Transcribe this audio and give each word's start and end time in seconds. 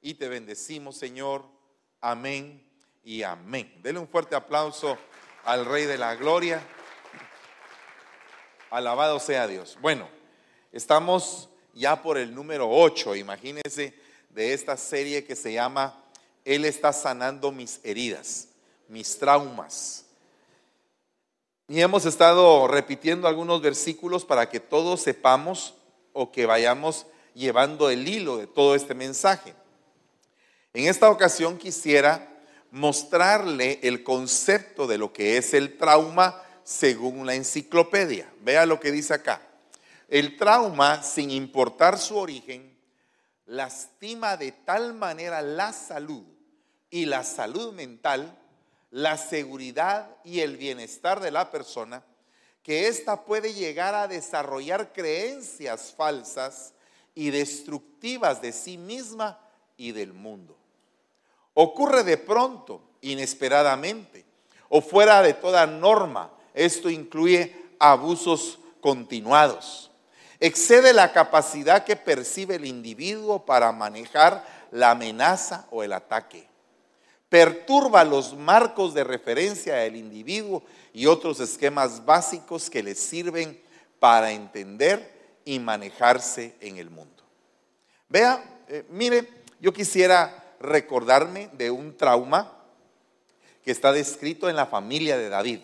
y 0.00 0.14
te 0.14 0.28
bendecimos, 0.28 0.96
Señor. 0.96 1.44
Amén 2.00 2.66
y 3.04 3.22
amén. 3.22 3.72
Dele 3.82 4.00
un 4.00 4.08
fuerte 4.08 4.34
aplauso 4.34 4.98
al 5.44 5.64
Rey 5.64 5.86
de 5.86 5.96
la 5.96 6.16
Gloria. 6.16 6.60
Alabado 8.70 9.20
sea 9.20 9.46
Dios. 9.46 9.78
Bueno, 9.80 10.08
estamos 10.72 11.48
ya 11.72 12.02
por 12.02 12.18
el 12.18 12.34
número 12.34 12.68
8, 12.68 13.14
imagínense, 13.14 13.94
de 14.30 14.52
esta 14.52 14.76
serie 14.76 15.24
que 15.24 15.36
se 15.36 15.52
llama 15.52 16.02
Él 16.44 16.64
está 16.64 16.92
sanando 16.92 17.52
mis 17.52 17.80
heridas, 17.84 18.48
mis 18.88 19.18
traumas. 19.18 20.04
Y 21.68 21.80
hemos 21.80 22.06
estado 22.06 22.66
repitiendo 22.66 23.28
algunos 23.28 23.62
versículos 23.62 24.24
para 24.24 24.48
que 24.48 24.58
todos 24.58 25.00
sepamos 25.00 25.74
o 26.12 26.32
que 26.32 26.44
vayamos 26.44 27.06
llevando 27.34 27.90
el 27.90 28.06
hilo 28.06 28.36
de 28.36 28.46
todo 28.46 28.74
este 28.74 28.94
mensaje. 28.94 29.54
En 30.72 30.88
esta 30.88 31.10
ocasión 31.10 31.58
quisiera 31.58 32.28
mostrarle 32.70 33.80
el 33.82 34.02
concepto 34.02 34.86
de 34.86 34.98
lo 34.98 35.12
que 35.12 35.36
es 35.36 35.54
el 35.54 35.76
trauma 35.76 36.42
según 36.64 37.26
la 37.26 37.34
enciclopedia. 37.34 38.32
Vea 38.40 38.66
lo 38.66 38.80
que 38.80 38.92
dice 38.92 39.14
acá. 39.14 39.42
El 40.08 40.36
trauma, 40.36 41.02
sin 41.02 41.30
importar 41.30 41.98
su 41.98 42.16
origen, 42.16 42.76
lastima 43.46 44.36
de 44.36 44.52
tal 44.52 44.94
manera 44.94 45.42
la 45.42 45.72
salud 45.72 46.24
y 46.90 47.06
la 47.06 47.24
salud 47.24 47.72
mental 47.72 48.38
la 48.92 49.16
seguridad 49.16 50.06
y 50.22 50.40
el 50.40 50.58
bienestar 50.58 51.20
de 51.20 51.30
la 51.30 51.50
persona, 51.50 52.04
que 52.62 52.88
ésta 52.88 53.24
puede 53.24 53.54
llegar 53.54 53.94
a 53.94 54.06
desarrollar 54.06 54.92
creencias 54.92 55.94
falsas 55.96 56.74
y 57.14 57.30
destructivas 57.30 58.40
de 58.40 58.52
sí 58.52 58.78
misma 58.78 59.38
y 59.76 59.92
del 59.92 60.12
mundo. 60.12 60.56
Ocurre 61.54 62.04
de 62.04 62.16
pronto, 62.16 62.80
inesperadamente, 63.00 64.24
o 64.68 64.80
fuera 64.80 65.22
de 65.22 65.34
toda 65.34 65.66
norma. 65.66 66.30
Esto 66.54 66.88
incluye 66.88 67.54
abusos 67.78 68.58
continuados. 68.80 69.90
Excede 70.40 70.92
la 70.92 71.12
capacidad 71.12 71.84
que 71.84 71.96
percibe 71.96 72.56
el 72.56 72.64
individuo 72.64 73.44
para 73.44 73.70
manejar 73.72 74.44
la 74.70 74.92
amenaza 74.92 75.66
o 75.70 75.82
el 75.82 75.92
ataque 75.92 76.52
perturba 77.32 78.04
los 78.04 78.36
marcos 78.36 78.92
de 78.92 79.04
referencia 79.04 79.76
del 79.76 79.96
individuo 79.96 80.62
y 80.92 81.06
otros 81.06 81.40
esquemas 81.40 82.04
básicos 82.04 82.68
que 82.68 82.82
le 82.82 82.94
sirven 82.94 83.58
para 83.98 84.32
entender 84.32 85.11
y 85.44 85.58
manejarse 85.58 86.56
en 86.60 86.76
el 86.78 86.90
mundo. 86.90 87.22
Vea, 88.08 88.62
eh, 88.68 88.84
mire, 88.90 89.28
yo 89.60 89.72
quisiera 89.72 90.54
recordarme 90.60 91.48
de 91.52 91.70
un 91.70 91.96
trauma 91.96 92.52
que 93.64 93.70
está 93.70 93.92
descrito 93.92 94.48
en 94.48 94.56
la 94.56 94.66
familia 94.66 95.16
de 95.16 95.28
David. 95.28 95.60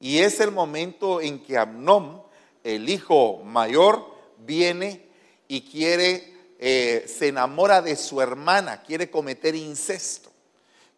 Y 0.00 0.18
es 0.18 0.40
el 0.40 0.50
momento 0.50 1.20
en 1.20 1.42
que 1.42 1.56
Amnón, 1.56 2.22
el 2.62 2.88
hijo 2.88 3.42
mayor, 3.44 4.12
viene 4.38 5.06
y 5.48 5.62
quiere, 5.62 6.34
eh, 6.58 7.04
se 7.06 7.28
enamora 7.28 7.80
de 7.80 7.96
su 7.96 8.20
hermana, 8.20 8.82
quiere 8.82 9.10
cometer 9.10 9.54
incesto 9.54 10.34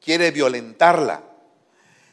quiere 0.06 0.30
violentarla. 0.30 1.20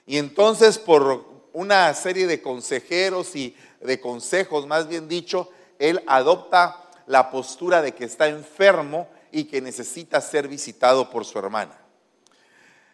Y 0.07 0.17
entonces 0.17 0.79
por 0.79 1.31
una 1.53 1.93
serie 1.93 2.25
de 2.25 2.41
consejeros 2.41 3.35
y 3.35 3.55
de 3.83 3.99
consejos, 3.99 4.67
más 4.67 4.87
bien 4.87 5.07
dicho, 5.07 5.49
él 5.79 6.03
adopta 6.07 6.89
la 7.05 7.29
postura 7.29 7.81
de 7.81 7.93
que 7.93 8.05
está 8.05 8.27
enfermo 8.27 9.07
y 9.31 9.45
que 9.45 9.61
necesita 9.61 10.21
ser 10.21 10.47
visitado 10.47 11.09
por 11.09 11.25
su 11.25 11.39
hermana. 11.39 11.77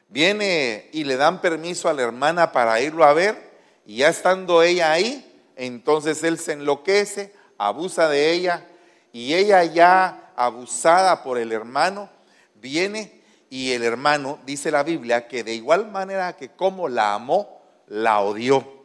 Viene 0.07 0.89
y 0.91 1.03
le 1.03 1.17
dan 1.17 1.41
permiso 1.41 1.89
a 1.89 1.93
la 1.93 2.01
hermana 2.01 2.51
para 2.51 2.81
irlo 2.81 3.03
a 3.03 3.13
ver 3.13 3.51
y 3.85 3.97
ya 3.97 4.09
estando 4.09 4.63
ella 4.63 4.91
ahí, 4.91 5.25
entonces 5.55 6.23
él 6.23 6.39
se 6.39 6.53
enloquece, 6.53 7.33
abusa 7.57 8.09
de 8.09 8.31
ella 8.31 8.65
y 9.11 9.33
ella 9.33 9.63
ya 9.63 10.31
abusada 10.35 11.21
por 11.23 11.37
el 11.37 11.51
hermano, 11.51 12.09
viene 12.55 13.21
y 13.49 13.71
el 13.71 13.83
hermano, 13.83 14.39
dice 14.45 14.71
la 14.71 14.83
Biblia, 14.83 15.27
que 15.27 15.43
de 15.43 15.53
igual 15.53 15.91
manera 15.91 16.35
que 16.37 16.49
como 16.49 16.87
la 16.87 17.13
amó, 17.13 17.61
la 17.87 18.19
odió. 18.19 18.78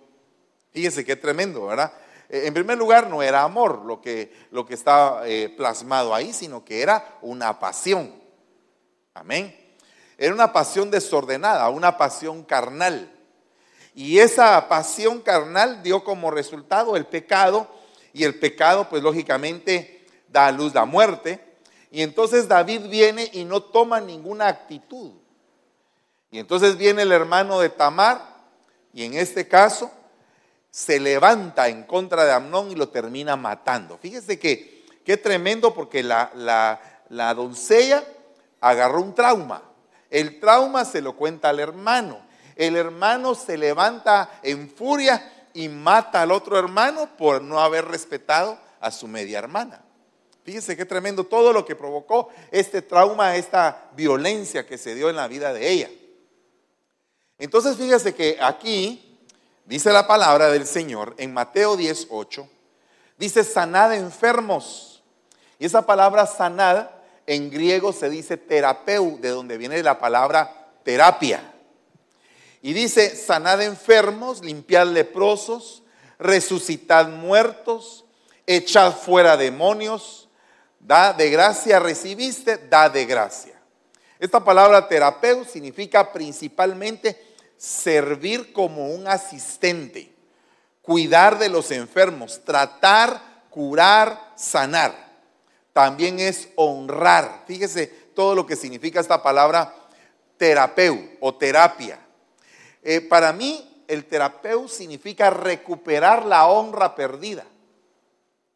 Fíjese 0.74 1.04
qué 1.04 1.14
tremendo, 1.14 1.66
¿verdad? 1.66 1.92
Eh, 2.28 2.42
en 2.46 2.52
primer 2.52 2.76
lugar, 2.76 3.08
no 3.08 3.22
era 3.22 3.44
amor 3.44 3.84
lo 3.84 4.00
que, 4.00 4.34
lo 4.50 4.66
que 4.66 4.74
estaba 4.74 5.26
eh, 5.28 5.48
plasmado 5.56 6.12
ahí, 6.12 6.32
sino 6.32 6.64
que 6.64 6.82
era 6.82 7.16
una 7.22 7.60
pasión. 7.60 8.12
Amén. 9.14 9.56
Era 10.18 10.34
una 10.34 10.52
pasión 10.52 10.90
desordenada, 10.90 11.68
una 11.68 11.96
pasión 11.96 12.42
carnal. 12.42 13.08
Y 13.94 14.18
esa 14.18 14.68
pasión 14.68 15.20
carnal 15.20 15.80
dio 15.84 16.02
como 16.02 16.32
resultado 16.32 16.96
el 16.96 17.06
pecado, 17.06 17.68
y 18.12 18.24
el 18.24 18.41
pecado, 18.41 18.88
pues 18.88 19.00
lógicamente, 19.00 20.04
da 20.28 20.48
a 20.48 20.52
luz 20.52 20.74
la 20.74 20.86
muerte. 20.86 21.38
Y 21.92 22.02
entonces 22.02 22.48
David 22.48 22.88
viene 22.88 23.30
y 23.32 23.44
no 23.44 23.62
toma 23.62 24.00
ninguna 24.00 24.48
actitud. 24.48 25.12
Y 26.32 26.41
entonces 26.41 26.76
viene 26.76 27.02
el 27.02 27.12
hermano 27.12 27.60
de 27.60 27.68
Tamar 27.68 28.20
y 28.92 29.04
en 29.04 29.14
este 29.14 29.46
caso 29.46 29.92
se 30.74 30.98
levanta 30.98 31.68
en 31.68 31.84
contra 31.84 32.24
de 32.24 32.32
Amnón 32.32 32.72
y 32.72 32.74
lo 32.74 32.88
termina 32.88 33.36
matando. 33.36 33.96
Fíjese 33.96 34.40
que 34.40 34.84
qué 35.04 35.16
tremendo 35.16 35.72
porque 35.72 36.02
la, 36.02 36.32
la, 36.34 36.80
la 37.10 37.32
doncella 37.32 38.02
agarró 38.60 39.00
un 39.00 39.14
trauma. 39.14 39.62
El 40.10 40.40
trauma 40.40 40.84
se 40.84 41.00
lo 41.00 41.14
cuenta 41.14 41.50
al 41.50 41.60
hermano. 41.60 42.18
El 42.56 42.74
hermano 42.74 43.36
se 43.36 43.56
levanta 43.56 44.40
en 44.42 44.68
furia 44.68 45.46
y 45.52 45.68
mata 45.68 46.22
al 46.22 46.32
otro 46.32 46.58
hermano 46.58 47.08
por 47.16 47.41
no 47.41 47.60
haber 47.60 47.84
respetado 47.84 48.58
a 48.80 48.91
su 48.91 49.06
media 49.06 49.38
hermana. 49.38 49.80
Fíjese 50.42 50.76
qué 50.76 50.84
tremendo 50.84 51.22
todo 51.22 51.52
lo 51.52 51.64
que 51.64 51.76
provocó 51.76 52.30
este 52.50 52.82
trauma, 52.82 53.36
esta 53.36 53.91
violencia 53.94 54.66
que 54.66 54.76
se 54.76 54.96
dio 54.96 55.08
en 55.08 55.14
la 55.14 55.28
vida 55.28 55.52
de 55.52 55.70
ella. 55.70 55.91
Entonces 57.38 57.76
fíjese 57.76 58.12
que 58.12 58.38
aquí 58.41 59.13
dice 59.64 59.92
la 59.92 60.06
palabra 60.06 60.48
del 60.48 60.66
Señor 60.66 61.14
en 61.19 61.32
Mateo 61.32 61.76
18, 61.76 62.48
dice 63.19 63.44
sanad 63.44 63.94
enfermos. 63.94 65.02
Y 65.58 65.66
esa 65.66 65.86
palabra 65.86 66.26
sanad 66.26 66.91
en 67.26 67.50
griego 67.50 67.92
se 67.92 68.10
dice 68.10 68.36
terapeu, 68.36 69.19
de 69.20 69.30
donde 69.30 69.56
viene 69.56 69.82
la 69.82 69.98
palabra 69.98 70.70
terapia. 70.82 71.53
Y 72.62 72.72
dice 72.72 73.14
sanad 73.14 73.62
enfermos, 73.62 74.42
limpiad 74.42 74.88
leprosos, 74.88 75.82
resucitad 76.19 77.08
muertos, 77.08 78.04
echad 78.47 78.92
fuera 78.92 79.36
demonios 79.36 80.24
Da 80.84 81.14
de 81.14 81.30
gracia 81.30 81.80
recibiste, 81.80 82.58
da 82.58 82.91
de 82.91 83.06
gracia. 83.06 83.58
Esta 84.19 84.44
palabra 84.44 84.86
terapeuta 84.86 85.48
significa 85.48 86.12
principalmente 86.12 87.34
servir 87.56 88.53
como 88.53 88.88
un 88.88 89.09
asistente, 89.09 90.12
cuidar 90.82 91.38
de 91.38 91.48
los 91.48 91.70
enfermos, 91.70 92.44
tratar, 92.44 93.20
curar, 93.50 94.32
sanar. 94.37 94.94
También 95.72 96.20
es 96.20 96.48
honrar. 96.56 97.44
Fíjese 97.47 97.87
todo 98.15 98.34
lo 98.34 98.47
que 98.47 98.56
significa 98.56 99.00
esta 99.00 99.22
palabra 99.22 99.75
terapeu 100.37 101.16
o 101.20 101.34
terapia. 101.34 101.98
Eh, 102.82 103.00
para 103.00 103.32
mí, 103.32 103.84
el 103.88 104.04
terapeu 104.04 104.69
significa 104.69 105.31
recuperar 105.31 106.25
la 106.25 106.47
honra 106.47 106.94
perdida. 106.94 107.45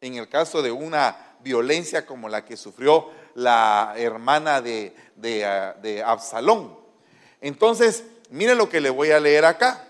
En 0.01 0.15
el 0.15 0.29
caso 0.29 0.61
de 0.61 0.71
una 0.71 1.35
violencia 1.41 2.05
como 2.05 2.29
la 2.29 2.45
que 2.45 2.57
sufrió 2.57 3.09
la 3.35 3.93
hermana 3.97 4.61
de, 4.61 4.93
ah, 5.45 5.75
de, 5.81 6.03
Absalón. 6.03 6.77
Entonces, 7.41 8.03
mire 8.29 8.55
lo 8.55 8.69
que 8.69 8.81
le 8.81 8.89
voy 8.89 9.11
a 9.11 9.19
leer 9.19 9.45
acá. 9.45 9.87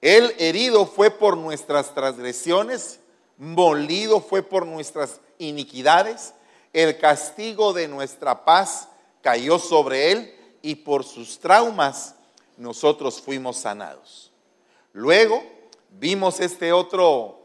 El 0.00 0.34
herido 0.38 0.86
fue 0.86 1.10
por 1.10 1.36
nuestras 1.36 1.94
transgresiones, 1.94 3.00
molido 3.38 4.20
fue 4.20 4.42
por 4.42 4.66
nuestras 4.66 5.20
iniquidades, 5.38 6.34
el 6.72 6.98
castigo 6.98 7.72
de 7.72 7.88
nuestra 7.88 8.44
paz 8.44 8.88
cayó 9.22 9.58
sobre 9.58 10.12
él 10.12 10.34
y 10.60 10.74
por 10.74 11.04
sus 11.04 11.38
traumas 11.38 12.16
nosotros 12.56 13.20
fuimos 13.20 13.56
sanados. 13.58 14.32
Luego 14.92 15.42
vimos 15.90 16.40
este 16.40 16.72
otro, 16.72 17.40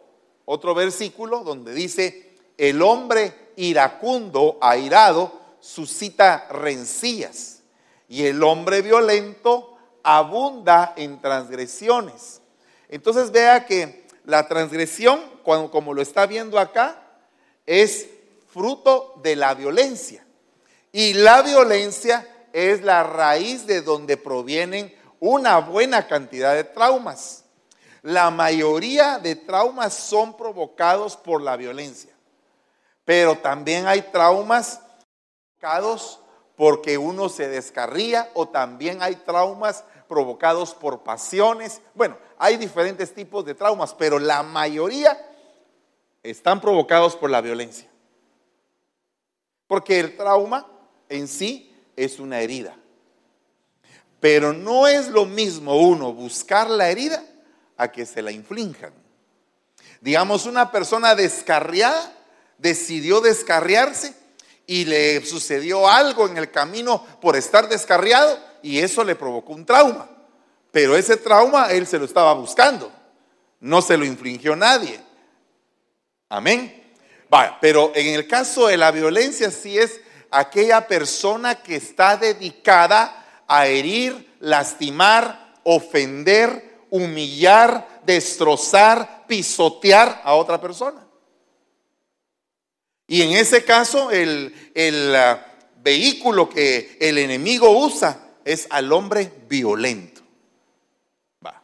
otro 0.45 0.75
versículo 0.75 1.43
donde 1.43 1.73
dice, 1.73 2.35
el 2.57 2.81
hombre 2.81 3.51
iracundo, 3.55 4.57
airado, 4.61 5.31
suscita 5.61 6.47
rencillas 6.49 7.58
y 8.09 8.25
el 8.25 8.43
hombre 8.43 8.81
violento 8.81 9.77
abunda 10.03 10.93
en 10.97 11.21
transgresiones. 11.21 12.41
Entonces 12.89 13.31
vea 13.31 13.65
que 13.65 14.07
la 14.25 14.47
transgresión, 14.47 15.21
como 15.43 15.93
lo 15.93 16.01
está 16.01 16.25
viendo 16.25 16.59
acá, 16.59 17.01
es 17.65 18.09
fruto 18.51 19.13
de 19.21 19.35
la 19.35 19.53
violencia. 19.53 20.25
Y 20.91 21.13
la 21.13 21.43
violencia 21.43 22.27
es 22.51 22.81
la 22.81 23.03
raíz 23.03 23.67
de 23.67 23.81
donde 23.81 24.17
provienen 24.17 24.93
una 25.19 25.59
buena 25.59 26.07
cantidad 26.07 26.55
de 26.55 26.63
traumas. 26.63 27.43
La 28.01 28.31
mayoría 28.31 29.19
de 29.19 29.35
traumas 29.35 29.93
son 29.93 30.35
provocados 30.35 31.15
por 31.15 31.41
la 31.41 31.57
violencia, 31.57 32.13
pero 33.05 33.37
también 33.37 33.85
hay 33.87 34.01
traumas 34.01 34.79
provocados 35.59 36.19
porque 36.59 36.97
uno 36.97 37.29
se 37.29 37.47
descarría 37.47 38.29
o 38.33 38.49
también 38.49 39.01
hay 39.01 39.15
traumas 39.15 39.85
provocados 40.09 40.73
por 40.73 41.03
pasiones. 41.03 41.79
Bueno, 41.95 42.17
hay 42.37 42.57
diferentes 42.57 43.13
tipos 43.13 43.45
de 43.45 43.55
traumas, 43.55 43.93
pero 43.93 44.19
la 44.19 44.43
mayoría 44.43 45.17
están 46.21 46.59
provocados 46.59 47.15
por 47.15 47.29
la 47.29 47.39
violencia. 47.39 47.87
Porque 49.67 50.01
el 50.01 50.17
trauma 50.17 50.67
en 51.07 51.29
sí 51.29 51.73
es 51.95 52.19
una 52.19 52.41
herida. 52.41 52.75
Pero 54.19 54.51
no 54.51 54.85
es 54.85 55.07
lo 55.07 55.23
mismo 55.23 55.77
uno 55.77 56.11
buscar 56.11 56.69
la 56.69 56.89
herida 56.89 57.23
a 57.77 57.89
que 57.89 58.05
se 58.05 58.21
la 58.21 58.33
inflinjan. 58.33 58.91
Digamos, 60.01 60.45
una 60.45 60.73
persona 60.73 61.15
descarriada 61.15 62.13
decidió 62.57 63.21
descarriarse 63.21 64.13
y 64.69 64.85
le 64.85 65.25
sucedió 65.25 65.89
algo 65.89 66.27
en 66.27 66.37
el 66.37 66.51
camino 66.51 67.03
por 67.19 67.35
estar 67.35 67.67
descarriado 67.67 68.37
y 68.61 68.77
eso 68.77 69.03
le 69.03 69.15
provocó 69.15 69.53
un 69.53 69.65
trauma. 69.65 70.07
Pero 70.71 70.95
ese 70.95 71.17
trauma 71.17 71.71
él 71.71 71.87
se 71.87 71.97
lo 71.97 72.05
estaba 72.05 72.33
buscando, 72.33 72.91
no 73.61 73.81
se 73.81 73.97
lo 73.97 74.05
infringió 74.05 74.55
nadie. 74.55 75.01
Amén. 76.29 76.93
Va, 77.33 77.57
pero 77.59 77.91
en 77.95 78.13
el 78.13 78.27
caso 78.27 78.67
de 78.67 78.77
la 78.77 78.91
violencia 78.91 79.49
sí 79.49 79.75
es 79.75 80.01
aquella 80.29 80.87
persona 80.87 81.55
que 81.55 81.75
está 81.75 82.15
dedicada 82.15 83.43
a 83.47 83.65
herir, 83.65 84.35
lastimar, 84.39 85.55
ofender, 85.63 86.77
humillar, 86.91 88.01
destrozar, 88.05 89.25
pisotear 89.25 90.21
a 90.23 90.35
otra 90.35 90.61
persona. 90.61 91.08
Y 93.09 93.23
en 93.23 93.31
ese 93.31 93.65
caso 93.65 94.11
el, 94.11 94.53
el 94.75 95.15
uh, 95.15 95.39
vehículo 95.81 96.47
que 96.47 96.95
el 97.01 97.17
enemigo 97.17 97.71
usa 97.71 98.21
es 98.45 98.67
al 98.69 98.93
hombre 98.93 99.33
violento. 99.49 100.21
Va. 101.43 101.63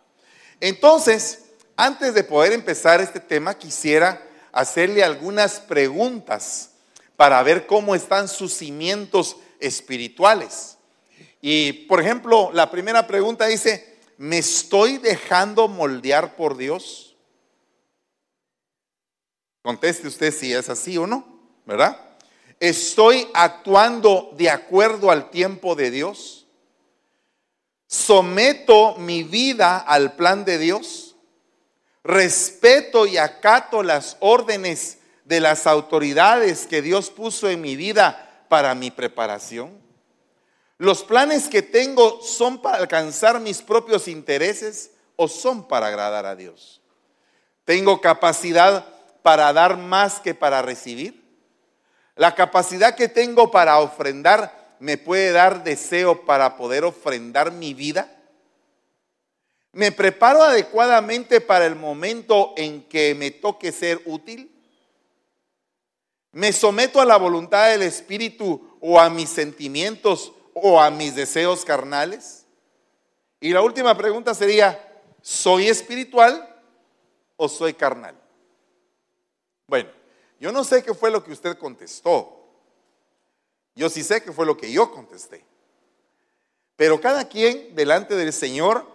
Entonces, 0.59 1.43
antes 1.77 2.15
de 2.15 2.23
poder 2.23 2.51
empezar 2.51 2.99
este 2.99 3.19
tema, 3.19 3.53
quisiera 3.59 4.27
hacerle 4.51 5.03
algunas 5.03 5.59
preguntas 5.59 6.71
para 7.15 7.43
ver 7.43 7.67
cómo 7.67 7.93
están 7.93 8.27
sus 8.27 8.51
cimientos 8.51 9.37
espirituales. 9.59 10.79
Y, 11.41 11.73
por 11.73 12.01
ejemplo, 12.01 12.49
la 12.53 12.71
primera 12.71 13.05
pregunta 13.05 13.45
dice, 13.45 13.99
¿me 14.17 14.39
estoy 14.39 14.97
dejando 14.97 15.67
moldear 15.67 16.35
por 16.35 16.57
Dios? 16.57 17.15
Conteste 19.61 20.07
usted 20.07 20.33
si 20.33 20.51
es 20.51 20.69
así 20.69 20.97
o 20.97 21.05
no, 21.05 21.34
¿verdad? 21.65 21.97
¿Estoy 22.59 23.27
actuando 23.33 24.31
de 24.37 24.49
acuerdo 24.49 25.11
al 25.11 25.29
tiempo 25.29 25.75
de 25.75 25.91
Dios? 25.91 26.47
¿Someto 27.87 28.95
mi 28.95 29.23
vida 29.23 29.77
al 29.77 30.15
plan 30.15 30.45
de 30.45 30.57
Dios? 30.57 31.05
respeto 32.05 33.07
y 33.07 33.17
acato 33.17 33.81
las 33.81 34.15
órdenes 34.19 34.99
de 35.25 35.39
las 35.39 35.65
autoridades 35.65 36.67
que 36.67 36.83
Dios 36.83 37.09
puso 37.09 37.49
en 37.49 37.61
mi 37.61 37.75
vida 37.75 38.45
para 38.47 38.75
mi 38.75 38.91
preparación. 38.91 39.71
Los 40.77 41.03
planes 41.03 41.47
que 41.47 41.63
tengo 41.63 42.21
son 42.21 42.61
para 42.61 42.77
alcanzar 42.77 43.39
mis 43.39 43.63
propios 43.63 44.07
intereses 44.07 44.91
o 45.15 45.27
son 45.27 45.67
para 45.67 45.87
agradar 45.87 46.27
a 46.27 46.35
Dios. 46.35 46.79
Tengo 47.63 47.99
capacidad 48.01 48.85
para 49.23 49.51
dar 49.51 49.75
más 49.75 50.19
que 50.19 50.35
para 50.35 50.61
recibir. 50.61 51.24
La 52.15 52.33
capacidad 52.33 52.95
que 52.95 53.09
tengo 53.09 53.51
para 53.51 53.79
ofrendar 53.79 54.75
me 54.79 54.97
puede 54.97 55.31
dar 55.31 55.63
deseo 55.63 56.25
para 56.25 56.57
poder 56.57 56.83
ofrendar 56.83 57.51
mi 57.51 57.73
vida. 57.73 58.11
¿Me 59.73 59.91
preparo 59.91 60.41
adecuadamente 60.41 61.41
para 61.41 61.65
el 61.65 61.75
momento 61.75 62.53
en 62.55 62.83
que 62.83 63.13
me 63.15 63.31
toque 63.31 63.73
ser 63.73 64.01
útil? 64.05 64.51
¿Me 66.31 66.53
someto 66.53 67.01
a 67.01 67.05
la 67.05 67.17
voluntad 67.17 67.69
del 67.69 67.81
Espíritu 67.81 68.77
o 68.79 68.99
a 68.99 69.09
mis 69.09 69.29
sentimientos 69.29 70.33
o 70.53 70.81
a 70.81 70.89
mis 70.91 71.15
deseos 71.15 71.65
carnales? 71.65 72.45
Y 73.41 73.51
la 73.51 73.61
última 73.61 73.97
pregunta 73.97 74.33
sería, 74.33 74.79
¿soy 75.21 75.67
espiritual 75.67 76.47
o 77.35 77.49
soy 77.49 77.73
carnal? 77.73 78.15
Bueno, 79.67 79.89
yo 80.39 80.51
no 80.51 80.63
sé 80.63 80.83
qué 80.83 80.93
fue 80.93 81.11
lo 81.11 81.23
que 81.23 81.31
usted 81.31 81.57
contestó. 81.57 82.43
Yo 83.75 83.89
sí 83.89 84.03
sé 84.03 84.21
qué 84.21 84.31
fue 84.31 84.45
lo 84.45 84.57
que 84.57 84.71
yo 84.71 84.91
contesté. 84.91 85.43
Pero 86.75 86.99
cada 86.99 87.27
quien 87.27 87.75
delante 87.75 88.15
del 88.15 88.33
Señor 88.33 88.85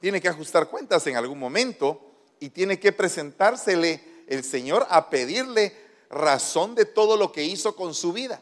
tiene 0.00 0.20
que 0.20 0.28
ajustar 0.28 0.68
cuentas 0.68 1.06
en 1.06 1.16
algún 1.16 1.38
momento 1.38 2.00
y 2.40 2.50
tiene 2.50 2.78
que 2.78 2.92
presentársele 2.92 4.24
el 4.26 4.44
Señor 4.44 4.86
a 4.90 5.10
pedirle 5.10 5.76
razón 6.10 6.74
de 6.74 6.84
todo 6.84 7.16
lo 7.16 7.32
que 7.32 7.44
hizo 7.44 7.74
con 7.76 7.94
su 7.94 8.12
vida. 8.12 8.40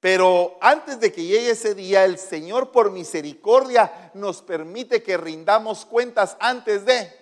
Pero 0.00 0.56
antes 0.60 1.00
de 1.00 1.12
que 1.12 1.24
llegue 1.24 1.50
ese 1.50 1.74
día, 1.74 2.04
el 2.04 2.18
Señor 2.18 2.70
por 2.70 2.92
misericordia 2.92 4.12
nos 4.14 4.42
permite 4.42 5.02
que 5.02 5.16
rindamos 5.16 5.84
cuentas 5.84 6.36
antes 6.38 6.84
de, 6.84 7.12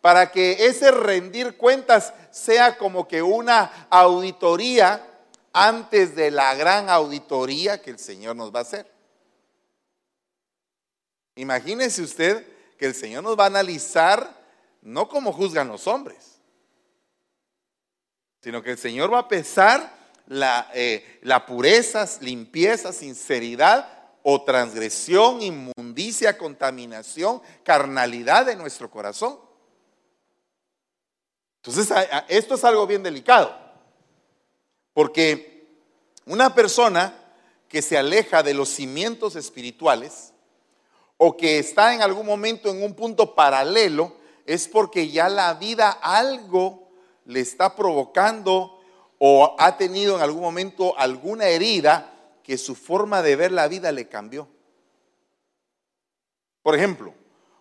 para 0.00 0.30
que 0.30 0.66
ese 0.66 0.90
rendir 0.90 1.56
cuentas 1.56 2.12
sea 2.30 2.78
como 2.78 3.06
que 3.06 3.22
una 3.22 3.86
auditoría 3.90 5.06
antes 5.52 6.14
de 6.14 6.30
la 6.30 6.54
gran 6.54 6.88
auditoría 6.88 7.82
que 7.82 7.90
el 7.90 7.98
Señor 7.98 8.36
nos 8.36 8.54
va 8.54 8.60
a 8.60 8.62
hacer. 8.62 8.90
Imagínese 11.34 12.02
usted 12.02 12.46
que 12.78 12.86
el 12.86 12.94
Señor 12.94 13.22
nos 13.24 13.38
va 13.38 13.44
a 13.44 13.48
analizar 13.48 14.38
no 14.82 15.08
como 15.08 15.32
juzgan 15.32 15.68
los 15.68 15.86
hombres, 15.86 16.40
sino 18.42 18.62
que 18.62 18.72
el 18.72 18.78
Señor 18.78 19.12
va 19.12 19.20
a 19.20 19.28
pesar 19.28 19.92
la, 20.26 20.70
eh, 20.74 21.18
la 21.22 21.44
pureza, 21.44 22.06
limpieza, 22.20 22.92
sinceridad 22.92 24.00
o 24.22 24.42
transgresión, 24.42 25.42
inmundicia, 25.42 26.38
contaminación, 26.38 27.42
carnalidad 27.64 28.46
de 28.46 28.56
nuestro 28.56 28.90
corazón. 28.90 29.49
Entonces, 31.62 31.94
esto 32.28 32.54
es 32.54 32.64
algo 32.64 32.86
bien 32.86 33.02
delicado, 33.02 33.54
porque 34.94 35.68
una 36.24 36.54
persona 36.54 37.14
que 37.68 37.82
se 37.82 37.98
aleja 37.98 38.42
de 38.42 38.54
los 38.54 38.70
cimientos 38.70 39.36
espirituales, 39.36 40.32
o 41.18 41.36
que 41.36 41.58
está 41.58 41.92
en 41.94 42.00
algún 42.00 42.24
momento 42.24 42.70
en 42.70 42.82
un 42.82 42.94
punto 42.94 43.34
paralelo, 43.34 44.16
es 44.46 44.66
porque 44.68 45.10
ya 45.10 45.28
la 45.28 45.52
vida 45.54 45.90
algo 45.90 46.88
le 47.26 47.40
está 47.40 47.76
provocando 47.76 48.80
o 49.18 49.54
ha 49.58 49.76
tenido 49.76 50.16
en 50.16 50.22
algún 50.22 50.40
momento 50.40 50.98
alguna 50.98 51.46
herida 51.46 52.10
que 52.42 52.56
su 52.56 52.74
forma 52.74 53.20
de 53.20 53.36
ver 53.36 53.52
la 53.52 53.68
vida 53.68 53.92
le 53.92 54.08
cambió. 54.08 54.48
Por 56.62 56.74
ejemplo, 56.74 57.12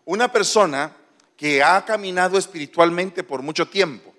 una 0.05 0.31
persona 0.31 0.95
que 1.39 1.63
ha 1.63 1.85
caminado 1.85 2.37
espiritualmente 2.37 3.23
por 3.23 3.41
mucho 3.41 3.69
tiempo, 3.69 4.13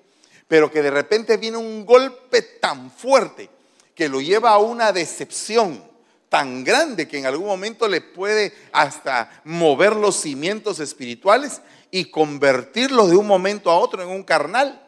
pero 0.48 0.70
que 0.70 0.80
de 0.80 0.90
repente 0.90 1.36
viene 1.36 1.58
un 1.58 1.84
golpe 1.84 2.40
tan 2.40 2.90
fuerte 2.90 3.50
que 3.94 4.08
lo 4.08 4.22
lleva 4.22 4.52
a 4.52 4.58
una 4.58 4.90
decepción, 4.90 5.84
tan 6.30 6.64
grande 6.64 7.06
que 7.06 7.18
en 7.18 7.26
algún 7.26 7.46
momento 7.46 7.86
le 7.88 8.00
puede 8.00 8.54
hasta 8.72 9.42
mover 9.44 9.96
los 9.96 10.16
cimientos 10.16 10.80
espirituales 10.80 11.60
y 11.90 12.06
convertirlo 12.06 13.06
de 13.06 13.16
un 13.16 13.26
momento 13.26 13.70
a 13.70 13.78
otro 13.78 14.02
en 14.02 14.08
un 14.08 14.22
carnal. 14.22 14.82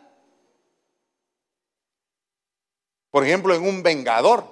Por 3.10 3.26
ejemplo, 3.26 3.54
en 3.54 3.62
un 3.62 3.82
vengador. 3.82 4.50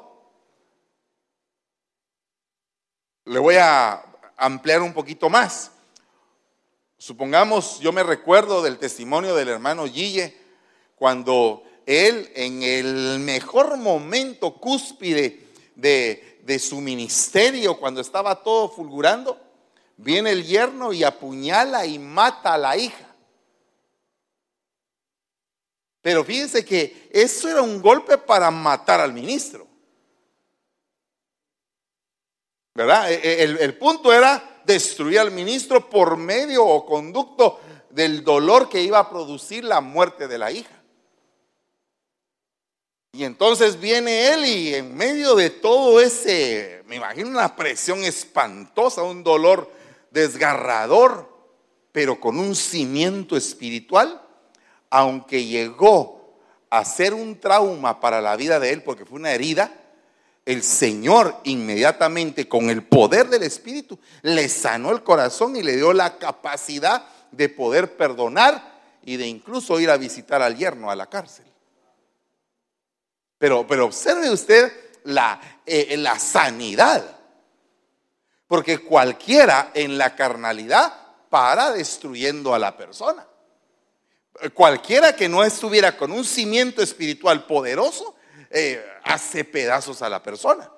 Le 3.24 3.38
voy 3.38 3.54
a 3.54 4.04
ampliar 4.36 4.82
un 4.82 4.92
poquito 4.92 5.30
más. 5.30 5.70
Supongamos, 7.00 7.80
yo 7.80 7.92
me 7.92 8.02
recuerdo 8.02 8.60
del 8.60 8.76
testimonio 8.76 9.34
del 9.34 9.48
hermano 9.48 9.86
Gille, 9.86 10.36
cuando 10.96 11.62
él 11.86 12.30
en 12.34 12.62
el 12.62 13.20
mejor 13.20 13.78
momento 13.78 14.52
cúspide 14.56 15.48
de, 15.76 16.58
su 16.58 16.78
ministerio, 16.82 17.80
cuando 17.80 18.02
estaba 18.02 18.42
todo 18.42 18.68
fulgurando, 18.68 19.40
viene 19.96 20.32
el 20.32 20.44
yerno 20.44 20.92
y 20.92 21.02
apuñala 21.02 21.86
y 21.86 21.98
mata 21.98 22.52
a 22.52 22.58
la 22.58 22.76
hija. 22.76 23.16
Pero 26.02 26.22
fíjense 26.22 26.66
que 26.66 27.08
eso 27.10 27.48
era 27.48 27.62
un 27.62 27.80
golpe 27.80 28.18
para 28.18 28.50
matar 28.50 29.00
al 29.00 29.14
ministro. 29.14 29.66
¿Verdad? 32.74 33.10
E, 33.10 33.14
e, 33.14 33.42
el, 33.42 33.78
punto 33.78 34.12
era 34.12 34.49
destruir 34.70 35.18
al 35.18 35.30
ministro 35.30 35.90
por 35.90 36.16
medio 36.16 36.64
o 36.64 36.86
conducto 36.86 37.60
del 37.90 38.22
dolor 38.22 38.68
que 38.68 38.82
iba 38.82 38.98
a 38.98 39.10
producir 39.10 39.64
la 39.64 39.80
muerte 39.80 40.28
de 40.28 40.38
la 40.38 40.52
hija. 40.52 40.80
Y 43.12 43.24
entonces 43.24 43.80
viene 43.80 44.32
él 44.32 44.46
y 44.46 44.74
en 44.74 44.96
medio 44.96 45.34
de 45.34 45.50
todo 45.50 46.00
ese, 46.00 46.84
me 46.86 46.96
imagino 46.96 47.28
una 47.28 47.56
presión 47.56 48.04
espantosa, 48.04 49.02
un 49.02 49.24
dolor 49.24 49.68
desgarrador, 50.12 51.28
pero 51.90 52.20
con 52.20 52.38
un 52.38 52.54
cimiento 52.54 53.36
espiritual, 53.36 54.22
aunque 54.90 55.44
llegó 55.44 56.36
a 56.70 56.84
ser 56.84 57.12
un 57.12 57.40
trauma 57.40 57.98
para 57.98 58.20
la 58.20 58.36
vida 58.36 58.60
de 58.60 58.70
él 58.70 58.84
porque 58.84 59.04
fue 59.04 59.18
una 59.18 59.32
herida, 59.32 59.79
el 60.50 60.64
Señor 60.64 61.40
inmediatamente 61.44 62.48
con 62.48 62.70
el 62.70 62.82
poder 62.82 63.28
del 63.28 63.44
Espíritu 63.44 63.98
le 64.22 64.48
sanó 64.48 64.90
el 64.90 65.04
corazón 65.04 65.54
y 65.54 65.62
le 65.62 65.76
dio 65.76 65.92
la 65.92 66.18
capacidad 66.18 67.04
de 67.30 67.48
poder 67.48 67.96
perdonar 67.96 68.80
y 69.04 69.16
de 69.16 69.28
incluso 69.28 69.78
ir 69.78 69.90
a 69.90 69.96
visitar 69.96 70.42
al 70.42 70.56
yerno 70.56 70.90
a 70.90 70.96
la 70.96 71.08
cárcel. 71.08 71.46
Pero, 73.38 73.64
pero 73.64 73.86
observe 73.86 74.28
usted 74.28 74.72
la, 75.04 75.40
eh, 75.64 75.96
la 75.96 76.18
sanidad. 76.18 77.16
Porque 78.48 78.78
cualquiera 78.78 79.70
en 79.72 79.96
la 79.96 80.16
carnalidad 80.16 80.92
para 81.28 81.70
destruyendo 81.70 82.52
a 82.52 82.58
la 82.58 82.76
persona. 82.76 83.24
Cualquiera 84.52 85.14
que 85.14 85.28
no 85.28 85.44
estuviera 85.44 85.96
con 85.96 86.10
un 86.10 86.24
cimiento 86.24 86.82
espiritual 86.82 87.46
poderoso, 87.46 88.16
eh, 88.50 88.84
hace 89.04 89.44
pedazos 89.44 90.02
a 90.02 90.08
la 90.08 90.22
persona. 90.22 90.70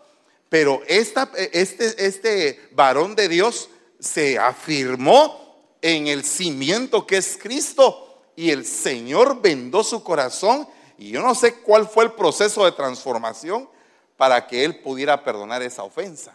Pero 0.49 0.83
esta, 0.87 1.31
este, 1.53 2.07
este 2.07 2.69
varón 2.73 3.15
de 3.15 3.29
Dios 3.29 3.71
se 3.99 4.39
afirmó 4.39 5.77
en 5.81 6.07
el 6.07 6.25
cimiento 6.25 7.07
que 7.07 7.17
es 7.17 7.39
Cristo 7.41 8.23
y 8.37 8.51
el 8.51 8.65
Señor 8.65 9.41
vendó 9.41 9.83
su 9.83 10.05
corazón 10.05 10.69
y 10.99 11.11
yo 11.11 11.23
no 11.23 11.35
sé 11.35 11.61
cuál 11.61 11.89
fue 11.89 12.05
el 12.05 12.13
proceso 12.13 12.65
de 12.65 12.73
transformación 12.73 13.69
para 14.17 14.47
que 14.47 14.65
él 14.65 14.81
pudiera 14.81 15.25
perdonar 15.25 15.63
esa 15.63 15.83
ofensa. 15.83 16.35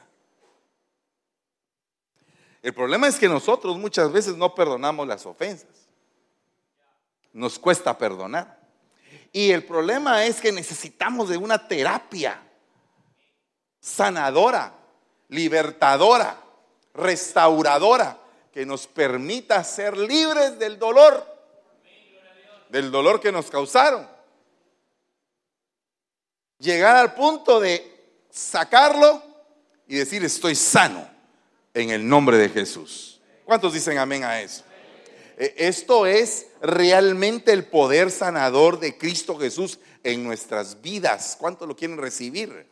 El 2.61 2.73
problema 2.73 3.07
es 3.07 3.17
que 3.17 3.29
nosotros 3.29 3.77
muchas 3.77 4.11
veces 4.11 4.35
no 4.35 4.53
perdonamos 4.53 5.07
las 5.07 5.25
ofensas. 5.25 5.69
Nos 7.31 7.57
cuesta 7.59 7.97
perdonar. 7.97 8.56
Y 9.37 9.51
el 9.51 9.63
problema 9.63 10.25
es 10.25 10.41
que 10.41 10.51
necesitamos 10.51 11.29
de 11.29 11.37
una 11.37 11.67
terapia 11.67 12.41
sanadora, 13.79 14.73
libertadora, 15.27 16.41
restauradora, 16.95 18.17
que 18.51 18.65
nos 18.65 18.87
permita 18.87 19.63
ser 19.63 19.95
libres 19.95 20.57
del 20.57 20.79
dolor, 20.79 21.23
del 22.69 22.89
dolor 22.89 23.21
que 23.21 23.31
nos 23.31 23.51
causaron 23.51 24.07
llegar 26.57 26.95
al 26.95 27.13
punto 27.13 27.59
de 27.59 28.23
sacarlo 28.31 29.21
y 29.85 29.97
decir 29.97 30.25
estoy 30.25 30.55
sano 30.55 31.07
en 31.75 31.91
el 31.91 32.09
nombre 32.09 32.37
de 32.37 32.49
Jesús. 32.49 33.21
¿Cuántos 33.45 33.73
dicen 33.73 33.99
amén 33.99 34.23
a 34.23 34.41
eso? 34.41 34.63
E, 35.37 35.53
esto 35.57 36.05
es 36.05 36.47
realmente 36.61 37.53
el 37.53 37.65
poder 37.65 38.11
sanador 38.11 38.79
de 38.79 38.97
Cristo 38.97 39.37
Jesús 39.37 39.79
en 40.03 40.23
nuestras 40.23 40.81
vidas. 40.81 41.37
¿Cuántos 41.39 41.67
lo 41.67 41.75
quieren 41.75 41.97
recibir? 41.97 42.67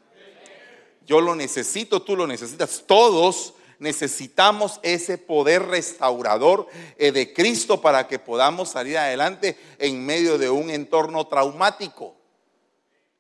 Yo 1.06 1.22
lo 1.22 1.36
necesito, 1.36 2.02
tú 2.02 2.16
lo 2.16 2.26
necesitas, 2.26 2.84
todos 2.88 3.54
necesitamos 3.78 4.80
ese 4.82 5.18
poder 5.18 5.64
restaurador 5.68 6.68
eh, 6.98 7.12
de 7.12 7.34
Cristo 7.34 7.82
para 7.82 8.08
que 8.08 8.18
podamos 8.18 8.70
salir 8.70 8.98
adelante 8.98 9.58
en 9.78 10.04
medio 10.04 10.38
de 10.40 10.50
un 10.50 10.72
entorno 10.72 11.28
traumático. 11.28 12.16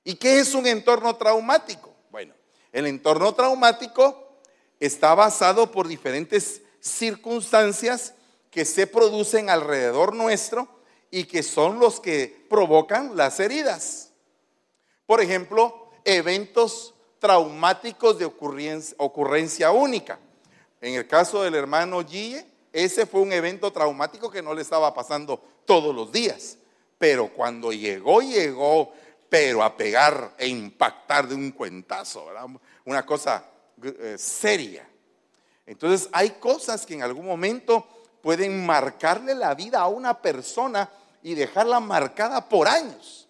¿Y 0.04 0.16
qué 0.16 0.40
es 0.40 0.56
un 0.56 0.66
entorno 0.66 1.16
traumático? 1.16 1.94
Bueno, 2.10 2.34
el 2.72 2.88
entorno 2.88 3.34
traumático 3.34 4.40
está 4.80 5.14
basado 5.14 5.72
por 5.72 5.88
diferentes 5.88 6.62
circunstancias 6.80 8.14
que 8.56 8.64
se 8.64 8.88
producen 8.88 9.50
alrededor 9.50 10.16
nuestro 10.16 10.70
y 11.12 11.26
que 11.26 11.44
son 11.44 11.78
los 11.78 12.00
que 12.00 12.46
provocan 12.50 13.18
las 13.18 13.42
heridas. 13.42 14.14
Por 15.06 15.20
ejemplo, 15.20 15.92
eventos 16.06 16.94
traumáticos 17.20 18.18
de 18.18 18.24
ocurrencia, 18.24 19.72
única. 19.72 20.20
En 20.80 20.94
el 20.94 21.06
caso 21.06 21.44
del 21.44 21.56
hermano 21.56 22.02
Gille, 22.08 22.46
ese 22.72 23.06
fue 23.06 23.20
un 23.20 23.34
evento 23.34 23.74
traumático 23.74 24.32
que 24.32 24.42
no 24.42 24.54
le 24.54 24.62
estaba 24.62 24.94
pasando 24.94 25.44
todos 25.66 25.94
los 25.94 26.14
días. 26.14 26.58
Pero 26.98 27.34
cuando 27.34 27.74
llegó, 27.74 28.22
llegó 28.22 28.94
pero 29.28 29.64
a 29.64 29.76
pegar 29.76 30.34
e 30.38 30.48
impactar 30.48 31.28
de 31.28 31.36
un 31.36 31.52
cuentazo, 31.52 32.28
¿verdad? 32.28 32.46
Una 32.86 33.06
cosa 33.06 33.44
eh, 33.84 34.16
seria. 34.18 34.88
Entonces 35.66 36.08
hay 36.14 36.30
cosas 36.30 36.86
que 36.86 36.94
en 36.94 37.04
algún 37.04 37.26
momento 37.26 37.86
pueden 38.26 38.66
marcarle 38.66 39.36
la 39.36 39.54
vida 39.54 39.82
a 39.82 39.88
una 39.88 40.20
persona 40.20 40.90
y 41.22 41.36
dejarla 41.36 41.80
marcada 41.80 42.50
por 42.50 42.68
años. 42.68 43.28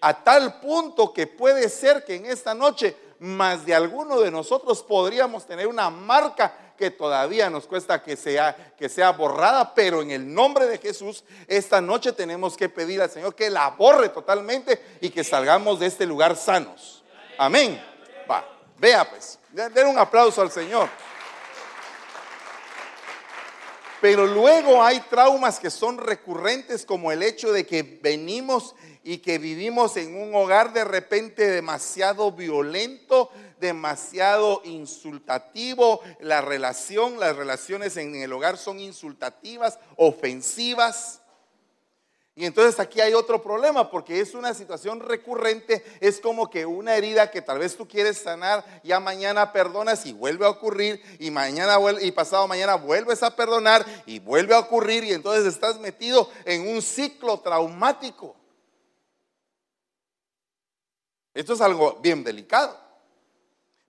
A 0.00 0.24
tal 0.24 0.58
punto 0.58 1.12
que 1.12 1.28
puede 1.28 1.68
ser 1.68 2.04
que 2.04 2.16
en 2.16 2.26
esta 2.26 2.52
noche 2.52 2.96
más 3.20 3.64
de 3.64 3.72
alguno 3.72 4.18
de 4.18 4.32
nosotros 4.32 4.82
podríamos 4.82 5.46
tener 5.46 5.68
una 5.68 5.90
marca 5.90 6.52
que 6.76 6.90
todavía 6.90 7.50
nos 7.50 7.68
cuesta 7.68 8.02
que 8.02 8.16
sea, 8.16 8.74
que 8.76 8.88
sea 8.88 9.12
borrada, 9.12 9.76
pero 9.76 10.02
en 10.02 10.10
el 10.10 10.34
nombre 10.34 10.66
de 10.66 10.78
Jesús, 10.78 11.22
esta 11.46 11.80
noche 11.80 12.10
tenemos 12.10 12.56
que 12.56 12.68
pedir 12.68 13.00
al 13.00 13.10
Señor 13.10 13.36
que 13.36 13.48
la 13.48 13.68
borre 13.68 14.08
totalmente 14.08 14.96
y 15.00 15.10
que 15.10 15.22
salgamos 15.22 15.78
de 15.78 15.86
este 15.86 16.04
lugar 16.04 16.34
sanos. 16.34 17.04
Amén. 17.38 17.80
Va, 18.28 18.44
vea 18.76 19.08
pues, 19.08 19.38
den 19.52 19.86
un 19.86 19.98
aplauso 19.98 20.42
al 20.42 20.50
Señor. 20.50 20.88
Pero 24.02 24.26
luego 24.26 24.82
hay 24.82 24.98
traumas 25.08 25.60
que 25.60 25.70
son 25.70 25.96
recurrentes 25.96 26.84
como 26.84 27.12
el 27.12 27.22
hecho 27.22 27.52
de 27.52 27.64
que 27.64 27.84
venimos 27.84 28.74
y 29.04 29.18
que 29.18 29.38
vivimos 29.38 29.96
en 29.96 30.20
un 30.20 30.34
hogar 30.34 30.72
de 30.72 30.82
repente 30.82 31.48
demasiado 31.48 32.32
violento, 32.32 33.30
demasiado 33.60 34.60
insultativo. 34.64 36.00
La 36.18 36.40
relación, 36.40 37.20
las 37.20 37.36
relaciones 37.36 37.96
en 37.96 38.16
el 38.16 38.32
hogar 38.32 38.58
son 38.58 38.80
insultativas, 38.80 39.78
ofensivas. 39.94 41.21
Y 42.34 42.46
entonces 42.46 42.80
aquí 42.80 43.00
hay 43.00 43.12
otro 43.12 43.42
problema 43.42 43.90
porque 43.90 44.20
es 44.20 44.34
una 44.34 44.54
situación 44.54 45.00
recurrente, 45.00 45.84
es 46.00 46.18
como 46.18 46.48
que 46.48 46.64
una 46.64 46.96
herida 46.96 47.30
que 47.30 47.42
tal 47.42 47.58
vez 47.58 47.76
tú 47.76 47.86
quieres 47.86 48.16
sanar, 48.18 48.64
ya 48.82 49.00
mañana 49.00 49.52
perdonas 49.52 50.06
y 50.06 50.14
vuelve 50.14 50.46
a 50.46 50.50
ocurrir 50.50 51.02
y 51.18 51.30
mañana 51.30 51.76
y 52.00 52.10
pasado 52.12 52.48
mañana 52.48 52.76
vuelves 52.76 53.22
a 53.22 53.36
perdonar 53.36 53.84
y 54.06 54.18
vuelve 54.18 54.54
a 54.54 54.60
ocurrir 54.60 55.04
y 55.04 55.12
entonces 55.12 55.44
estás 55.44 55.78
metido 55.78 56.30
en 56.46 56.68
un 56.68 56.80
ciclo 56.80 57.38
traumático. 57.40 58.34
Esto 61.34 61.52
es 61.52 61.60
algo 61.60 61.98
bien 62.00 62.24
delicado, 62.24 62.78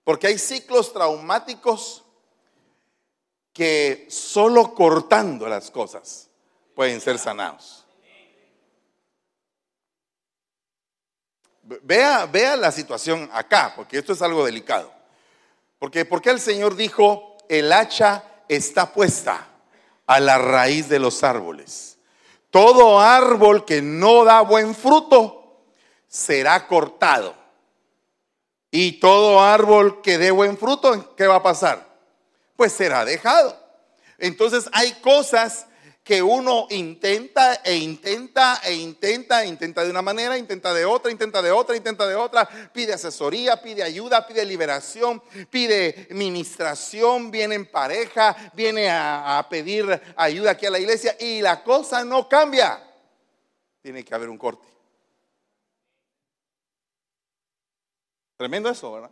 porque 0.02 0.26
hay 0.26 0.38
ciclos 0.38 0.92
traumáticos 0.92 2.04
que 3.54 4.06
solo 4.10 4.74
cortando 4.74 5.48
las 5.48 5.70
cosas 5.70 6.28
pueden 6.74 7.00
ser 7.00 7.18
sanados. 7.18 7.83
Vea, 11.82 12.26
vea 12.26 12.56
la 12.56 12.70
situación 12.70 13.28
acá, 13.32 13.72
porque 13.74 13.98
esto 13.98 14.12
es 14.12 14.22
algo 14.22 14.44
delicado. 14.44 14.92
Porque, 15.78 16.04
porque 16.04 16.30
el 16.30 16.40
Señor 16.40 16.76
dijo, 16.76 17.36
el 17.48 17.72
hacha 17.72 18.24
está 18.48 18.92
puesta 18.92 19.48
a 20.06 20.20
la 20.20 20.38
raíz 20.38 20.88
de 20.88 20.98
los 20.98 21.24
árboles. 21.24 21.98
Todo 22.50 23.00
árbol 23.00 23.64
que 23.64 23.82
no 23.82 24.24
da 24.24 24.42
buen 24.42 24.74
fruto 24.74 25.62
será 26.06 26.66
cortado. 26.66 27.34
Y 28.70 28.92
todo 29.00 29.40
árbol 29.40 30.02
que 30.02 30.18
dé 30.18 30.30
buen 30.30 30.58
fruto, 30.58 31.14
¿qué 31.16 31.26
va 31.26 31.36
a 31.36 31.42
pasar? 31.42 31.86
Pues 32.56 32.72
será 32.72 33.04
dejado. 33.04 33.56
Entonces 34.18 34.68
hay 34.72 34.92
cosas 34.94 35.66
que 36.04 36.22
uno 36.22 36.66
intenta 36.68 37.62
e 37.64 37.76
intenta 37.76 38.60
e 38.62 38.74
intenta, 38.74 39.42
intenta 39.46 39.82
de 39.82 39.90
una 39.90 40.02
manera, 40.02 40.36
intenta 40.36 40.74
de 40.74 40.84
otra, 40.84 41.10
intenta 41.10 41.40
de 41.40 41.50
otra, 41.50 41.74
intenta 41.74 42.06
de 42.06 42.14
otra, 42.14 42.46
pide 42.74 42.92
asesoría, 42.92 43.62
pide 43.62 43.82
ayuda, 43.82 44.26
pide 44.26 44.44
liberación, 44.44 45.22
pide 45.48 46.06
ministración, 46.10 47.30
viene 47.30 47.54
en 47.54 47.64
pareja, 47.64 48.36
viene 48.52 48.90
a, 48.90 49.38
a 49.38 49.48
pedir 49.48 49.98
ayuda 50.14 50.50
aquí 50.50 50.66
a 50.66 50.70
la 50.70 50.78
iglesia 50.78 51.16
y 51.18 51.40
la 51.40 51.64
cosa 51.64 52.04
no 52.04 52.28
cambia. 52.28 52.86
Tiene 53.80 54.04
que 54.04 54.14
haber 54.14 54.28
un 54.28 54.36
corte. 54.36 54.68
Tremendo 58.36 58.68
eso, 58.68 58.92
¿verdad? 58.92 59.10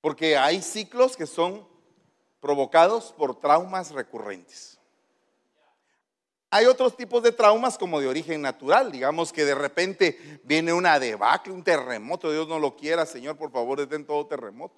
Porque 0.00 0.36
hay 0.36 0.62
ciclos 0.62 1.16
que 1.16 1.26
son 1.26 1.66
provocados 2.38 3.12
por 3.12 3.40
traumas 3.40 3.90
recurrentes. 3.90 4.79
Hay 6.52 6.66
otros 6.66 6.96
tipos 6.96 7.22
de 7.22 7.30
traumas 7.30 7.78
como 7.78 8.00
de 8.00 8.08
origen 8.08 8.42
natural, 8.42 8.90
digamos 8.90 9.32
que 9.32 9.44
de 9.44 9.54
repente 9.54 10.40
viene 10.42 10.72
una 10.72 10.98
debacle, 10.98 11.52
un 11.52 11.62
terremoto, 11.62 12.32
Dios 12.32 12.48
no 12.48 12.58
lo 12.58 12.76
quiera, 12.76 13.06
Señor, 13.06 13.36
por 13.36 13.52
favor, 13.52 13.78
detén 13.78 14.04
todo 14.04 14.26
terremoto. 14.26 14.74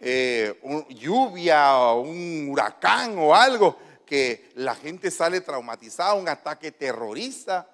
Eh, 0.00 0.60
lluvia, 0.90 1.92
un 1.92 2.50
huracán 2.50 3.18
o 3.18 3.34
algo, 3.34 3.76
que 4.06 4.50
la 4.54 4.76
gente 4.76 5.10
sale 5.10 5.40
traumatizada, 5.40 6.14
un 6.14 6.28
ataque 6.28 6.70
terrorista, 6.70 7.68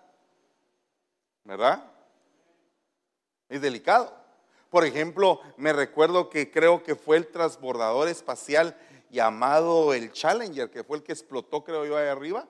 ¿verdad? 1.45 1.85
Es 3.47 3.61
delicado. 3.61 4.15
Por 4.71 4.87
ejemplo, 4.87 5.43
me 5.59 5.75
recuerdo 5.75 6.31
que 6.31 6.51
creo 6.51 6.83
que 6.83 6.95
fue 6.95 7.19
el 7.19 7.27
transbordador 7.27 8.09
espacial 8.09 8.75
llamado 9.11 9.93
el 9.93 10.13
Challenger, 10.13 10.71
que 10.71 10.83
fue 10.83 10.97
el 10.97 11.03
que 11.03 11.13
explotó, 11.13 11.63
creo 11.63 11.85
yo, 11.85 11.99
ahí 11.99 12.09
arriba. 12.09 12.49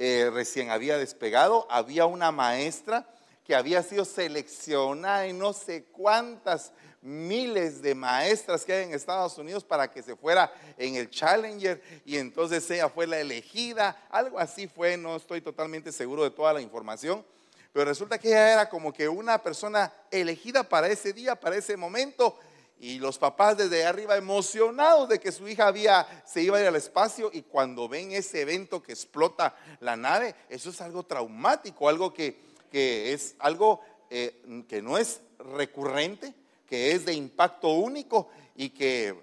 Eh, 0.00 0.30
recién 0.32 0.70
había 0.70 0.96
despegado. 0.96 1.66
Había 1.68 2.06
una 2.06 2.30
maestra 2.30 3.04
que 3.44 3.56
había 3.56 3.82
sido 3.82 4.04
seleccionada 4.04 5.26
en 5.26 5.40
no 5.40 5.52
sé 5.52 5.86
cuántas 5.90 6.70
miles 7.02 7.82
de 7.82 7.96
maestras 7.96 8.64
que 8.64 8.74
hay 8.74 8.84
en 8.84 8.94
Estados 8.94 9.36
Unidos 9.38 9.64
para 9.64 9.90
que 9.90 10.04
se 10.04 10.14
fuera 10.14 10.52
en 10.76 10.94
el 10.94 11.10
Challenger 11.10 11.82
y 12.04 12.16
entonces 12.16 12.70
ella 12.70 12.88
fue 12.88 13.08
la 13.08 13.18
elegida, 13.18 14.06
algo 14.08 14.38
así 14.38 14.68
fue, 14.68 14.96
no 14.96 15.16
estoy 15.16 15.40
totalmente 15.40 15.90
seguro 15.90 16.22
de 16.22 16.30
toda 16.30 16.52
la 16.52 16.60
información, 16.60 17.24
pero 17.72 17.86
resulta 17.86 18.18
que 18.18 18.28
ella 18.28 18.52
era 18.52 18.68
como 18.68 18.92
que 18.92 19.08
una 19.08 19.42
persona 19.42 19.92
elegida 20.12 20.62
para 20.62 20.86
ese 20.86 21.12
día, 21.12 21.34
para 21.34 21.56
ese 21.56 21.76
momento. 21.76 22.38
Y 22.80 22.98
los 22.98 23.18
papás 23.18 23.56
desde 23.56 23.84
arriba 23.84 24.16
emocionados 24.16 25.08
de 25.08 25.18
que 25.18 25.32
su 25.32 25.48
hija 25.48 25.66
había, 25.66 26.06
se 26.24 26.42
iba 26.42 26.58
a 26.58 26.60
ir 26.60 26.66
al 26.66 26.76
espacio 26.76 27.30
y 27.32 27.42
cuando 27.42 27.88
ven 27.88 28.12
ese 28.12 28.42
evento 28.42 28.82
que 28.82 28.92
explota 28.92 29.56
la 29.80 29.96
nave, 29.96 30.34
eso 30.48 30.70
es 30.70 30.80
algo 30.80 31.02
traumático, 31.02 31.88
algo 31.88 32.14
que, 32.14 32.38
es 32.72 33.34
algo 33.40 33.80
eh, 34.10 34.64
que 34.68 34.80
no 34.80 34.96
es 34.96 35.20
recurrente, 35.38 36.32
que 36.66 36.92
es 36.92 37.04
de 37.04 37.14
impacto 37.14 37.68
único 37.70 38.28
y 38.54 38.70
que 38.70 39.14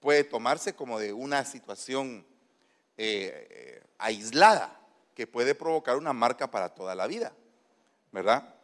puede 0.00 0.24
tomarse 0.24 0.74
como 0.74 0.98
de 0.98 1.12
una 1.12 1.44
situación 1.44 2.24
eh, 2.96 3.48
eh, 3.50 3.82
aislada 3.98 4.80
que 5.14 5.26
puede 5.26 5.54
provocar 5.54 5.96
una 5.96 6.12
marca 6.12 6.50
para 6.50 6.70
toda 6.70 6.94
la 6.94 7.06
vida. 7.06 7.32
¿verdad? 8.12 8.54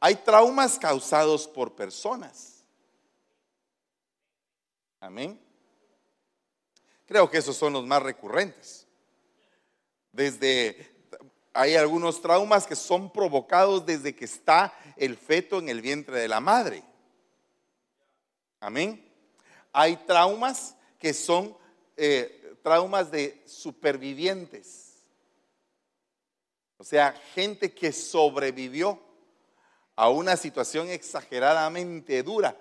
Hay 0.00 0.16
traumas 0.16 0.78
causados 0.78 1.46
por 1.46 1.74
personas. 1.74 2.55
Amén. 5.00 5.40
Creo 7.06 7.30
que 7.30 7.38
esos 7.38 7.56
son 7.56 7.72
los 7.72 7.86
más 7.86 8.02
recurrentes. 8.02 8.86
Desde 10.12 10.94
hay 11.52 11.74
algunos 11.74 12.20
traumas 12.20 12.66
que 12.66 12.76
son 12.76 13.10
provocados 13.10 13.86
desde 13.86 14.14
que 14.14 14.26
está 14.26 14.74
el 14.96 15.16
feto 15.16 15.58
en 15.58 15.68
el 15.70 15.80
vientre 15.80 16.18
de 16.18 16.28
la 16.28 16.40
madre. 16.40 16.82
Amén. 18.60 19.02
Hay 19.72 19.96
traumas 19.96 20.76
que 20.98 21.14
son 21.14 21.56
eh, 21.96 22.56
traumas 22.62 23.10
de 23.10 23.42
supervivientes. 23.46 24.96
O 26.78 26.84
sea, 26.84 27.12
gente 27.34 27.72
que 27.72 27.92
sobrevivió 27.92 29.00
a 29.94 30.10
una 30.10 30.36
situación 30.36 30.90
exageradamente 30.90 32.22
dura, 32.22 32.54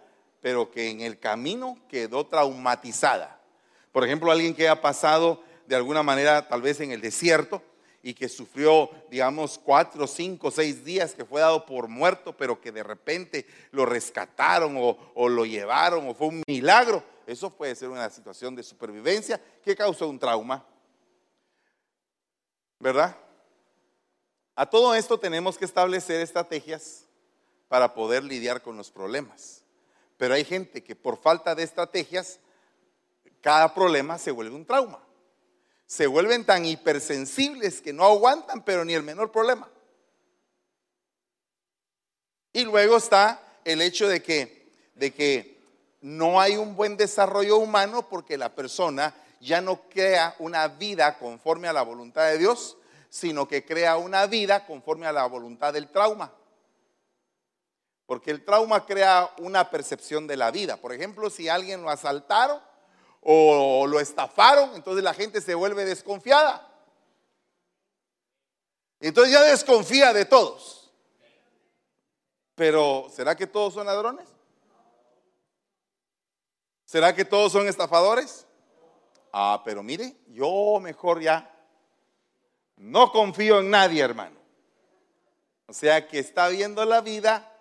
pero 0.46 0.70
que 0.70 0.92
en 0.92 1.02
el 1.02 1.18
camino 1.18 1.76
quedó 1.90 2.28
traumatizada. 2.28 3.42
Por 3.92 4.04
ejemplo, 4.04 4.32
alguien 4.32 4.54
que 4.54 4.70
ha 4.70 4.80
pasado 4.80 5.42
de 5.66 5.76
alguna 5.76 6.04
manera 6.04 6.48
tal 6.48 6.62
vez 6.62 6.80
en 6.82 6.92
el 6.92 7.02
desierto 7.02 7.64
y 8.04 8.14
que 8.14 8.30
sufrió, 8.30 8.92
digamos, 9.10 9.58
cuatro, 9.58 10.06
cinco, 10.06 10.52
seis 10.52 10.86
días, 10.86 11.16
que 11.16 11.26
fue 11.26 11.42
dado 11.42 11.66
por 11.66 11.88
muerto, 11.88 12.38
pero 12.38 12.62
que 12.62 12.72
de 12.72 12.84
repente 12.84 13.48
lo 13.72 13.88
rescataron 13.88 14.76
o, 14.78 15.30
lo 15.30 15.46
llevaron 15.48 16.08
o 16.08 16.14
fue 16.14 16.28
un 16.28 16.44
milagro. 16.48 17.04
Eso 17.26 17.50
puede 17.50 17.74
ser 17.74 17.90
una 17.90 18.08
situación 18.12 18.56
de 18.56 18.62
supervivencia 18.62 19.42
que 19.64 19.76
causó 19.76 20.08
un 20.08 20.20
trauma. 20.20 20.64
¿Verdad? 22.80 23.18
A 24.56 24.70
todo 24.70 24.94
esto 24.94 25.20
tenemos 25.20 25.58
que 25.58 25.66
establecer 25.66 26.22
estrategias 26.22 27.08
para 27.68 27.96
poder 27.96 28.24
lidiar 28.24 28.62
con 28.62 28.78
los 28.78 28.92
problemas. 28.92 29.65
Pero 30.18 30.34
hay 30.34 30.46
gente 30.46 30.84
que 30.84 30.96
por 30.96 31.18
falta 31.18 31.56
de 31.56 31.64
estrategias, 31.64 32.40
cada 33.42 33.74
problema 33.74 34.18
se 34.18 34.32
vuelve 34.32 34.56
un 34.56 34.66
trauma. 34.66 35.00
Se 35.86 36.08
vuelven 36.08 36.46
tan 36.46 36.66
hipersensibles 36.66 37.82
que 37.82 37.94
no 37.94 38.06
aguantan, 38.06 38.64
pero 38.64 38.86
ni 38.86 38.94
el 38.94 39.04
menor 39.04 39.32
problema. 39.32 39.70
Y 42.54 42.64
luego 42.64 42.98
está 42.98 43.42
el 43.66 43.82
hecho 43.82 44.08
de 44.08 44.24
que, 44.24 44.72
de 44.96 45.14
que 45.14 45.60
no 46.02 46.40
hay 46.40 46.56
un 46.56 46.76
buen 46.76 46.98
desarrollo 46.98 47.58
humano 47.58 48.08
porque 48.08 48.38
la 48.38 48.56
persona 48.56 49.14
ya 49.42 49.62
no 49.62 49.82
crea 49.90 50.36
una 50.40 50.68
vida 50.68 51.18
conforme 51.18 51.68
a 51.68 51.74
la 51.74 51.82
voluntad 51.82 52.30
de 52.30 52.38
Dios, 52.38 52.78
sino 53.10 53.48
que 53.48 53.66
crea 53.66 53.98
una 53.98 54.26
vida 54.26 54.66
conforme 54.66 55.06
a 55.06 55.12
la 55.12 55.26
voluntad 55.26 55.74
del 55.74 55.90
trauma. 55.90 56.32
Porque 58.06 58.32
el 58.32 58.46
trauma 58.46 58.86
crea 58.86 59.34
una 59.40 59.70
percepción 59.70 60.28
de 60.28 60.38
la 60.38 60.52
vida. 60.52 60.78
Por 60.78 60.94
ejemplo, 60.94 61.30
si 61.30 61.50
alguien 61.50 61.82
lo 61.82 61.90
asaltaron 61.90 62.62
o 63.22 63.88
lo 63.88 64.00
estafaron, 64.00 64.76
entonces 64.76 65.04
la 65.04 65.14
gente 65.14 65.42
se 65.42 65.56
vuelve 65.56 65.86
desconfiada. 65.86 66.72
Entonces 69.00 69.34
ya 69.34 69.44
desconfía 69.44 70.14
de 70.14 70.26
todos. 70.26 70.92
Pero 72.54 73.08
¿será 73.12 73.36
que 73.36 73.48
todos 73.48 73.74
son 73.74 73.88
ladrones? 73.88 74.28
¿Será 76.86 77.14
que 77.14 77.26
todos 77.26 77.52
son 77.52 77.68
estafadores? 77.68 78.46
Ah, 79.34 79.62
pero 79.66 79.84
mire, 79.84 80.16
yo 80.28 80.80
mejor 80.80 81.22
ya 81.22 81.52
no 82.78 83.12
confío 83.12 83.60
en 83.60 83.70
nadie, 83.70 84.02
hermano. 84.02 84.40
O 85.68 85.74
sea 85.74 86.08
que 86.08 86.20
está 86.20 86.48
viendo 86.48 86.86
la 86.86 87.02
vida 87.02 87.52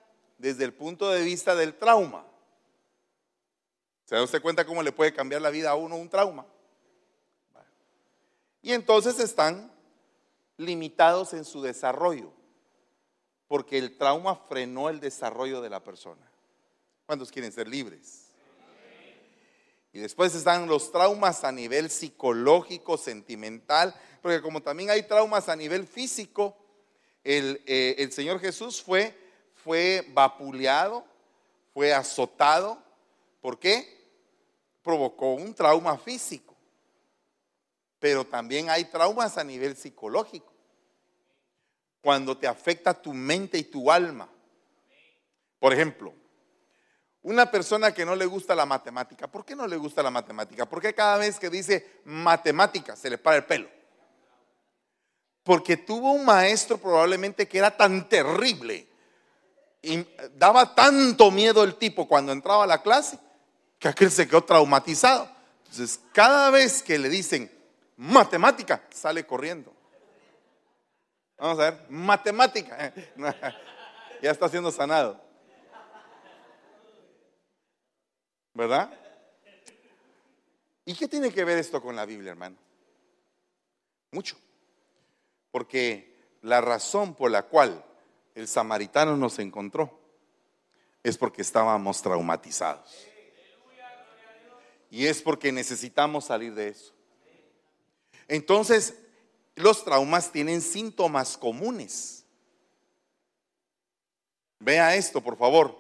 desde 0.44 0.64
el 0.64 0.74
punto 0.74 1.08
de 1.08 1.22
vista 1.22 1.54
del 1.54 1.72
trauma. 1.72 2.26
¿Se 4.04 4.14
da 4.14 4.22
usted 4.22 4.42
cuenta 4.42 4.66
cómo 4.66 4.82
le 4.82 4.92
puede 4.92 5.14
cambiar 5.14 5.40
la 5.40 5.48
vida 5.48 5.70
a 5.70 5.74
uno 5.74 5.96
un 5.96 6.10
trauma? 6.10 6.44
Y 8.60 8.74
entonces 8.74 9.18
están 9.20 9.72
limitados 10.58 11.32
en 11.32 11.46
su 11.46 11.62
desarrollo, 11.62 12.30
porque 13.48 13.78
el 13.78 13.96
trauma 13.96 14.36
frenó 14.36 14.90
el 14.90 15.00
desarrollo 15.00 15.62
de 15.62 15.70
la 15.70 15.82
persona. 15.82 16.30
¿Cuántos 17.06 17.30
quieren 17.30 17.50
ser 17.50 17.66
libres? 17.66 18.26
Y 19.94 19.98
después 19.98 20.34
están 20.34 20.66
los 20.66 20.92
traumas 20.92 21.42
a 21.42 21.52
nivel 21.52 21.88
psicológico, 21.88 22.98
sentimental, 22.98 23.94
porque 24.20 24.42
como 24.42 24.60
también 24.60 24.90
hay 24.90 25.04
traumas 25.04 25.48
a 25.48 25.56
nivel 25.56 25.86
físico, 25.86 26.54
el, 27.22 27.62
eh, 27.64 28.06
Señor 28.12 28.40
Jesús 28.40 28.82
fue, 28.82 29.23
fue 29.64 30.06
vapuleado, 30.12 31.04
fue 31.72 31.92
azotado. 31.92 32.78
¿Por 33.40 33.58
qué? 33.58 34.04
Provocó 34.82 35.32
un 35.32 35.54
trauma 35.54 35.96
físico. 35.96 36.54
Pero 37.98 38.26
también 38.26 38.68
hay 38.68 38.84
traumas 38.84 39.38
a 39.38 39.44
nivel 39.44 39.74
psicológico. 39.74 40.52
Cuando 42.02 42.36
te 42.36 42.46
afecta 42.46 42.92
tu 42.92 43.14
mente 43.14 43.56
y 43.56 43.64
tu 43.64 43.90
alma. 43.90 44.28
Por 45.58 45.72
ejemplo, 45.72 46.12
una 47.22 47.50
persona 47.50 47.94
que 47.94 48.04
no 48.04 48.14
le 48.14 48.26
gusta 48.26 48.54
la 48.54 48.66
matemática, 48.66 49.26
¿por 49.26 49.46
qué 49.46 49.56
no 49.56 49.66
le 49.66 49.78
gusta 49.78 50.02
la 50.02 50.10
matemática? 50.10 50.66
Porque 50.66 50.94
cada 50.94 51.16
vez 51.16 51.40
que 51.40 51.48
dice 51.48 52.00
matemática 52.04 52.94
se 52.96 53.08
le 53.08 53.16
para 53.16 53.38
el 53.38 53.46
pelo. 53.46 53.70
Porque 55.42 55.78
tuvo 55.78 56.12
un 56.12 56.26
maestro 56.26 56.76
probablemente 56.76 57.48
que 57.48 57.56
era 57.56 57.74
tan 57.74 58.06
terrible 58.10 58.93
y 59.84 60.06
daba 60.34 60.74
tanto 60.74 61.30
miedo 61.30 61.62
el 61.62 61.76
tipo 61.76 62.08
cuando 62.08 62.32
entraba 62.32 62.64
a 62.64 62.66
la 62.66 62.82
clase 62.82 63.18
que 63.78 63.88
aquel 63.88 64.10
se 64.10 64.26
quedó 64.26 64.42
traumatizado. 64.42 65.28
Entonces, 65.64 66.00
cada 66.12 66.50
vez 66.50 66.82
que 66.82 66.98
le 66.98 67.08
dicen 67.08 67.50
matemática, 67.96 68.82
sale 68.90 69.26
corriendo. 69.26 69.72
Vamos 71.36 71.58
a 71.58 71.70
ver, 71.70 71.86
matemática. 71.90 72.94
ya 74.22 74.30
está 74.30 74.48
siendo 74.48 74.70
sanado. 74.70 75.20
¿Verdad? 78.54 78.90
¿Y 80.86 80.94
qué 80.94 81.08
tiene 81.08 81.32
que 81.32 81.44
ver 81.44 81.58
esto 81.58 81.82
con 81.82 81.96
la 81.96 82.06
Biblia, 82.06 82.30
hermano? 82.30 82.56
Mucho. 84.12 84.36
Porque 85.50 86.14
la 86.42 86.60
razón 86.60 87.14
por 87.14 87.30
la 87.30 87.42
cual 87.42 87.84
el 88.34 88.48
samaritano 88.48 89.16
nos 89.16 89.38
encontró 89.38 90.00
es 91.02 91.18
porque 91.18 91.42
estábamos 91.42 92.02
traumatizados. 92.02 93.06
Y 94.90 95.06
es 95.06 95.22
porque 95.22 95.52
necesitamos 95.52 96.26
salir 96.26 96.54
de 96.54 96.68
eso. 96.68 96.92
Entonces, 98.28 98.94
los 99.54 99.84
traumas 99.84 100.32
tienen 100.32 100.62
síntomas 100.62 101.36
comunes. 101.36 102.24
Vea 104.60 104.96
esto, 104.96 105.20
por 105.20 105.36
favor. 105.36 105.76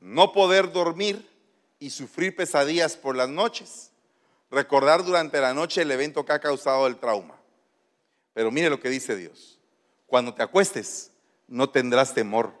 No 0.00 0.32
poder 0.32 0.72
dormir 0.72 1.28
y 1.78 1.90
sufrir 1.90 2.36
pesadillas 2.36 2.96
por 2.96 3.16
las 3.16 3.28
noches. 3.28 3.90
Recordar 4.50 5.04
durante 5.04 5.40
la 5.40 5.54
noche 5.54 5.82
el 5.82 5.90
evento 5.90 6.24
que 6.24 6.32
ha 6.32 6.40
causado 6.40 6.86
el 6.86 6.98
trauma. 6.98 7.40
Pero 8.34 8.50
mire 8.50 8.68
lo 8.68 8.80
que 8.80 8.90
dice 8.90 9.16
Dios. 9.16 9.58
Cuando 10.06 10.34
te 10.34 10.42
acuestes, 10.42 11.09
no 11.50 11.68
tendrás 11.68 12.14
temor. 12.14 12.54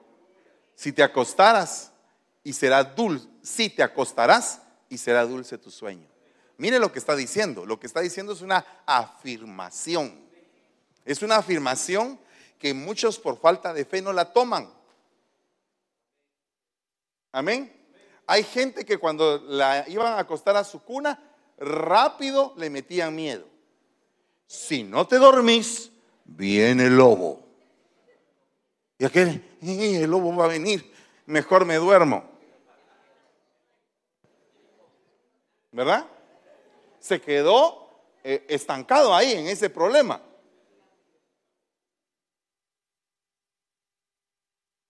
Si 0.74 0.92
te 0.92 1.02
acostaras 1.02 1.92
y 2.44 2.52
será 2.52 2.84
dulce, 2.84 3.28
si 3.42 3.70
te 3.70 3.82
acostarás 3.82 4.60
y 4.88 4.98
será 4.98 5.24
dulce 5.24 5.56
tu 5.56 5.70
sueño. 5.70 6.06
Mire 6.58 6.78
lo 6.78 6.92
que 6.92 6.98
está 6.98 7.16
diciendo. 7.16 7.64
Lo 7.64 7.80
que 7.80 7.86
está 7.86 8.00
diciendo 8.00 8.34
es 8.34 8.42
una 8.42 8.66
afirmación. 8.84 10.28
Es 11.06 11.22
una 11.22 11.36
afirmación 11.36 12.20
que 12.58 12.74
muchos 12.74 13.18
por 13.18 13.38
falta 13.38 13.72
de 13.72 13.86
fe 13.86 14.02
no 14.02 14.12
la 14.12 14.32
toman. 14.32 14.70
Amén. 17.32 17.72
Hay 18.26 18.44
gente 18.44 18.84
que 18.84 18.98
cuando 18.98 19.38
la 19.38 19.88
iban 19.88 20.12
a 20.12 20.18
acostar 20.18 20.56
a 20.56 20.64
su 20.64 20.82
cuna, 20.82 21.22
rápido 21.58 22.52
le 22.56 22.68
metían 22.68 23.14
miedo. 23.14 23.46
Si 24.46 24.82
no 24.82 25.06
te 25.06 25.16
dormís, 25.16 25.90
viene 26.24 26.86
el 26.86 26.96
lobo. 26.96 27.49
Y 29.00 29.06
aquel, 29.06 29.42
el 29.62 30.10
lobo 30.10 30.36
va 30.36 30.44
a 30.44 30.48
venir, 30.48 30.92
mejor 31.24 31.64
me 31.64 31.76
duermo. 31.76 32.22
¿Verdad? 35.72 36.04
Se 36.98 37.18
quedó 37.18 37.88
eh, 38.22 38.44
estancado 38.50 39.14
ahí 39.14 39.32
en 39.32 39.46
ese 39.46 39.70
problema. 39.70 40.20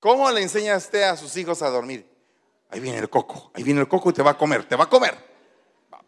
¿Cómo 0.00 0.28
le 0.32 0.42
enseña 0.42 0.76
usted 0.76 1.04
a 1.04 1.16
sus 1.16 1.36
hijos 1.36 1.62
a 1.62 1.70
dormir? 1.70 2.04
Ahí 2.68 2.80
viene 2.80 2.98
el 2.98 3.08
coco, 3.08 3.52
ahí 3.54 3.62
viene 3.62 3.80
el 3.80 3.86
coco 3.86 4.10
y 4.10 4.12
te 4.12 4.24
va 4.24 4.32
a 4.32 4.36
comer, 4.36 4.64
te 4.64 4.74
va 4.74 4.84
a 4.84 4.88
comer. 4.88 5.16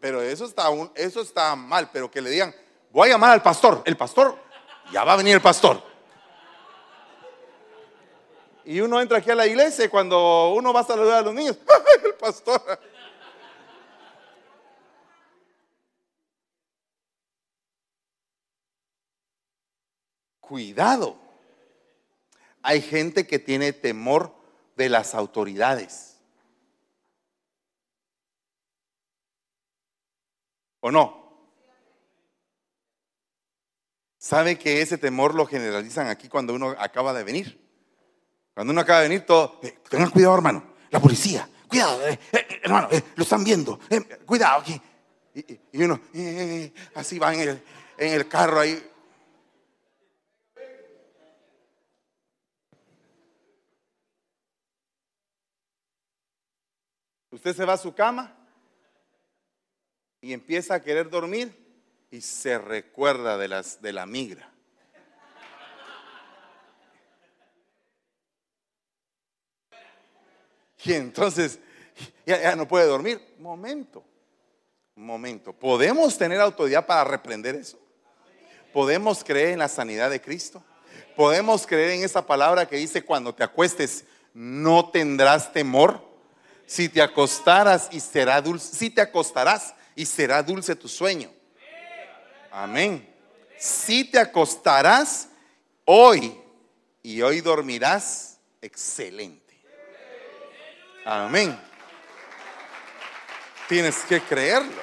Pero 0.01 0.21
eso 0.21 0.43
está, 0.43 0.67
eso 0.95 1.21
está 1.21 1.55
mal, 1.55 1.89
pero 1.93 2.11
que 2.11 2.19
le 2.19 2.31
digan, 2.31 2.53
voy 2.91 3.07
a 3.07 3.13
llamar 3.13 3.31
al 3.31 3.41
pastor, 3.41 3.81
el 3.85 3.95
pastor, 3.95 4.37
ya 4.91 5.05
va 5.05 5.13
a 5.13 5.15
venir 5.15 5.35
el 5.35 5.41
pastor. 5.41 5.92
Y 8.65 8.79
uno 8.79 9.01
entra 9.01 9.17
aquí 9.17 9.29
a 9.29 9.35
la 9.35 9.45
iglesia 9.45 9.85
y 9.85 9.89
cuando 9.89 10.53
uno 10.53 10.71
va 10.71 10.81
a 10.81 10.85
saludar 10.85 11.19
a 11.19 11.21
los 11.21 11.33
niños, 11.33 11.57
el 12.05 12.13
pastor. 12.15 12.79
Cuidado. 20.39 21.17
Hay 22.61 22.81
gente 22.81 23.27
que 23.27 23.39
tiene 23.39 23.73
temor 23.73 24.33
de 24.77 24.87
las 24.87 25.13
autoridades. 25.13 26.17
¿O 30.79 30.91
no? 30.91 31.23
¿Sabe 34.17 34.57
que 34.57 34.81
ese 34.81 34.97
temor 34.97 35.35
lo 35.35 35.45
generalizan 35.45 36.07
aquí 36.07 36.29
cuando 36.29 36.53
uno 36.53 36.75
acaba 36.77 37.13
de 37.13 37.23
venir? 37.25 37.62
Cuando 38.53 38.71
uno 38.71 38.81
acaba 38.81 39.01
de 39.01 39.09
venir, 39.09 39.25
todo, 39.25 39.59
eh, 39.63 39.79
tengan 39.89 40.11
cuidado 40.11 40.35
hermano, 40.35 40.63
la 40.91 40.99
policía, 40.99 41.49
cuidado, 41.67 42.07
eh, 42.07 42.19
eh, 42.31 42.59
hermano, 42.63 42.89
lo 43.15 43.23
están 43.23 43.43
viendo, 43.43 43.79
cuidado 44.25 44.61
aquí. 44.61 44.79
Y, 45.35 45.83
uno, 45.83 45.99
así 46.93 47.17
va 47.17 47.33
en 47.33 47.39
el, 47.39 47.63
en 47.97 48.13
el 48.13 48.27
carro 48.27 48.59
ahí, 48.59 48.89
Usted 57.33 57.55
se 57.55 57.65
va 57.65 57.73
a 57.73 57.77
su 57.77 57.95
cama 57.95 58.31
y 60.21 60.33
empieza 60.33 60.75
a 60.75 60.83
querer 60.83 61.09
dormir 61.09 61.51
y 62.11 62.21
se 62.21 62.59
recuerda 62.59 63.39
de, 63.39 63.47
las, 63.47 63.81
de 63.81 63.91
la 63.91 64.05
migra. 64.05 64.52
Y 70.85 70.93
entonces 70.93 71.59
ya, 72.25 72.55
no 72.55 72.67
puede 72.67 72.85
dormir. 72.85 73.21
Momento, 73.39 74.03
momento. 74.95 75.53
¿Podemos 75.53 76.17
tener 76.17 76.39
autoridad 76.39 76.85
para 76.85 77.03
reprender 77.03 77.55
eso? 77.55 77.79
¿Podemos 78.71 79.23
creer 79.23 79.49
en 79.49 79.59
la 79.59 79.67
sanidad 79.67 80.09
de 80.09 80.21
Cristo? 80.21 80.63
¿Podemos 81.15 81.67
creer 81.67 81.91
en 81.91 82.03
esa 82.03 82.25
palabra 82.25 82.67
que 82.67 82.77
dice 82.77 83.03
cuando 83.03 83.33
te 83.33 83.43
acuestes 83.43 84.05
no 84.33 84.89
tendrás 84.89 85.53
temor? 85.53 86.13
si 86.65 86.89
te 86.89 87.01
acostaras 87.01 87.87
y 87.91 87.99
será 87.99 88.41
dulce, 88.41 88.75
si 88.75 88.89
te 88.89 89.01
acostarás 89.01 89.73
y 89.95 90.05
será 90.05 90.41
dulce 90.41 90.75
tu 90.75 90.87
sueño. 90.87 91.31
Amén. 92.51 93.07
Si 93.57 94.03
te 94.05 94.19
acostarás 94.19 95.27
hoy 95.85 96.35
y 97.01 97.21
hoy 97.21 97.41
dormirás, 97.41 98.39
excelente. 98.61 99.42
Amén. 101.05 101.59
Tienes 103.67 103.97
que 104.07 104.21
creerlo. 104.21 104.81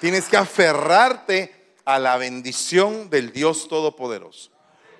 Tienes 0.00 0.28
que 0.28 0.36
aferrarte 0.36 1.74
a 1.84 1.98
la 1.98 2.16
bendición 2.16 3.08
del 3.08 3.32
Dios 3.32 3.68
Todopoderoso. 3.68 4.50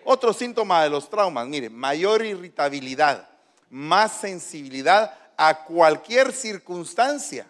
Otro 0.04 0.32
síntoma 0.32 0.82
de 0.82 0.90
los 0.90 1.08
traumas, 1.08 1.46
mire, 1.46 1.70
mayor 1.70 2.24
irritabilidad, 2.24 3.28
más 3.70 4.20
sensibilidad 4.20 5.16
a 5.37 5.64
cualquier 5.64 6.32
circunstancia, 6.32 7.46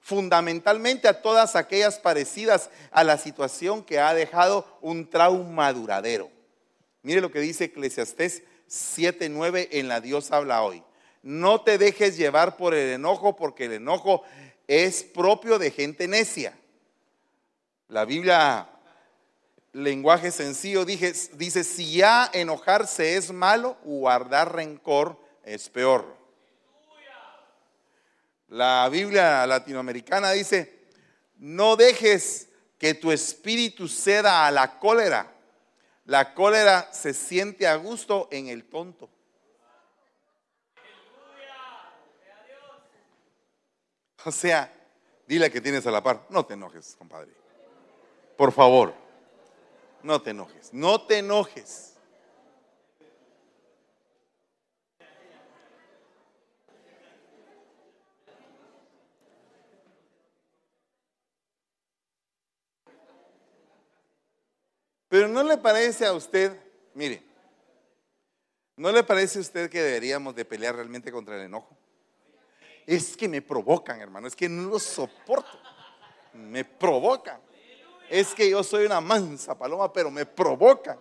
fundamentalmente 0.00 1.06
a 1.06 1.22
todas 1.22 1.56
aquellas 1.56 1.98
parecidas 1.98 2.70
a 2.90 3.04
la 3.04 3.18
situación 3.18 3.84
que 3.84 4.00
ha 4.00 4.14
dejado 4.14 4.66
un 4.80 5.08
trauma 5.08 5.72
duradero. 5.72 6.30
Mire 7.02 7.20
lo 7.20 7.30
que 7.30 7.40
dice 7.40 7.64
Eclesiastés 7.64 8.42
7:9 8.68 9.68
en 9.72 9.88
la 9.88 10.00
Dios 10.00 10.32
habla 10.32 10.62
hoy. 10.62 10.82
No 11.22 11.60
te 11.60 11.78
dejes 11.78 12.16
llevar 12.16 12.56
por 12.56 12.74
el 12.74 12.94
enojo 12.94 13.36
porque 13.36 13.66
el 13.66 13.74
enojo 13.74 14.22
es 14.66 15.02
propio 15.02 15.58
de 15.58 15.70
gente 15.70 16.08
necia. 16.08 16.56
La 17.88 18.04
Biblia, 18.04 18.68
lenguaje 19.72 20.30
sencillo, 20.30 20.84
dice, 20.84 21.12
dice 21.34 21.64
si 21.64 21.96
ya 21.96 22.30
enojarse 22.32 23.16
es 23.16 23.32
malo, 23.32 23.76
guardar 23.82 24.54
rencor 24.54 25.20
es 25.44 25.68
peor. 25.68 26.16
La 28.48 28.88
Biblia 28.90 29.46
latinoamericana 29.46 30.32
dice, 30.32 30.80
no 31.36 31.76
dejes 31.76 32.48
que 32.78 32.94
tu 32.94 33.12
espíritu 33.12 33.88
ceda 33.88 34.46
a 34.46 34.50
la 34.50 34.78
cólera. 34.78 35.32
La 36.04 36.34
cólera 36.34 36.88
se 36.92 37.12
siente 37.12 37.66
a 37.66 37.76
gusto 37.76 38.28
en 38.32 38.48
el 38.48 38.64
tonto. 38.64 39.10
O 44.24 44.32
sea, 44.32 44.72
dile 45.26 45.50
que 45.50 45.60
tienes 45.60 45.86
a 45.86 45.90
la 45.90 46.02
par, 46.02 46.26
no 46.28 46.44
te 46.44 46.54
enojes, 46.54 46.94
compadre. 46.98 47.30
Por 48.36 48.52
favor, 48.52 48.94
no 50.02 50.20
te 50.20 50.30
enojes, 50.30 50.72
no 50.72 51.02
te 51.06 51.18
enojes. 51.18 51.86
Pero 65.08 65.26
¿no 65.26 65.42
le 65.42 65.58
parece 65.58 66.06
a 66.06 66.12
usted, 66.12 66.56
mire, 66.94 67.20
¿no 68.76 68.92
le 68.92 69.02
parece 69.02 69.38
a 69.38 69.42
usted 69.42 69.68
que 69.68 69.82
deberíamos 69.82 70.36
de 70.36 70.44
pelear 70.44 70.76
realmente 70.76 71.10
contra 71.10 71.34
el 71.34 71.42
enojo? 71.42 71.79
Es 72.86 73.16
que 73.16 73.28
me 73.28 73.42
provocan, 73.42 74.00
hermano, 74.00 74.26
es 74.26 74.34
que 74.34 74.48
no 74.48 74.68
lo 74.68 74.78
soporto. 74.78 75.58
Me 76.32 76.64
provocan. 76.64 77.40
Es 78.08 78.34
que 78.34 78.50
yo 78.50 78.62
soy 78.62 78.86
una 78.86 79.00
mansa 79.00 79.56
paloma, 79.56 79.92
pero 79.92 80.10
me 80.10 80.26
provocan. 80.26 80.98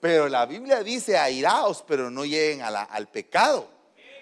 Pero 0.00 0.28
la 0.28 0.46
Biblia 0.46 0.82
dice 0.82 1.18
airaos, 1.18 1.84
pero 1.86 2.10
no 2.10 2.24
lleguen 2.24 2.62
al 2.62 3.08
pecado. 3.08 3.68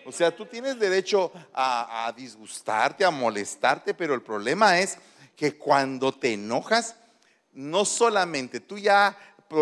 O 0.04 0.12
sea, 0.12 0.34
tú 0.34 0.46
tienes 0.46 0.78
derecho 0.78 1.30
a, 1.52 2.06
a 2.06 2.12
disgustarte, 2.12 3.04
a 3.04 3.10
molestarte, 3.10 3.94
pero 3.94 4.14
el 4.14 4.22
problema 4.22 4.80
es 4.80 4.98
que 5.36 5.56
cuando 5.56 6.12
te 6.12 6.32
enojas, 6.32 6.96
no 7.52 7.84
solamente 7.84 8.60
tú 8.60 8.78
ya, 8.78 9.16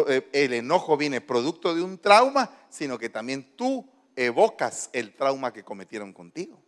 eh, 0.09 0.29
el 0.33 0.55
enojo 0.55 0.97
viene 0.97 1.21
producto 1.21 1.75
de 1.75 1.83
un 1.83 1.99
trauma, 1.99 2.51
sino 2.71 2.99
que 2.99 3.09
también 3.09 3.57
tú 3.57 3.87
evocas 4.17 4.89
el 4.93 5.15
trauma 5.15 5.53
que 5.53 5.63
cometieron 5.63 6.13
contigo. 6.13 6.61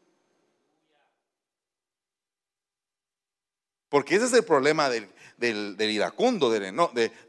Porque 3.89 4.17
ese 4.17 4.27
es 4.27 4.33
el 4.35 4.45
problema 4.45 4.91
del, 4.91 5.81
iracundo, 5.81 6.51
del, 6.51 6.67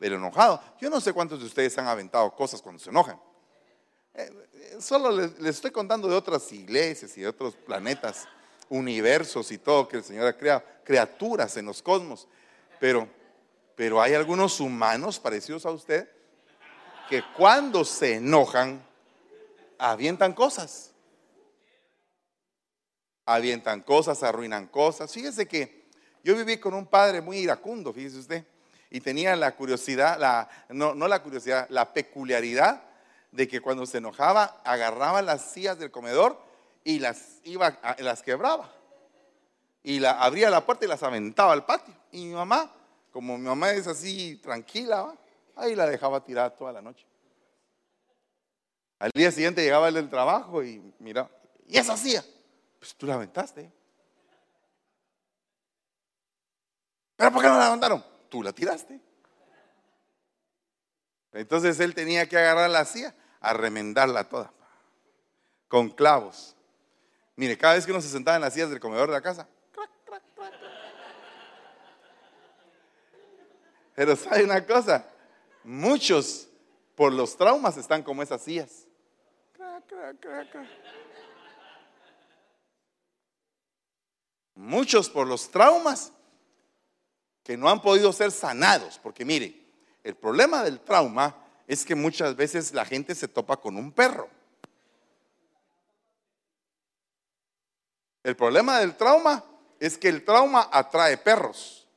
enojado. 0.01 0.62
Yo 0.79 0.89
no 0.89 0.99
sé 0.99 1.13
cuántos 1.13 1.39
de 1.39 1.45
ustedes 1.45 1.77
han 1.77 1.88
aventado 1.88 2.36
cosas 2.36 2.62
cuando 2.62 2.84
se 2.84 2.89
enojan. 2.89 3.19
Eh, 4.13 4.29
eh, 4.53 4.77
solo 4.79 5.12
les, 5.12 5.55
estoy 5.55 5.71
contando 5.71 6.10
de 6.10 6.15
otras 6.15 6.51
iglesias 6.51 7.17
y 7.17 7.21
de 7.21 7.27
otros 7.29 7.55
planetas, 7.55 8.27
universos 8.67 9.51
y 9.51 9.58
todo 9.58 9.88
que 9.88 9.97
el 9.97 10.03
Señor 10.03 10.27
ha 10.27 10.38
creado, 10.38 10.63
criaturas 10.84 11.55
en 11.55 11.65
los 11.65 11.82
cosmos. 11.82 12.27
Pero, 12.77 13.08
pero 13.75 14.01
hay 14.01 14.13
algunos 14.13 14.60
humanos 14.60 15.17
parecidos 15.17 15.65
a 15.65 15.71
usted 15.71 16.10
que 17.10 17.23
cuando 17.38 17.86
se 17.86 18.15
enojan, 18.15 18.86
avientan 19.79 20.33
cosas. 20.33 20.91
Avientan 23.25 23.81
cosas, 23.81 24.21
arruinan 24.21 24.67
cosas. 24.67 25.11
Fíjese 25.11 25.47
que 25.47 25.87
yo 26.23 26.35
viví 26.35 26.57
con 26.57 26.73
un 26.73 26.85
padre 26.85 27.21
muy 27.21 27.37
iracundo, 27.37 27.93
fíjese 27.93 28.17
usted, 28.17 28.45
y 28.91 29.01
tenía 29.01 29.35
la 29.35 29.55
curiosidad, 29.55 30.19
la, 30.19 30.49
no, 30.69 30.93
no 30.93 31.07
la 31.07 31.23
curiosidad, 31.23 31.67
la 31.69 31.93
peculiaridad 31.93 32.83
de 33.31 33.47
que 33.47 33.61
cuando 33.61 33.85
se 33.85 33.99
enojaba 33.99 34.61
agarraba 34.63 35.21
las 35.21 35.51
sillas 35.51 35.77
del 35.79 35.91
comedor 35.91 36.41
y 36.83 36.99
las, 36.99 37.39
iba, 37.43 37.79
las 37.99 38.23
quebraba. 38.23 38.71
Y 39.83 39.99
la, 39.99 40.11
abría 40.11 40.49
la 40.49 40.65
puerta 40.65 40.85
y 40.85 40.87
las 40.87 41.03
aventaba 41.03 41.53
al 41.53 41.65
patio. 41.65 41.93
Y 42.11 42.25
mi 42.25 42.33
mamá, 42.33 42.71
como 43.11 43.37
mi 43.37 43.45
mamá 43.45 43.71
es 43.71 43.87
así 43.87 44.37
tranquila, 44.37 45.15
ahí 45.55 45.75
la 45.75 45.85
dejaba 45.85 46.23
tirada 46.23 46.49
toda 46.49 46.73
la 46.73 46.81
noche. 46.81 47.05
Al 48.99 49.12
día 49.13 49.31
siguiente 49.31 49.63
llegaba 49.63 49.88
el 49.88 49.93
del 49.93 50.09
trabajo 50.09 50.62
y 50.62 50.93
mira, 50.99 51.29
¿y 51.65 51.77
esa 51.77 51.95
silla? 51.95 52.23
Pues 52.77 52.93
tú 52.95 53.05
la 53.07 53.15
aventaste. 53.15 53.71
¿Pero 57.15 57.31
por 57.31 57.41
qué 57.41 57.47
no 57.47 57.57
la 57.57 57.65
levantaron? 57.65 58.05
Tú 58.29 58.43
la 58.43 58.51
tiraste. 58.51 58.99
Entonces 61.31 61.79
él 61.79 61.95
tenía 61.95 62.27
que 62.27 62.38
agarrar 62.38 62.69
la 62.69 62.83
silla, 62.83 63.15
a 63.39 63.53
remendarla 63.53 64.27
toda, 64.27 64.51
con 65.67 65.89
clavos. 65.89 66.55
Mire, 67.35 67.57
cada 67.57 67.75
vez 67.75 67.85
que 67.85 67.91
uno 67.91 68.01
se 68.01 68.09
sentaba 68.09 68.35
en 68.35 68.41
las 68.41 68.53
sillas 68.53 68.69
del 68.69 68.81
comedor 68.81 69.07
de 69.07 69.13
la 69.13 69.21
casa, 69.21 69.47
pero 73.95 74.15
sabe 74.15 74.43
una 74.43 74.65
cosa, 74.65 75.05
muchos 75.63 76.49
por 76.95 77.13
los 77.13 77.38
traumas 77.38 77.77
están 77.77 78.03
como 78.03 78.23
esas 78.23 78.41
sillas. 78.41 78.88
Muchos 84.55 85.09
por 85.09 85.27
los 85.27 85.49
traumas 85.49 86.11
que 87.43 87.57
no 87.57 87.69
han 87.69 87.81
podido 87.81 88.13
ser 88.13 88.31
sanados. 88.31 88.99
Porque 89.01 89.25
mire, 89.25 89.59
el 90.03 90.15
problema 90.15 90.63
del 90.63 90.79
trauma 90.79 91.35
es 91.67 91.85
que 91.85 91.95
muchas 91.95 92.35
veces 92.35 92.73
la 92.73 92.85
gente 92.85 93.15
se 93.15 93.27
topa 93.27 93.57
con 93.57 93.77
un 93.77 93.91
perro. 93.91 94.29
El 98.23 98.35
problema 98.35 98.79
del 98.79 98.95
trauma 98.95 99.43
es 99.79 99.97
que 99.97 100.09
el 100.09 100.25
trauma 100.25 100.69
atrae 100.71 101.17
perros, 101.17 101.87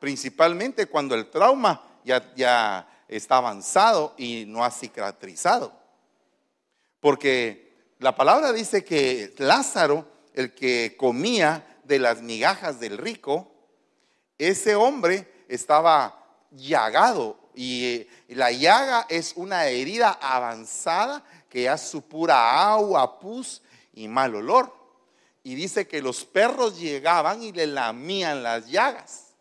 principalmente 0.00 0.86
cuando 0.86 1.14
el 1.14 1.30
trauma 1.30 1.82
ya, 2.04 2.34
ya 2.34 3.04
está 3.08 3.36
avanzado 3.36 4.14
y 4.18 4.44
no 4.46 4.64
ha 4.64 4.70
cicatrizado. 4.70 5.79
Porque 7.00 7.94
la 7.98 8.14
palabra 8.14 8.52
dice 8.52 8.84
que 8.84 9.34
Lázaro, 9.38 10.06
el 10.34 10.54
que 10.54 10.96
comía 10.96 11.80
de 11.84 11.98
las 11.98 12.22
migajas 12.22 12.78
del 12.78 12.98
rico, 12.98 13.52
ese 14.38 14.74
hombre 14.74 15.44
estaba 15.48 16.16
llagado 16.50 17.38
y 17.54 18.06
la 18.28 18.52
llaga 18.52 19.06
es 19.08 19.34
una 19.36 19.66
herida 19.66 20.18
avanzada 20.20 21.24
que 21.48 21.64
ya 21.64 21.76
supura 21.76 22.72
agua, 22.72 23.18
pus 23.18 23.62
y 23.92 24.08
mal 24.08 24.34
olor. 24.34 24.74
Y 25.42 25.54
dice 25.54 25.88
que 25.88 26.02
los 26.02 26.24
perros 26.24 26.78
llegaban 26.78 27.42
y 27.42 27.52
le 27.52 27.66
lamían 27.66 28.42
las 28.42 28.68
llagas. 28.68 29.34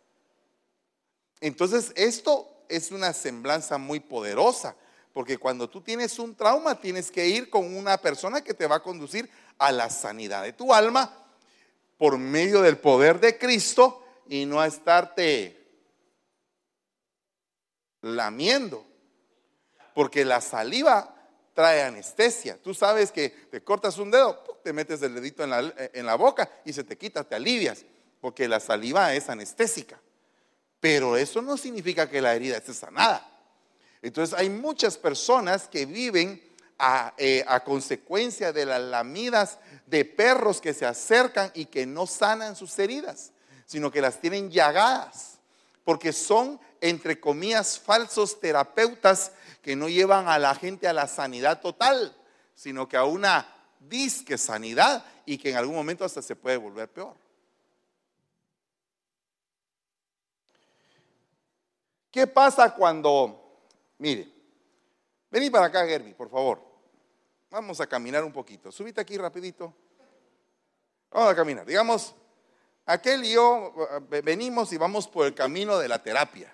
Entonces 1.39 1.93
esto 1.95 2.49
es 2.67 2.91
una 2.91 3.13
semblanza 3.13 3.77
muy 3.77 3.99
poderosa, 3.99 4.75
porque 5.13 5.37
cuando 5.37 5.69
tú 5.69 5.81
tienes 5.81 6.19
un 6.19 6.35
trauma 6.35 6.79
tienes 6.79 7.11
que 7.11 7.27
ir 7.27 7.49
con 7.49 7.75
una 7.75 7.97
persona 7.97 8.43
que 8.43 8.53
te 8.53 8.67
va 8.67 8.77
a 8.77 8.83
conducir 8.83 9.29
a 9.57 9.71
la 9.71 9.89
sanidad 9.89 10.43
de 10.43 10.53
tu 10.53 10.73
alma 10.73 11.25
por 11.97 12.17
medio 12.17 12.61
del 12.61 12.77
poder 12.77 13.19
de 13.19 13.37
Cristo 13.37 14.03
y 14.27 14.45
no 14.45 14.61
a 14.61 14.67
estarte 14.67 15.59
lamiendo. 18.01 18.85
Porque 19.93 20.23
la 20.23 20.39
saliva 20.39 21.15
trae 21.53 21.83
anestesia. 21.83 22.57
Tú 22.61 22.73
sabes 22.73 23.11
que 23.11 23.29
te 23.29 23.61
cortas 23.61 23.97
un 23.97 24.11
dedo, 24.11 24.35
te 24.63 24.71
metes 24.71 25.01
el 25.01 25.15
dedito 25.15 25.43
en 25.43 25.49
la, 25.49 25.73
en 25.93 26.05
la 26.05 26.15
boca 26.15 26.49
y 26.63 26.71
se 26.71 26.85
te 26.85 26.97
quita, 26.97 27.23
te 27.23 27.35
alivias. 27.35 27.85
Porque 28.21 28.47
la 28.47 28.59
saliva 28.59 29.13
es 29.13 29.29
anestésica. 29.29 29.99
Pero 30.79 31.17
eso 31.17 31.41
no 31.41 31.57
significa 31.57 32.09
que 32.09 32.21
la 32.21 32.33
herida 32.33 32.57
esté 32.57 32.73
sanada. 32.73 33.28
Entonces 34.01 34.37
hay 34.37 34.49
muchas 34.49 34.97
personas 34.97 35.67
que 35.67 35.85
viven 35.85 36.41
a, 36.77 37.13
eh, 37.17 37.43
a, 37.47 37.63
consecuencia 37.63 38.53
de 38.53 38.65
las 38.65 38.81
lamidas 38.81 39.59
de 39.85 40.05
perros 40.05 40.61
que 40.61 40.73
se 40.73 40.85
acercan 40.85 41.51
y 41.53 41.65
que 41.65 41.85
no 41.85 42.07
sanan 42.07 42.55
sus 42.55 42.77
heridas 42.79 43.31
sino 43.69 43.91
que 43.91 44.01
las 44.01 44.19
tienen 44.19 44.49
llagadas, 44.49 45.37
porque 45.83 46.11
son, 46.11 46.59
entre 46.81 47.19
comillas, 47.19 47.77
falsos 47.77 48.39
terapeutas 48.39 49.31
que 49.61 49.75
no 49.75 49.87
llevan 49.87 50.27
a 50.27 50.39
la 50.39 50.55
gente 50.55 50.87
a 50.87 50.93
la 50.93 51.05
sanidad 51.05 51.61
total, 51.61 52.17
sino 52.55 52.89
que 52.89 52.97
a 52.97 53.03
una 53.03 53.47
disque 53.79 54.39
sanidad 54.39 55.05
y 55.23 55.37
que 55.37 55.51
en 55.51 55.57
algún 55.57 55.75
momento 55.75 56.03
hasta 56.03 56.23
se 56.23 56.35
puede 56.35 56.57
volver 56.57 56.89
peor. 56.89 57.13
¿Qué 62.09 62.25
pasa 62.25 62.73
cuando, 62.73 63.38
mire, 63.99 64.27
vení 65.29 65.51
para 65.51 65.67
acá, 65.67 65.85
Gerby, 65.85 66.13
por 66.15 66.29
favor. 66.29 66.59
Vamos 67.51 67.79
a 67.79 67.87
caminar 67.87 68.23
un 68.23 68.33
poquito. 68.33 68.71
Subite 68.71 68.99
aquí 68.99 69.17
rapidito. 69.17 69.73
Vamos 71.11 71.31
a 71.31 71.35
caminar. 71.35 71.65
Digamos, 71.65 72.15
Aquel 72.89 73.23
y 73.23 73.33
yo 73.33 73.71
eh, 74.11 74.21
venimos 74.21 74.73
y 74.73 74.77
vamos 74.77 75.07
por 75.07 75.27
el 75.27 75.35
camino 75.35 75.77
de 75.77 75.87
la 75.87 76.01
terapia. 76.01 76.51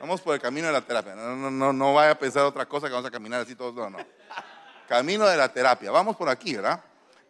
Vamos 0.00 0.22
por 0.22 0.34
el 0.34 0.40
camino 0.40 0.68
de 0.68 0.72
la 0.72 0.80
terapia. 0.80 1.14
No, 1.14 1.36
no, 1.36 1.50
no, 1.50 1.70
no 1.70 1.92
vaya 1.92 2.12
a 2.12 2.18
pensar 2.18 2.44
otra 2.44 2.64
cosa 2.64 2.86
que 2.86 2.94
vamos 2.94 3.06
a 3.06 3.10
caminar 3.10 3.42
así 3.42 3.54
todos. 3.54 3.74
No, 3.74 3.90
no. 3.90 3.98
Camino 4.88 5.26
de 5.26 5.36
la 5.36 5.52
terapia. 5.52 5.90
Vamos 5.90 6.16
por 6.16 6.30
aquí, 6.30 6.54
¿verdad? 6.54 6.82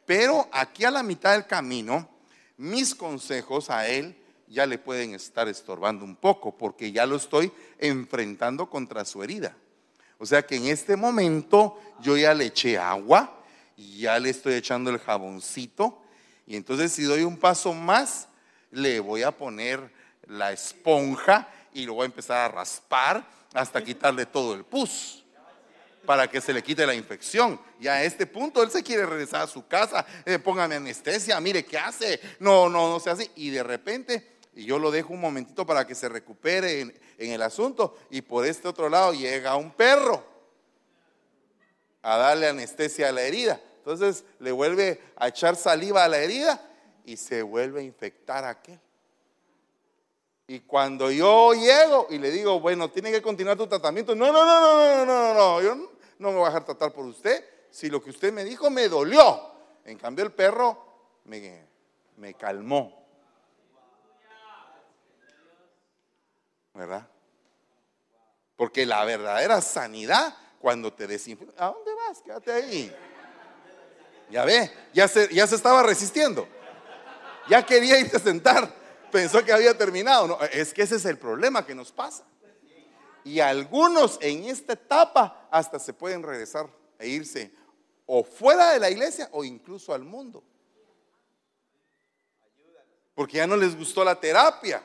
Pero 0.06 0.48
aquí 0.52 0.84
a 0.84 0.92
la 0.92 1.02
mitad 1.02 1.32
del 1.32 1.44
camino, 1.44 2.08
mis 2.56 2.94
consejos 2.94 3.68
a 3.68 3.88
él 3.88 4.16
ya 4.48 4.66
le 4.66 4.78
pueden 4.78 5.14
estar 5.14 5.48
estorbando 5.48 6.04
un 6.04 6.16
poco 6.16 6.56
porque 6.56 6.92
ya 6.92 7.06
lo 7.06 7.16
estoy 7.16 7.52
enfrentando 7.78 8.68
contra 8.68 9.04
su 9.04 9.22
herida. 9.22 9.56
O 10.18 10.26
sea 10.26 10.46
que 10.46 10.56
en 10.56 10.66
este 10.66 10.96
momento 10.96 11.78
yo 12.00 12.16
ya 12.16 12.34
le 12.34 12.46
eché 12.46 12.78
agua 12.78 13.42
y 13.76 13.98
ya 14.00 14.18
le 14.18 14.30
estoy 14.30 14.54
echando 14.54 14.90
el 14.90 14.98
jaboncito 14.98 16.00
y 16.46 16.56
entonces 16.56 16.92
si 16.92 17.02
doy 17.04 17.22
un 17.22 17.36
paso 17.36 17.72
más, 17.72 18.28
le 18.70 19.00
voy 19.00 19.22
a 19.22 19.30
poner 19.30 19.90
la 20.26 20.52
esponja 20.52 21.48
y 21.72 21.86
lo 21.86 21.94
voy 21.94 22.04
a 22.04 22.06
empezar 22.06 22.38
a 22.38 22.54
raspar 22.54 23.26
hasta 23.52 23.82
quitarle 23.82 24.26
todo 24.26 24.54
el 24.54 24.64
pus 24.64 25.24
para 26.04 26.28
que 26.28 26.40
se 26.40 26.52
le 26.52 26.62
quite 26.62 26.86
la 26.86 26.94
infección. 26.94 27.58
Y 27.80 27.88
a 27.88 28.04
este 28.04 28.26
punto 28.26 28.62
él 28.62 28.70
se 28.70 28.82
quiere 28.82 29.06
regresar 29.06 29.42
a 29.42 29.46
su 29.46 29.66
casa, 29.66 30.04
eh, 30.24 30.38
póngame 30.38 30.74
anestesia, 30.74 31.40
mire 31.40 31.64
qué 31.64 31.78
hace, 31.78 32.20
no, 32.40 32.68
no, 32.68 32.90
no 32.90 33.00
se 33.00 33.10
hace. 33.10 33.30
Y 33.36 33.50
de 33.50 33.62
repente, 33.62 34.33
y 34.56 34.64
yo 34.64 34.78
lo 34.78 34.90
dejo 34.90 35.12
un 35.12 35.20
momentito 35.20 35.66
para 35.66 35.86
que 35.86 35.94
se 35.94 36.08
recupere 36.08 36.80
en, 36.80 36.94
el 37.18 37.42
asunto, 37.42 37.96
y 38.10 38.22
por 38.22 38.46
este 38.46 38.68
otro 38.68 38.88
lado 38.88 39.12
llega 39.12 39.56
un 39.56 39.72
perro 39.72 40.22
a 42.02 42.16
darle 42.18 42.48
anestesia 42.48 43.08
a 43.08 43.12
la 43.12 43.22
herida. 43.22 43.60
Entonces 43.78 44.24
le 44.38 44.52
vuelve 44.52 45.00
a 45.16 45.28
echar 45.28 45.56
saliva 45.56 46.04
a 46.04 46.08
la 46.08 46.18
herida 46.18 46.60
y 47.04 47.16
se 47.16 47.42
vuelve 47.42 47.80
a 47.80 47.84
infectar 47.84 48.44
aquel. 48.44 48.80
Y 50.46 50.60
cuando 50.60 51.10
yo 51.10 51.52
llego 51.54 52.06
y 52.10 52.18
le 52.18 52.30
digo, 52.30 52.60
bueno, 52.60 52.90
tiene 52.90 53.10
que 53.10 53.22
continuar 53.22 53.56
tu 53.56 53.66
tratamiento, 53.66 54.14
no, 54.14 54.30
no, 54.30 54.44
no, 54.44 54.60
no, 54.60 55.04
no, 55.04 55.06
no, 55.06 55.34
no, 55.34 55.62
yo 55.62 55.74
no, 56.18 56.30
me 56.30 56.36
voy 56.36 56.44
a 56.44 56.48
dejar 56.48 56.64
tratar 56.64 56.92
por 56.92 57.06
usted. 57.06 57.44
Si 57.70 57.88
lo 57.88 58.02
que 58.02 58.10
usted 58.10 58.32
me 58.32 58.44
dijo 58.44 58.70
me 58.70 58.88
dolió. 58.88 59.52
En 59.84 59.98
cambio 59.98 60.24
el 60.24 60.32
perro 60.32 60.78
me, 61.24 61.66
me 62.16 62.34
calmó. 62.34 63.03
¿Verdad? 66.74 67.08
Porque 68.56 68.84
la 68.84 69.04
verdadera 69.04 69.60
sanidad, 69.60 70.36
cuando 70.60 70.92
te 70.92 71.06
desinfecta, 71.06 71.64
¿a 71.64 71.70
dónde 71.72 71.90
vas? 71.94 72.20
quédate 72.22 72.52
ahí. 72.52 72.94
Ya 74.30 74.44
ve, 74.44 74.70
ya 74.92 75.06
se, 75.06 75.32
ya 75.32 75.46
se 75.46 75.54
estaba 75.54 75.82
resistiendo. 75.82 76.48
Ya 77.48 77.64
quería 77.64 77.98
irse 77.98 78.16
a 78.16 78.20
sentar. 78.20 78.72
Pensó 79.12 79.44
que 79.44 79.52
había 79.52 79.76
terminado. 79.76 80.26
No, 80.26 80.42
es 80.42 80.72
que 80.72 80.82
ese 80.82 80.96
es 80.96 81.04
el 81.04 81.18
problema 81.18 81.64
que 81.64 81.74
nos 81.74 81.92
pasa. 81.92 82.24
Y 83.22 83.40
algunos 83.40 84.18
en 84.20 84.44
esta 84.44 84.74
etapa 84.74 85.48
hasta 85.50 85.78
se 85.78 85.92
pueden 85.92 86.22
regresar 86.22 86.68
e 86.98 87.08
irse 87.08 87.52
o 88.06 88.22
fuera 88.22 88.72
de 88.72 88.80
la 88.80 88.90
iglesia 88.90 89.28
o 89.32 89.44
incluso 89.44 89.94
al 89.94 90.02
mundo. 90.02 90.42
Porque 93.14 93.36
ya 93.36 93.46
no 93.46 93.56
les 93.56 93.76
gustó 93.76 94.04
la 94.04 94.18
terapia. 94.18 94.84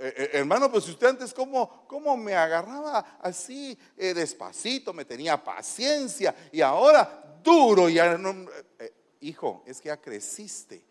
Eh, 0.00 0.14
eh, 0.16 0.30
hermano, 0.34 0.70
pues 0.70 0.88
usted 0.88 1.08
antes 1.08 1.34
cómo, 1.34 1.84
cómo 1.88 2.16
me 2.16 2.34
agarraba 2.34 3.18
así 3.20 3.76
eh, 3.96 4.14
despacito, 4.14 4.92
me 4.92 5.04
tenía 5.04 5.42
paciencia 5.42 6.34
y 6.52 6.60
ahora 6.60 7.40
duro, 7.42 7.88
ya 7.88 8.16
no, 8.16 8.46
hijo, 9.20 9.64
es 9.66 9.80
que 9.80 9.88
ya 9.88 9.96
creciste. 9.96 10.84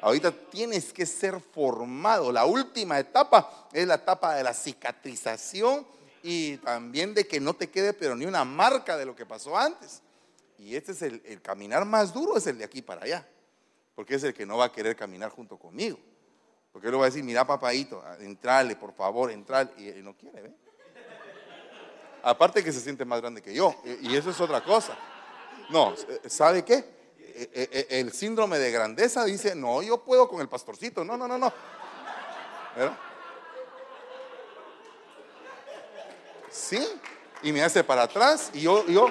Ahorita 0.00 0.32
tienes 0.32 0.92
que 0.92 1.06
ser 1.06 1.40
formado. 1.40 2.30
La 2.30 2.44
última 2.44 2.98
etapa 2.98 3.68
es 3.72 3.86
la 3.86 3.94
etapa 3.94 4.34
de 4.34 4.44
la 4.44 4.54
cicatrización 4.54 5.86
y 6.22 6.56
también 6.58 7.14
de 7.14 7.26
que 7.26 7.40
no 7.40 7.54
te 7.54 7.70
quede 7.70 7.92
pero 7.92 8.14
ni 8.14 8.26
una 8.26 8.44
marca 8.44 8.96
de 8.96 9.06
lo 9.06 9.16
que 9.16 9.26
pasó 9.26 9.56
antes. 9.56 10.02
Y 10.58 10.76
este 10.76 10.92
es 10.92 11.02
el 11.02 11.42
caminar 11.42 11.84
más 11.84 12.12
duro, 12.12 12.36
es 12.36 12.46
el 12.46 12.58
de 12.58 12.64
aquí 12.64 12.82
para 12.82 13.02
allá, 13.02 13.28
porque 13.96 14.14
es 14.14 14.22
el 14.22 14.34
que 14.34 14.46
no 14.46 14.58
va 14.58 14.66
a 14.66 14.72
querer 14.72 14.94
caminar 14.94 15.30
junto 15.30 15.56
conmigo. 15.56 15.98
Porque 16.72 16.88
él 16.88 16.98
va 16.98 17.02
a 17.02 17.06
decir, 17.06 17.22
mira 17.22 17.46
papadito, 17.46 18.02
entrale, 18.20 18.76
por 18.76 18.94
favor, 18.94 19.30
entrale. 19.30 19.70
Y 19.76 19.88
él 19.88 20.04
no 20.04 20.16
quiere, 20.16 20.42
¿ve? 20.42 20.52
Aparte 22.22 22.64
que 22.64 22.72
se 22.72 22.80
siente 22.80 23.04
más 23.04 23.20
grande 23.20 23.42
que 23.42 23.52
yo. 23.52 23.74
Y 24.00 24.16
eso 24.16 24.30
es 24.30 24.40
otra 24.40 24.62
cosa. 24.62 24.96
No, 25.70 25.94
¿sabe 26.26 26.64
qué? 26.64 26.84
E, 27.34 27.50
e, 27.52 27.86
e, 27.90 28.00
el 28.00 28.12
síndrome 28.12 28.58
de 28.58 28.70
grandeza 28.70 29.24
dice, 29.24 29.54
no, 29.54 29.82
yo 29.82 30.02
puedo 30.02 30.28
con 30.28 30.40
el 30.40 30.48
pastorcito. 30.48 31.04
No, 31.04 31.16
no, 31.16 31.26
no, 31.26 31.36
no. 31.36 31.52
¿Verdad? 32.76 32.96
Sí. 36.50 36.86
Y 37.42 37.52
me 37.52 37.62
hace 37.62 37.82
para 37.82 38.02
atrás 38.02 38.50
y 38.54 38.60
yo, 38.60 38.86
yo, 38.86 39.08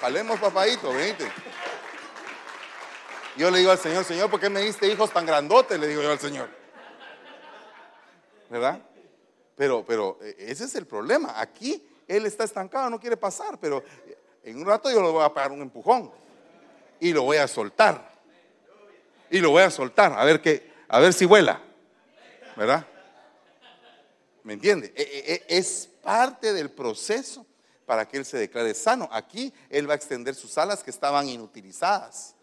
jalemos 0.00 0.40
papadito, 0.40 0.90
venite. 0.92 1.30
Yo 3.36 3.50
le 3.50 3.58
digo 3.58 3.72
al 3.72 3.78
Señor, 3.78 4.04
Señor, 4.04 4.30
¿por 4.30 4.40
qué 4.40 4.48
me 4.48 4.60
diste 4.60 4.86
hijos 4.86 5.10
tan 5.10 5.26
grandotes? 5.26 5.78
Le 5.78 5.88
digo 5.88 6.00
yo 6.00 6.12
al 6.12 6.20
Señor. 6.20 6.63
¿Verdad? 8.50 8.82
Pero, 9.56 9.84
pero 9.86 10.18
e, 10.22 10.36
ese 10.38 10.64
es 10.64 10.74
el 10.74 10.86
problema. 10.86 11.40
Aquí 11.40 11.82
él 12.06 12.26
está 12.26 12.44
estancado, 12.44 12.90
no 12.90 13.00
quiere 13.00 13.16
pasar, 13.16 13.58
pero 13.58 13.82
en 14.42 14.58
un 14.58 14.66
rato 14.66 14.90
yo 14.90 15.02
le 15.02 15.10
voy 15.10 15.24
a 15.24 15.32
pegar 15.32 15.52
un 15.52 15.62
empujón 15.62 16.10
y 17.00 17.12
lo 17.12 17.22
voy 17.22 17.38
a 17.38 17.48
soltar. 17.48 18.12
Y 19.30 19.38
lo 19.38 19.50
voy 19.50 19.62
a 19.62 19.70
soltar, 19.70 20.12
a 20.12 20.24
ver 20.24 20.40
qué, 20.40 20.70
a 20.88 21.00
ver 21.00 21.12
si 21.12 21.24
vuela. 21.24 21.60
¿Verdad? 22.56 22.86
¿Me 24.42 24.52
entiende? 24.52 24.92
E, 24.94 25.02
e, 25.48 25.58
es 25.58 25.88
parte 26.02 26.52
del 26.52 26.70
proceso 26.70 27.44
para 27.86 28.06
que 28.06 28.18
él 28.18 28.24
se 28.24 28.36
declare 28.36 28.74
sano. 28.74 29.08
Aquí 29.10 29.52
él 29.70 29.88
va 29.88 29.94
a 29.94 29.96
extender 29.96 30.34
sus 30.34 30.56
alas 30.58 30.82
que 30.82 30.90
estaban 30.90 31.28
inutilizadas. 31.28 32.34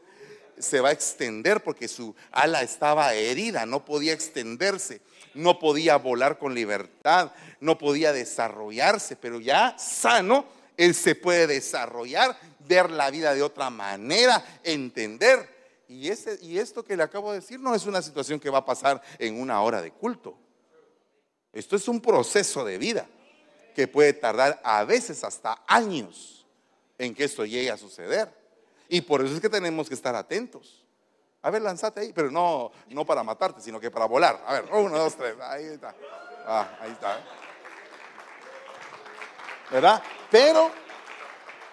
Se 0.57 0.79
va 0.79 0.89
a 0.89 0.91
extender 0.91 1.63
porque 1.63 1.87
su 1.87 2.15
ala 2.31 2.61
estaba 2.61 3.13
herida, 3.13 3.65
no 3.65 3.85
podía 3.85 4.13
extenderse 4.13 5.01
no 5.33 5.59
podía 5.59 5.97
volar 5.97 6.37
con 6.37 6.53
libertad, 6.53 7.31
no 7.59 7.77
podía 7.77 8.13
desarrollarse, 8.13 9.15
pero 9.15 9.39
ya 9.39 9.77
sano, 9.77 10.45
él 10.77 10.95
se 10.95 11.15
puede 11.15 11.47
desarrollar, 11.47 12.37
ver 12.67 12.89
la 12.89 13.09
vida 13.11 13.33
de 13.33 13.43
otra 13.43 13.69
manera, 13.69 14.43
entender. 14.63 15.49
Y, 15.87 16.09
ese, 16.09 16.39
y 16.41 16.57
esto 16.57 16.83
que 16.83 16.95
le 16.95 17.03
acabo 17.03 17.31
de 17.31 17.39
decir 17.39 17.59
no 17.59 17.75
es 17.75 17.85
una 17.85 18.01
situación 18.01 18.39
que 18.39 18.49
va 18.49 18.59
a 18.59 18.65
pasar 18.65 19.01
en 19.19 19.39
una 19.39 19.61
hora 19.61 19.81
de 19.81 19.91
culto. 19.91 20.37
Esto 21.53 21.75
es 21.75 21.87
un 21.87 21.99
proceso 21.99 22.63
de 22.63 22.77
vida 22.77 23.07
que 23.75 23.87
puede 23.87 24.13
tardar 24.13 24.61
a 24.63 24.83
veces 24.83 25.23
hasta 25.23 25.61
años 25.67 26.45
en 26.97 27.13
que 27.13 27.25
esto 27.25 27.45
llegue 27.45 27.71
a 27.71 27.77
suceder. 27.77 28.33
Y 28.87 29.01
por 29.01 29.23
eso 29.23 29.35
es 29.35 29.41
que 29.41 29.49
tenemos 29.49 29.87
que 29.87 29.95
estar 29.95 30.15
atentos. 30.15 30.80
A 31.43 31.49
ver, 31.49 31.61
lanzate 31.61 32.01
ahí, 32.01 32.13
pero 32.13 32.29
no, 32.29 32.71
no 32.89 33.05
para 33.05 33.23
matarte, 33.23 33.61
sino 33.61 33.79
que 33.79 33.89
para 33.89 34.05
volar. 34.05 34.43
A 34.45 34.53
ver, 34.53 34.65
uno, 34.73 34.97
dos, 34.97 35.15
tres. 35.15 35.35
Ahí 35.41 35.65
está. 35.65 35.95
Ah, 36.45 36.77
ahí 36.79 36.91
está. 36.91 37.19
¿Verdad? 39.71 40.03
Pero, 40.29 40.69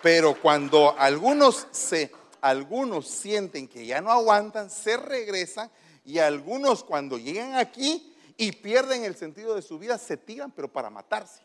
pero 0.03 0.41
cuando 0.41 0.95
algunos 0.99 1.67
se, 1.71 2.11
algunos 2.41 3.09
sienten 3.09 3.69
que 3.69 3.85
ya 3.85 4.01
no 4.01 4.11
aguantan, 4.11 4.71
se 4.71 4.97
regresan 4.97 5.71
y 6.05 6.19
algunos 6.19 6.83
cuando 6.83 7.19
llegan 7.19 7.57
aquí 7.57 8.17
y 8.39 8.53
pierden 8.53 9.05
el 9.05 9.17
sentido 9.17 9.55
de 9.55 9.61
su 9.61 9.79
vida, 9.79 9.99
se 9.99 10.17
tiran, 10.17 10.51
pero 10.51 10.73
para 10.73 10.89
matarse. 10.89 11.43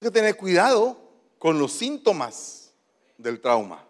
Hay 0.00 0.08
que 0.08 0.10
tener 0.10 0.36
cuidado 0.36 1.05
con 1.38 1.58
los 1.58 1.72
síntomas 1.72 2.72
del 3.18 3.40
trauma. 3.40 3.84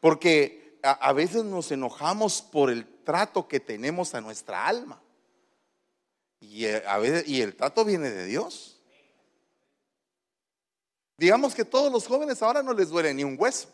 Porque 0.00 0.78
a, 0.82 1.12
veces 1.12 1.44
nos 1.44 1.70
enojamos 1.72 2.42
por 2.42 2.70
el 2.70 2.86
trato 3.04 3.48
que 3.48 3.60
tenemos 3.60 4.14
a 4.14 4.20
nuestra 4.20 4.66
alma. 4.66 5.00
Y, 6.40 6.66
eh, 6.66 6.82
y 7.26 7.40
el 7.40 7.56
trato 7.56 7.84
viene 7.84 8.10
de 8.10 8.26
Dios. 8.26 8.78
Digamos 11.16 11.54
que 11.54 11.64
todos 11.64 11.90
los 11.90 12.06
jóvenes 12.06 12.40
ahora 12.42 12.62
no 12.62 12.72
les 12.72 12.90
duele 12.90 13.12
ni 13.12 13.24
un 13.24 13.36
hueso. 13.38 13.68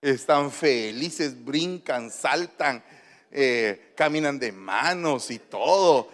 Están 0.00 0.52
felices, 0.52 1.44
brincan, 1.44 2.12
saltan, 2.12 2.84
eh, 3.32 3.92
caminan 3.96 4.38
de 4.38 4.52
manos 4.52 5.32
y 5.32 5.40
todo. 5.40 6.08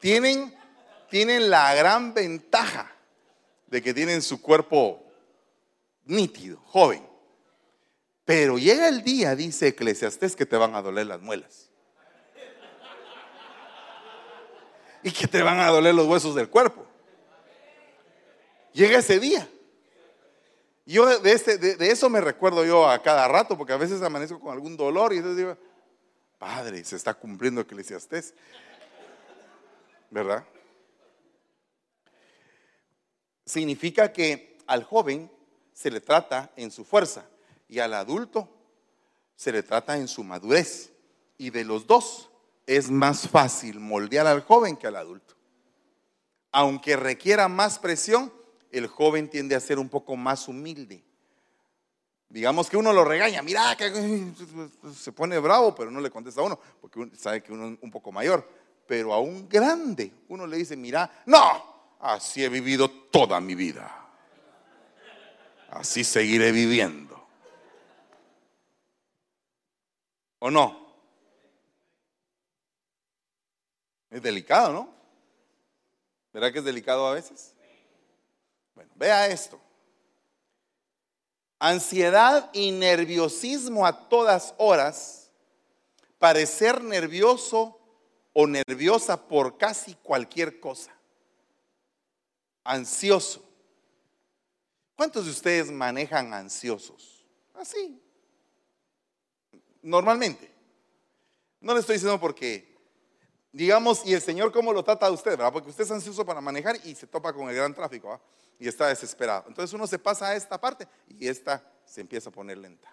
Tienen, 0.00 0.56
tienen 1.10 1.50
la 1.50 1.74
gran 1.74 2.14
ventaja 2.14 2.95
de 3.66 3.82
que 3.82 3.94
tienen 3.94 4.22
su 4.22 4.40
cuerpo 4.40 5.02
nítido, 6.04 6.58
joven. 6.64 7.06
Pero 8.24 8.58
llega 8.58 8.88
el 8.88 9.02
día, 9.02 9.36
dice 9.36 9.68
Eclesiastés, 9.68 10.34
que 10.34 10.46
te 10.46 10.56
van 10.56 10.74
a 10.74 10.82
doler 10.82 11.06
las 11.06 11.20
muelas. 11.20 11.70
Y 15.02 15.12
que 15.12 15.28
te 15.28 15.42
van 15.42 15.60
a 15.60 15.68
doler 15.68 15.94
los 15.94 16.06
huesos 16.06 16.34
del 16.34 16.48
cuerpo. 16.48 16.84
Llega 18.72 18.98
ese 18.98 19.20
día. 19.20 19.48
Yo 20.84 21.18
de, 21.20 21.32
este, 21.32 21.58
de, 21.58 21.90
eso 21.90 22.10
me 22.10 22.20
recuerdo 22.20 22.64
yo 22.64 22.88
a 22.88 23.02
cada 23.02 23.26
rato, 23.26 23.56
porque 23.56 23.72
a 23.72 23.76
veces 23.76 24.02
amanezco 24.02 24.40
con 24.40 24.52
algún 24.52 24.76
dolor 24.76 25.12
y 25.12 25.16
entonces 25.16 25.38
digo, 25.38 25.56
Padre, 26.38 26.84
se 26.84 26.96
está 26.96 27.14
cumpliendo 27.14 27.60
Eclesiastés. 27.60 28.34
¿Verdad? 30.10 30.44
Significa 33.46 34.12
que 34.12 34.58
al 34.66 34.84
joven 34.84 35.30
se 35.72 35.90
le 35.90 36.00
trata 36.00 36.52
en 36.56 36.70
su 36.70 36.84
fuerza 36.84 37.24
y 37.68 37.78
al 37.78 37.94
adulto 37.94 38.48
se 39.36 39.52
le 39.52 39.62
trata 39.62 39.96
en 39.96 40.08
su 40.08 40.24
madurez. 40.24 40.92
Y 41.38 41.50
de 41.50 41.64
los 41.64 41.86
dos 41.86 42.30
es 42.66 42.90
más 42.90 43.28
fácil 43.28 43.78
moldear 43.78 44.26
al 44.26 44.42
joven 44.42 44.76
que 44.76 44.86
al 44.86 44.96
adulto. 44.96 45.34
Aunque 46.50 46.96
requiera 46.96 47.48
más 47.48 47.78
presión, 47.78 48.32
el 48.70 48.86
joven 48.86 49.28
tiende 49.28 49.54
a 49.54 49.60
ser 49.60 49.78
un 49.78 49.88
poco 49.88 50.16
más 50.16 50.48
humilde. 50.48 51.04
Digamos 52.28 52.68
que 52.68 52.76
uno 52.76 52.92
lo 52.92 53.04
regaña, 53.04 53.42
mira 53.42 53.76
que 53.76 53.92
se 54.94 55.12
pone 55.12 55.38
bravo, 55.38 55.74
pero 55.74 55.90
no 55.90 56.00
le 56.00 56.10
contesta 56.10 56.40
a 56.40 56.44
uno, 56.44 56.58
porque 56.80 57.10
sabe 57.16 57.42
que 57.42 57.52
uno 57.52 57.68
es 57.68 57.78
un 57.80 57.90
poco 57.90 58.10
mayor. 58.10 58.48
Pero 58.86 59.12
a 59.12 59.20
un 59.20 59.48
grande, 59.48 60.12
uno 60.28 60.46
le 60.46 60.56
dice, 60.56 60.76
mira, 60.76 61.22
no, 61.26 61.75
Así 62.00 62.44
he 62.44 62.48
vivido 62.48 62.90
toda 62.90 63.40
mi 63.40 63.54
vida. 63.54 64.06
Así 65.70 66.04
seguiré 66.04 66.52
viviendo. 66.52 67.26
¿O 70.38 70.50
no? 70.50 70.86
Es 74.10 74.22
delicado, 74.22 74.72
¿no? 74.72 74.94
¿Verdad 76.32 76.52
que 76.52 76.58
es 76.60 76.64
delicado 76.64 77.06
a 77.06 77.14
veces? 77.14 77.54
Bueno, 78.74 78.90
vea 78.94 79.26
esto. 79.26 79.58
Ansiedad 81.58 82.50
y 82.52 82.70
nerviosismo 82.70 83.86
a 83.86 84.08
todas 84.08 84.54
horas, 84.58 85.30
parecer 86.18 86.82
nervioso 86.82 87.80
o 88.34 88.46
nerviosa 88.46 89.26
por 89.26 89.56
casi 89.56 89.94
cualquier 89.94 90.60
cosa 90.60 90.95
ansioso. 92.66 93.42
¿Cuántos 94.94 95.26
de 95.26 95.30
ustedes 95.30 95.70
manejan 95.70 96.32
ansiosos? 96.32 97.24
Así. 97.54 98.02
Normalmente. 99.82 100.54
No 101.60 101.74
le 101.74 101.80
estoy 101.80 101.94
diciendo 101.94 102.20
porque 102.20 102.76
Digamos, 103.56 104.04
y 104.04 104.12
el 104.12 104.20
Señor 104.20 104.52
cómo 104.52 104.70
lo 104.70 104.84
trata 104.84 105.06
a 105.06 105.10
usted, 105.10 105.30
¿verdad? 105.30 105.50
Porque 105.50 105.70
usted 105.70 105.84
es 105.84 105.90
ansioso 105.90 106.26
para 106.26 106.42
manejar 106.42 106.76
y 106.84 106.94
se 106.94 107.06
topa 107.06 107.32
con 107.32 107.48
el 107.48 107.56
gran 107.56 107.72
tráfico. 107.72 108.20
Y 108.58 108.68
está 108.68 108.88
desesperado. 108.88 109.44
Entonces 109.48 109.72
uno 109.72 109.86
se 109.86 109.98
pasa 109.98 110.28
a 110.28 110.36
esta 110.36 110.60
parte 110.60 110.86
y 111.08 111.26
esta 111.26 111.64
se 111.86 112.02
empieza 112.02 112.28
a 112.28 112.32
poner 112.32 112.58
lenta. 112.58 112.92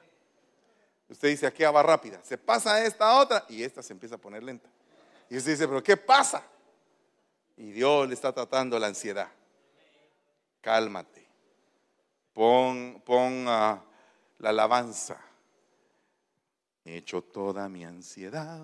Usted 1.10 1.28
dice, 1.28 1.48
aquí 1.48 1.64
va 1.64 1.84
rápida. 1.84 2.22
Se 2.24 2.38
pasa 2.38 2.76
a 2.76 2.86
esta 2.86 3.20
otra 3.20 3.44
y 3.50 3.62
esta 3.62 3.84
se 3.84 3.92
empieza 3.92 4.16
a 4.16 4.18
poner 4.18 4.42
lenta. 4.42 4.70
Y 5.30 5.36
usted 5.36 5.52
dice, 5.52 5.68
pero 5.68 5.84
¿qué 5.84 5.98
pasa? 5.98 6.42
Y 7.58 7.72
Dios 7.72 8.08
le 8.08 8.14
está 8.14 8.32
tratando 8.32 8.80
la 8.80 8.88
ansiedad. 8.88 9.28
Cálmate. 10.64 11.28
Pon, 12.32 13.02
pon 13.06 13.46
ah, 13.50 13.84
la 14.40 14.50
alabanza. 14.50 15.20
He 16.86 16.96
hecho 16.96 17.22
toda 17.22 17.68
mi 17.68 17.84
ansiedad 17.84 18.62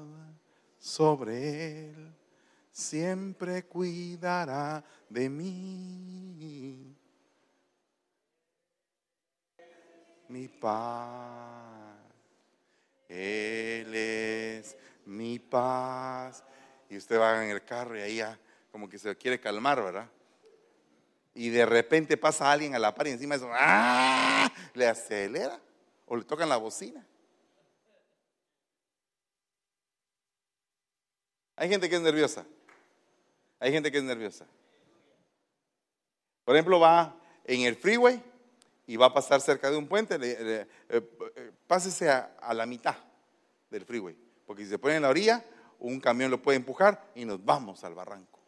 sobre 0.77 1.89
Él. 1.89 2.15
Siempre 2.71 3.65
cuidará 3.65 4.81
de 5.09 5.29
mí. 5.29 6.95
Mi 10.29 10.47
paz. 10.47 11.97
Él 13.09 13.93
es 13.93 14.77
mi 15.05 15.37
paz. 15.37 16.45
Y 16.89 16.95
usted 16.95 17.19
va 17.19 17.43
en 17.43 17.51
el 17.51 17.65
carro 17.65 17.97
y 17.97 18.01
ahí 18.01 18.15
ya 18.17 18.39
como 18.71 18.87
que 18.87 18.97
se 18.97 19.13
quiere 19.17 19.37
calmar, 19.37 19.83
¿verdad? 19.83 20.09
Y 21.33 21.49
de 21.49 21.65
repente 21.65 22.17
pasa 22.17 22.51
alguien 22.51 22.75
a 22.75 22.79
la 22.79 22.93
par 22.93 23.07
y 23.07 23.11
encima 23.11 23.35
eso, 23.35 23.49
¡ah! 23.51 24.51
le 24.73 24.87
acelera 24.87 25.59
o 26.05 26.15
le 26.15 26.23
tocan 26.23 26.49
la 26.49 26.57
bocina. 26.57 27.05
Hay 31.55 31.69
gente 31.69 31.89
que 31.89 31.95
es 31.95 32.01
nerviosa. 32.01 32.45
Hay 33.59 33.71
gente 33.71 33.91
que 33.91 33.97
es 33.97 34.03
nerviosa. 34.03 34.45
Por 36.45 36.55
ejemplo, 36.55 36.79
va 36.79 37.15
en 37.43 37.61
el 37.61 37.75
freeway 37.75 38.23
y 38.87 38.95
va 38.95 39.07
a 39.07 39.13
pasar 39.13 39.41
cerca 39.41 39.69
de 39.69 39.77
un 39.77 39.87
puente, 39.87 40.15
eh, 40.19 40.65
eh, 40.89 41.51
pásese 41.67 42.09
a, 42.09 42.35
a 42.41 42.53
la 42.53 42.65
mitad 42.65 42.95
del 43.69 43.85
freeway, 43.85 44.17
porque 44.47 44.63
si 44.63 44.69
se 44.69 44.79
pone 44.79 44.95
en 44.95 45.03
la 45.03 45.09
orilla, 45.09 45.45
un 45.77 45.99
camión 45.99 46.31
lo 46.31 46.41
puede 46.41 46.57
empujar 46.57 47.11
y 47.13 47.25
nos 47.25 47.43
vamos 47.43 47.83
al 47.83 47.93
barranco. 47.93 48.38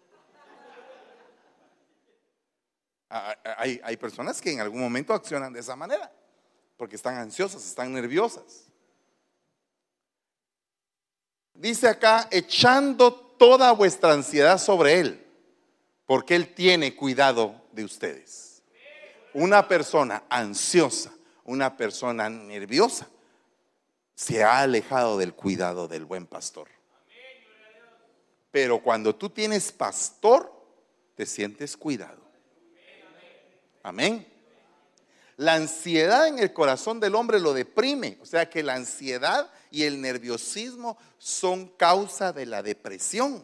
Hay, 3.57 3.81
hay, 3.83 3.97
personas 3.97 4.41
que 4.41 4.53
en 4.53 4.61
algún 4.61 4.79
momento 4.79 5.13
accionan 5.13 5.51
de 5.51 5.59
esa 5.59 5.75
manera, 5.75 6.09
porque 6.77 6.95
están 6.95 7.17
ansiosas, 7.17 7.65
están 7.65 7.91
nerviosas. 7.91 8.67
Dice 11.53 11.89
acá, 11.89 12.29
echando 12.31 13.13
toda 13.13 13.73
vuestra 13.73 14.13
ansiedad 14.13 14.57
sobre 14.57 14.99
Él, 15.01 15.27
porque 16.05 16.35
Él 16.35 16.53
tiene 16.53 16.95
cuidado 16.95 17.61
de 17.73 17.83
ustedes. 17.83 18.63
Una 19.33 19.67
persona 19.67 20.23
ansiosa, 20.29 21.11
una 21.43 21.75
persona 21.75 22.29
nerviosa, 22.29 23.09
se 24.15 24.43
ha 24.43 24.61
alejado 24.61 25.17
del 25.17 25.33
cuidado 25.33 25.87
del 25.89 26.05
buen 26.05 26.25
pastor. 26.25 26.69
Pero 28.51 28.81
cuando 28.81 29.15
tú 29.15 29.29
tienes 29.29 29.71
pastor, 29.71 30.51
te 31.15 31.25
sientes 31.25 31.75
cuidado. 31.75 32.30
Amén. 33.83 34.27
La 35.37 35.55
ansiedad 35.55 36.27
en 36.27 36.37
el 36.39 36.53
corazón 36.53 36.99
del 36.99 37.15
hombre 37.15 37.39
lo 37.39 37.53
deprime. 37.53 38.17
O 38.21 38.25
sea 38.25 38.49
que 38.49 38.61
la 38.61 38.75
ansiedad 38.75 39.51
y 39.71 39.83
el 39.83 39.99
nerviosismo 39.99 40.97
son 41.17 41.67
causa 41.69 42.31
de 42.31 42.45
la 42.45 42.61
depresión. 42.61 43.43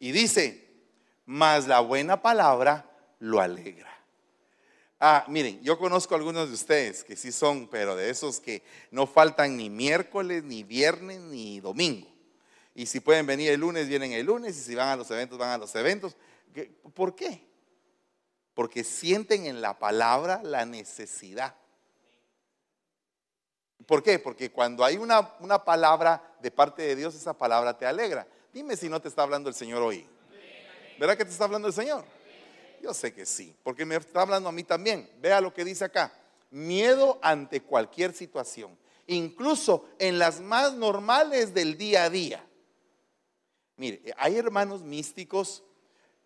Y 0.00 0.10
dice, 0.10 0.68
mas 1.24 1.68
la 1.68 1.78
buena 1.78 2.20
palabra 2.20 2.90
lo 3.20 3.40
alegra. 3.40 3.88
Ah, 4.98 5.24
miren, 5.28 5.62
yo 5.62 5.78
conozco 5.78 6.14
a 6.14 6.18
algunos 6.18 6.48
de 6.48 6.54
ustedes 6.54 7.04
que 7.04 7.16
sí 7.16 7.30
son, 7.30 7.68
pero 7.68 7.94
de 7.94 8.10
esos 8.10 8.40
que 8.40 8.62
no 8.90 9.06
faltan 9.06 9.56
ni 9.56 9.70
miércoles, 9.70 10.42
ni 10.42 10.64
viernes, 10.64 11.20
ni 11.20 11.60
domingo. 11.60 12.08
Y 12.74 12.86
si 12.86 13.00
pueden 13.00 13.26
venir 13.26 13.50
el 13.50 13.60
lunes, 13.60 13.86
vienen 13.86 14.12
el 14.12 14.26
lunes, 14.26 14.56
y 14.56 14.60
si 14.60 14.74
van 14.74 14.88
a 14.88 14.96
los 14.96 15.10
eventos, 15.10 15.38
van 15.38 15.50
a 15.50 15.58
los 15.58 15.74
eventos. 15.74 16.16
¿Por 16.94 17.14
qué? 17.14 17.51
Porque 18.54 18.84
sienten 18.84 19.46
en 19.46 19.62
la 19.62 19.78
palabra 19.78 20.40
la 20.42 20.66
necesidad. 20.66 21.54
¿Por 23.86 24.02
qué? 24.02 24.18
Porque 24.18 24.50
cuando 24.50 24.84
hay 24.84 24.96
una, 24.96 25.34
una 25.40 25.64
palabra 25.64 26.36
de 26.40 26.50
parte 26.50 26.82
de 26.82 26.96
Dios, 26.96 27.14
esa 27.14 27.36
palabra 27.36 27.76
te 27.76 27.86
alegra. 27.86 28.26
Dime 28.52 28.76
si 28.76 28.88
no 28.88 29.00
te 29.00 29.08
está 29.08 29.22
hablando 29.22 29.48
el 29.48 29.54
Señor 29.54 29.82
hoy. 29.82 30.06
¿Verdad 30.98 31.16
que 31.16 31.24
te 31.24 31.30
está 31.30 31.44
hablando 31.44 31.68
el 31.68 31.74
Señor? 31.74 32.04
Yo 32.82 32.92
sé 32.92 33.14
que 33.14 33.24
sí, 33.26 33.56
porque 33.62 33.84
me 33.84 33.96
está 33.96 34.22
hablando 34.22 34.48
a 34.48 34.52
mí 34.52 34.64
también. 34.64 35.10
Vea 35.20 35.40
lo 35.40 35.54
que 35.54 35.64
dice 35.64 35.84
acá. 35.84 36.12
Miedo 36.50 37.18
ante 37.22 37.62
cualquier 37.62 38.12
situación, 38.12 38.76
incluso 39.06 39.88
en 39.98 40.18
las 40.18 40.40
más 40.40 40.74
normales 40.74 41.54
del 41.54 41.78
día 41.78 42.04
a 42.04 42.10
día. 42.10 42.44
Mire, 43.76 44.14
hay 44.18 44.36
hermanos 44.36 44.82
místicos 44.82 45.62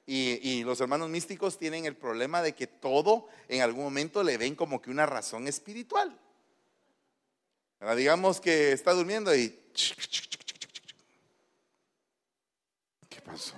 y, 0.09 0.63
los 0.63 0.81
hermanos 0.81 1.09
místicos 1.09 1.59
tienen 1.59 1.85
el 1.85 1.97
problema 1.97 2.41
de 2.41 2.55
que 2.55 2.69
todo 2.69 3.29
en 3.49 3.63
algún 3.63 3.83
momento 3.83 4.23
le 4.23 4.39
ven 4.39 4.55
como 4.55 4.81
que 4.81 4.91
una 4.91 5.05
razón 5.05 5.49
espiritual. 5.49 6.17
Digamos 7.97 8.41
que 8.41 8.73
está 8.73 8.93
durmiendo 8.93 9.35
y... 9.35 9.49
¿Qué 13.09 13.21
pasó? 13.21 13.57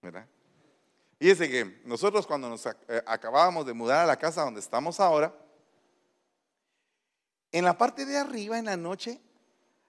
¿Verdad? 0.00 0.26
Fíjese 1.18 1.48
que 1.48 1.80
nosotros 1.84 2.26
cuando 2.26 2.48
nos 2.48 2.66
eh, 2.66 2.74
acabábamos 3.06 3.66
de 3.66 3.72
mudar 3.72 4.00
a 4.00 4.06
la 4.06 4.18
casa 4.18 4.42
donde 4.42 4.60
estamos 4.60 4.98
ahora, 4.98 5.34
en 7.52 7.64
la 7.64 7.78
parte 7.78 8.04
de 8.04 8.16
arriba 8.16 8.58
en 8.58 8.64
la 8.64 8.76
noche 8.76 9.20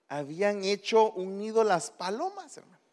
habían 0.07 0.63
hecho 0.63 1.11
un 1.13 1.39
nido 1.39 1.63
las 1.63 1.91
palomas, 1.91 2.57
hermano. 2.57 2.84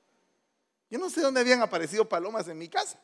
Yo 0.92 0.98
no 0.98 1.08
sé 1.08 1.22
dónde 1.22 1.40
habían 1.40 1.62
aparecido 1.62 2.06
palomas 2.06 2.46
en 2.48 2.58
mi 2.58 2.68
casa. 2.68 3.00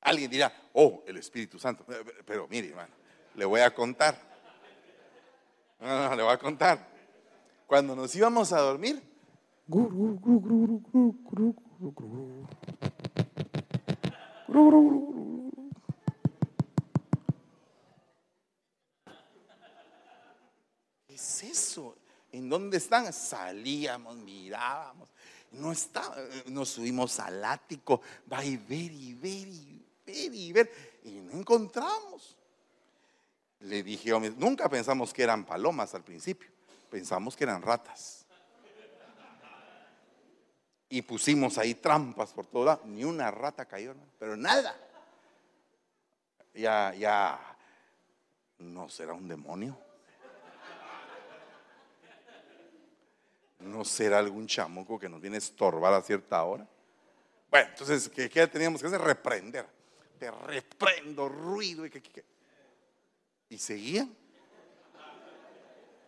Alguien 0.00 0.30
dirá, 0.30 0.50
oh, 0.72 1.02
el 1.06 1.18
Espíritu 1.18 1.58
Santo. 1.58 1.84
Pero 2.24 2.48
mire, 2.48 2.68
hermano, 2.68 2.94
le 3.34 3.44
voy 3.44 3.60
a 3.60 3.74
contar. 3.74 4.18
No, 5.78 6.08
no, 6.08 6.16
le 6.16 6.22
voy 6.22 6.32
a 6.32 6.38
contar. 6.38 6.88
Cuando 7.66 7.94
nos 7.94 8.14
íbamos 8.16 8.54
a 8.54 8.60
dormir, 8.60 9.02
¿Qué 21.06 21.14
es 21.14 21.42
eso? 21.42 21.98
¿En 22.32 22.48
dónde 22.48 22.78
están? 22.78 23.12
Salíamos, 23.12 24.16
mirábamos 24.16 25.13
no 25.54 25.72
está, 25.72 26.14
nos 26.46 26.70
subimos 26.70 27.18
al 27.20 27.44
ático, 27.44 28.00
va 28.32 28.44
y 28.44 28.56
ver 28.56 28.92
y 28.92 29.14
ver 29.14 29.48
y 29.48 29.84
ver 30.06 30.34
y 30.34 30.52
ver, 30.52 31.00
y 31.04 31.10
no 31.12 31.32
encontramos. 31.32 32.36
Le 33.60 33.82
dije, 33.82 34.10
nunca 34.36 34.68
pensamos 34.68 35.12
que 35.12 35.22
eran 35.22 35.44
palomas 35.44 35.94
al 35.94 36.04
principio, 36.04 36.50
pensamos 36.90 37.36
que 37.36 37.44
eran 37.44 37.62
ratas. 37.62 38.26
Y 40.88 41.02
pusimos 41.02 41.58
ahí 41.58 41.74
trampas 41.74 42.32
por 42.32 42.46
todo 42.46 42.66
lado, 42.66 42.82
ni 42.84 43.04
una 43.04 43.30
rata 43.30 43.64
cayó, 43.64 43.94
pero 44.18 44.36
nada. 44.36 44.76
Ya, 46.54 46.94
ya, 46.94 47.56
no 48.58 48.88
será 48.88 49.14
un 49.14 49.26
demonio. 49.26 49.76
¿No 53.64 53.84
será 53.84 54.18
algún 54.18 54.46
chamuco 54.46 54.98
que 54.98 55.08
nos 55.08 55.20
viene 55.20 55.36
a 55.36 55.38
estorbar 55.38 55.94
a 55.94 56.02
cierta 56.02 56.42
hora? 56.44 56.68
Bueno, 57.50 57.68
entonces, 57.70 58.08
¿qué, 58.08 58.46
teníamos 58.46 58.80
que 58.80 58.86
hacer? 58.88 59.00
Reprender. 59.00 59.66
Te 60.18 60.30
reprendo, 60.30 61.28
ruido. 61.28 61.86
Y, 61.86 61.92
y 63.48 63.58
seguían. 63.58 64.14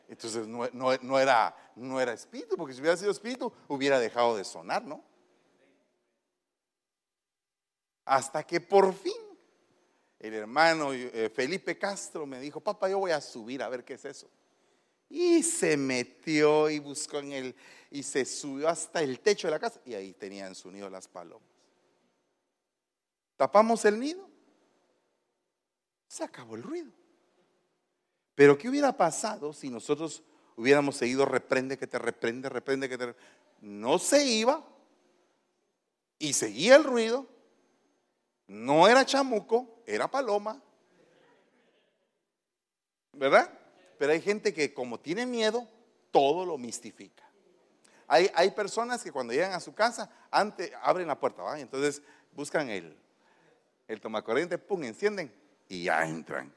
Entonces 0.09 0.47
no, 0.47 0.69
no, 0.73 1.19
era, 1.19 1.57
no 1.75 2.01
era 2.01 2.13
espíritu, 2.13 2.57
porque 2.57 2.75
si 2.75 2.81
hubiera 2.81 2.97
sido 2.97 3.11
espíritu, 3.11 3.53
hubiera 3.69 3.99
dejado 3.99 4.37
de 4.37 4.45
sonar, 4.45 4.85
¿no? 4.85 5.03
Hasta 8.05 8.45
que 8.45 8.61
por 8.61 8.95
fin 8.95 9.13
el 10.21 10.35
hermano 10.35 10.93
eh, 10.93 11.31
Felipe 11.35 11.77
Castro 11.77 12.25
me 12.25 12.39
dijo, 12.39 12.61
papá, 12.61 12.89
yo 12.89 12.99
voy 12.99 13.11
a 13.11 13.21
subir 13.21 13.63
a 13.63 13.69
ver 13.69 13.85
qué 13.85 13.95
es 13.95 14.05
eso. 14.05 14.29
Y 15.09 15.43
se 15.43 15.77
metió 15.77 16.69
y 16.69 16.79
buscó 16.79 17.19
en 17.19 17.33
él 17.33 17.55
y 17.91 18.03
se 18.03 18.25
subió 18.25 18.69
hasta 18.69 19.01
el 19.03 19.21
techo 19.21 19.47
de 19.47 19.53
la 19.53 19.59
casa 19.59 19.81
y 19.85 19.95
ahí 19.95 20.13
tenían 20.13 20.55
su 20.55 20.71
nido 20.71 20.91
las 20.91 21.09
palomas. 21.09 21.49
Tapamos 23.37 23.85
el 23.85 24.01
nido, 24.01 24.29
se 26.09 26.25
acabó 26.25 26.57
el 26.57 26.63
ruido. 26.63 26.91
Pero 28.35 28.59
¿qué 28.59 28.69
hubiera 28.69 28.97
pasado 28.97 29.53
si 29.53 29.71
nosotros 29.71 30.23
hubiéramos 30.57 30.97
seguido 30.97 31.25
reprende, 31.25 31.79
que 31.79 31.87
te 31.87 31.99
reprende, 31.99 32.49
reprende, 32.49 32.89
que 32.89 32.99
te... 32.99 33.15
No 33.61 33.99
se 33.99 34.25
iba 34.25 34.67
y 36.19 36.33
seguía 36.33 36.77
el 36.77 36.85
ruido. 36.85 37.27
No 38.47 38.89
era 38.89 39.05
chamuco, 39.05 39.83
era 39.87 40.11
paloma. 40.11 40.63
¿Verdad? 43.13 43.51
Pero 43.99 44.13
hay 44.13 44.21
gente 44.21 44.53
que 44.53 44.75
como 44.75 45.01
tiene 45.01 45.27
miedo, 45.27 45.69
todo 46.11 46.45
lo 46.45 46.59
mistifica. 46.59 47.25
Hay, 48.09 48.31
hay 48.35 48.51
personas 48.53 49.03
que 49.03 49.11
cuando 49.11 49.33
llegan 49.33 49.53
a 49.53 49.61
su 49.61 49.75
casa, 49.75 50.11
antes 50.31 50.71
abren 50.83 51.09
la 51.09 51.19
puerta, 51.19 51.59
entonces 51.59 52.03
buscan 52.33 52.71
el, 52.71 52.97
el 53.89 54.01
tomacorriente, 54.01 54.59
pum, 54.59 54.85
encienden 54.85 55.33
y 55.69 55.85
ya 55.85 56.07
entran. 56.07 56.53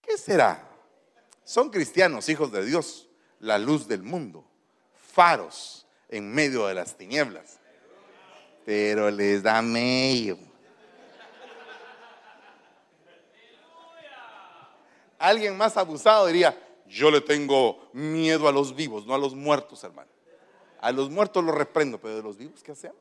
¿Qué 0.00 0.18
será? 0.18 0.68
Son 1.44 1.70
cristianos, 1.70 2.28
hijos 2.28 2.50
de 2.50 2.64
Dios, 2.64 3.08
la 3.38 3.58
luz 3.58 3.86
del 3.86 4.02
mundo, 4.02 4.44
faros 4.94 5.86
en 6.08 6.32
medio 6.32 6.66
de 6.66 6.74
las 6.74 6.96
tinieblas. 6.96 7.58
Pero 8.64 9.10
les 9.10 9.42
da 9.42 9.62
medio. 9.62 10.38
Alguien 15.22 15.56
más 15.56 15.76
abusado 15.76 16.26
diría, 16.26 16.60
yo 16.84 17.08
le 17.08 17.20
tengo 17.20 17.88
miedo 17.92 18.48
a 18.48 18.52
los 18.52 18.74
vivos, 18.74 19.06
no 19.06 19.14
a 19.14 19.18
los 19.18 19.36
muertos, 19.36 19.84
hermano. 19.84 20.10
A 20.80 20.90
los 20.90 21.10
muertos 21.10 21.44
los 21.44 21.54
reprendo, 21.54 22.00
pero 22.00 22.16
de 22.16 22.22
los 22.24 22.36
vivos, 22.36 22.60
¿qué 22.60 22.72
hacemos? 22.72 22.98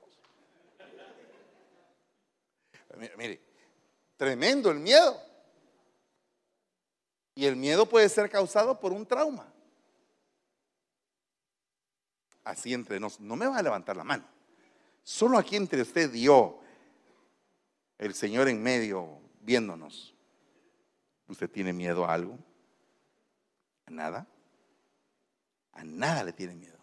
Mire, 3.17 3.41
tremendo 4.17 4.69
el 4.69 4.78
miedo. 4.78 5.19
Y 7.34 7.47
el 7.47 7.55
miedo 7.55 7.88
puede 7.88 8.07
ser 8.07 8.30
causado 8.30 8.80
por 8.80 8.91
un 8.91 9.03
trauma. 9.03 9.51
Así 12.43 12.72
entre 12.72 12.99
nos, 12.99 13.19
no 13.19 13.36
me 13.36 13.47
va 13.47 13.57
a 13.57 13.63
levantar 13.63 13.97
la 13.97 14.03
mano. 14.03 14.26
Solo 15.03 15.39
aquí 15.39 15.55
entre 15.55 15.82
usted 15.82 16.13
y 16.13 16.26
yo, 16.26 16.61
el 17.97 18.13
Señor 18.13 18.47
en 18.47 18.61
medio, 18.61 19.22
viéndonos. 19.39 20.13
¿Usted 21.32 21.49
tiene 21.49 21.71
miedo 21.71 22.03
a 22.03 22.13
algo? 22.13 22.38
¿A 23.86 23.91
nada? 23.91 24.27
A 25.71 25.82
nada 25.86 26.25
le 26.25 26.34
tiene 26.34 26.53
miedo. 26.53 26.77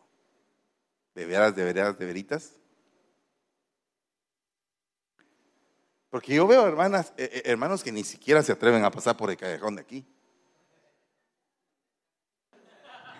¿De 1.14 1.26
veras, 1.26 1.55
de? 1.55 2.53
Porque 6.09 6.34
yo 6.34 6.46
veo 6.46 6.66
hermanas, 6.66 7.12
eh, 7.18 7.28
eh, 7.30 7.42
hermanos 7.44 7.84
que 7.84 7.92
ni 7.92 8.05
siquiera 8.05 8.42
se 8.42 8.53
atreven 8.53 8.82
a 8.86 8.90
pasar 8.90 9.18
por 9.18 9.30
el 9.30 9.36
callejón 9.36 9.76
de 9.76 9.82
aquí. 9.82 10.07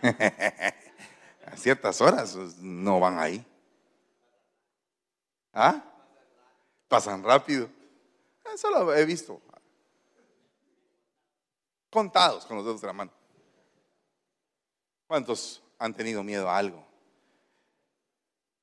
a 1.45 1.57
ciertas 1.59 2.01
horas 2.01 2.33
pues, 2.35 2.57
no 2.57 3.01
van 3.01 3.19
ahí. 3.19 3.45
¿Ah? 5.53 5.85
Pasan 6.89 7.23
rápido. 7.23 7.69
Eso 8.55 8.71
lo 8.71 8.95
he 8.95 9.05
visto. 9.05 9.43
Contados 11.91 12.45
con 12.45 12.57
los 12.57 12.67
dedos 12.67 12.81
de 12.81 12.87
la 12.87 12.93
mano. 12.93 13.13
¿Cuántos 15.07 15.63
han 15.79 15.95
tenido 15.95 16.23
miedo 16.23 16.49
a 16.49 16.59
algo? 16.59 16.85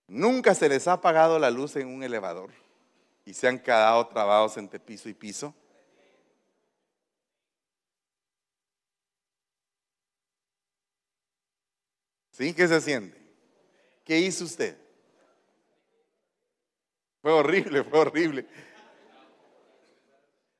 Nunca 0.07 0.53
se 0.53 0.69
les 0.69 0.87
ha 0.87 0.93
apagado 0.93 1.39
la 1.39 1.49
luz 1.49 1.75
en 1.75 1.87
un 1.87 2.03
elevador 2.03 2.51
y 3.25 3.33
se 3.33 3.47
han 3.47 3.59
quedado 3.59 4.05
trabados 4.07 4.55
entre 4.57 4.79
piso 4.79 5.09
y 5.09 5.13
piso. 5.13 5.53
¿Sí? 12.29 12.53
¿Qué 12.53 12.67
se 12.67 12.81
siente? 12.81 13.17
¿Qué 14.03 14.19
hizo 14.19 14.43
usted? 14.43 14.77
Fue 17.21 17.31
horrible, 17.31 17.83
fue 17.83 17.99
horrible. 17.99 18.47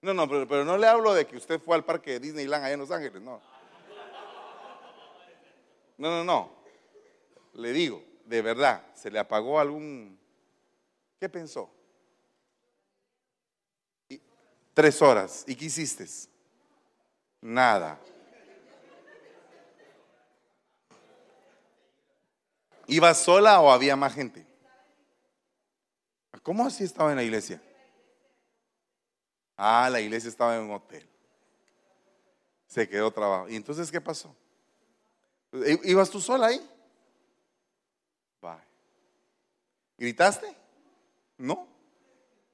No, 0.06 0.14
no, 0.14 0.30
pero, 0.30 0.64
no 0.64 0.78
le 0.78 0.86
hablo 0.86 1.16
de 1.16 1.26
que 1.26 1.36
usted 1.36 1.60
fue 1.60 1.76
al 1.76 1.84
parque 1.84 2.12
de 2.12 2.20
Disneyland 2.20 2.64
allá 2.64 2.74
en 2.76 2.80
Los 2.80 2.92
Ángeles, 2.92 3.20
no. 3.24 3.42
No, 5.98 6.10
no, 6.10 6.24
no. 6.24 6.52
Le 7.54 7.74
digo, 7.74 8.04
de 8.26 8.44
verdad, 8.44 8.86
¿se 8.94 9.10
le 9.10 9.18
apagó 9.18 9.60
algún... 9.60 10.20
¿Qué 11.20 11.28
pensó? 11.28 11.72
tres 14.76 15.02
horas. 15.02 15.44
¿Y 15.48 15.56
qué 15.56 15.66
hiciste? 15.66 16.06
Nada. 17.42 18.00
¿Iba 22.86 23.12
sola 23.16 23.60
o 23.62 23.72
había 23.72 23.96
más 23.96 24.14
gente? 24.14 24.46
¿Cómo 26.44 26.68
así 26.68 26.84
estaba 26.84 27.10
en 27.10 27.16
la 27.16 27.24
iglesia? 27.24 27.60
Ah, 29.58 29.90
la 29.90 30.02
iglesia 30.02 30.30
estaba 30.30 30.56
en 30.56 30.64
un 30.64 30.72
hotel. 30.72 31.08
Se 32.68 32.90
quedó 32.90 33.12
trabajo. 33.12 33.48
¿Y 33.50 33.56
entonces 33.56 33.92
qué 33.92 34.02
pasó? 34.02 34.36
¿Ibas 35.84 36.10
tú 36.10 36.20
sola 36.20 36.48
ahí? 36.48 36.70
Va. 38.44 38.62
¿Gritaste? 39.98 40.54
No. 41.38 41.68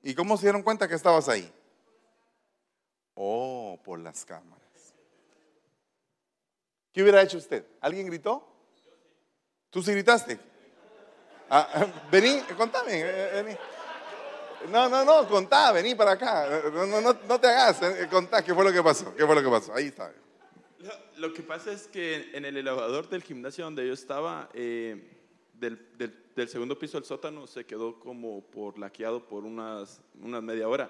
¿Y 0.03 0.13
cómo 0.13 0.37
se 0.37 0.43
dieron 0.43 0.63
cuenta 0.63 0.87
que 0.87 0.95
estabas 0.95 1.27
ahí? 1.29 1.51
Oh, 3.15 3.79
por 3.83 3.99
las 3.99 4.23
cámaras. 4.25 4.61
¿Qué 6.91 7.01
hubiera 7.01 7.21
hecho 7.21 7.37
usted? 7.37 7.65
¿Alguien 7.79 8.07
gritó? 8.07 8.47
¿Tú 9.69 9.81
sí 9.81 9.91
gritaste? 9.91 10.39
Ah, 11.49 11.87
vení, 12.11 12.41
contame. 12.57 12.93
Eh, 12.93 13.39
eh, 13.39 13.41
vení. 13.43 13.57
No, 14.69 14.89
no, 14.89 15.03
no, 15.03 15.27
contá, 15.27 15.71
vení 15.71 15.95
para 15.95 16.11
acá. 16.11 16.61
No, 16.71 16.85
no, 16.85 17.01
no, 17.01 17.39
te 17.39 17.47
hagas, 17.47 17.81
eh, 17.81 18.07
contá 18.09 18.43
qué 18.43 18.53
fue 18.53 18.63
lo 18.63 18.71
que 18.71 18.83
pasó. 18.83 19.13
¿Qué 19.15 19.25
fue 19.25 19.35
lo 19.35 19.43
que 19.43 19.49
pasó? 19.49 19.73
Ahí 19.73 19.87
está. 19.87 20.11
Lo, 21.17 21.33
que 21.33 21.43
pasa 21.43 21.71
es 21.71 21.87
que 21.87 22.31
en 22.33 22.45
el 22.45 22.57
elevador 22.57 23.07
del 23.09 23.23
gimnasio 23.23 23.63
donde 23.63 23.85
yo 23.85 23.93
estaba, 23.93 24.49
del, 24.53 25.07
del, 25.55 26.49
segundo 26.49 26.77
piso 26.77 26.97
del 26.97 27.05
sótano, 27.05 27.45
se 27.45 27.65
quedó 27.65 27.99
como 27.99 28.41
por 28.41 28.79
laqueado 28.79 29.27
por 29.27 29.43
unas, 29.43 30.01
unas 30.19 30.41
media 30.41 30.67
hora. 30.67 30.89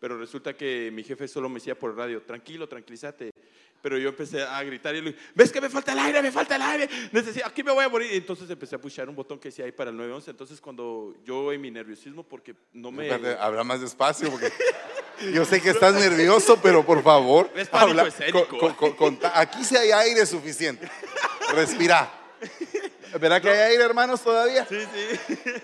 Pero 0.00 0.16
resulta 0.16 0.56
que 0.56 0.90
mi 0.92 1.02
jefe 1.02 1.26
solo 1.26 1.48
me 1.48 1.56
decía 1.56 1.76
por 1.76 1.96
radio, 1.96 2.22
tranquilo, 2.22 2.68
tranquilízate. 2.68 3.32
Pero 3.80 3.98
yo 3.98 4.08
empecé 4.08 4.42
a 4.42 4.62
gritar 4.62 4.94
y 4.94 5.00
le 5.00 5.12
dije, 5.12 5.22
¿ves 5.34 5.52
que 5.52 5.60
me 5.60 5.68
falta 5.68 5.92
el 5.92 5.98
aire? 5.98 6.22
Me 6.22 6.32
falta 6.32 6.56
el 6.56 6.62
aire. 6.62 6.88
Necesito, 7.12 7.46
aquí 7.46 7.62
me 7.62 7.72
voy 7.72 7.84
a 7.84 7.88
morir. 7.88 8.10
entonces 8.12 8.48
empecé 8.50 8.76
a 8.76 8.80
pushar 8.80 9.08
un 9.08 9.14
botón 9.14 9.38
que 9.38 9.48
decía 9.48 9.64
ahí 9.64 9.72
para 9.72 9.90
el 9.90 9.96
911. 9.96 10.30
Entonces 10.30 10.60
cuando 10.60 11.14
yo 11.24 11.52
en 11.52 11.60
mi 11.60 11.70
nerviosismo, 11.70 12.22
porque 12.22 12.54
no 12.72 12.90
me... 12.90 13.10
habla 13.10 13.64
más 13.64 13.80
despacio 13.80 14.30
porque... 14.30 14.52
Yo 15.34 15.44
sé 15.44 15.60
que 15.60 15.70
estás 15.70 15.94
nervioso, 15.94 16.60
pero 16.62 16.86
por 16.86 17.02
favor, 17.02 17.50
es 17.56 17.68
habla, 17.72 18.06
aquí 19.34 19.64
sí 19.64 19.76
hay 19.76 19.90
aire 19.90 20.24
suficiente. 20.24 20.88
Respira. 21.52 22.08
¿Verdad 23.20 23.42
que 23.42 23.48
hay 23.48 23.72
aire, 23.72 23.82
hermanos, 23.82 24.22
todavía? 24.22 24.64
Sí, 24.66 24.78
sí. 24.78 25.34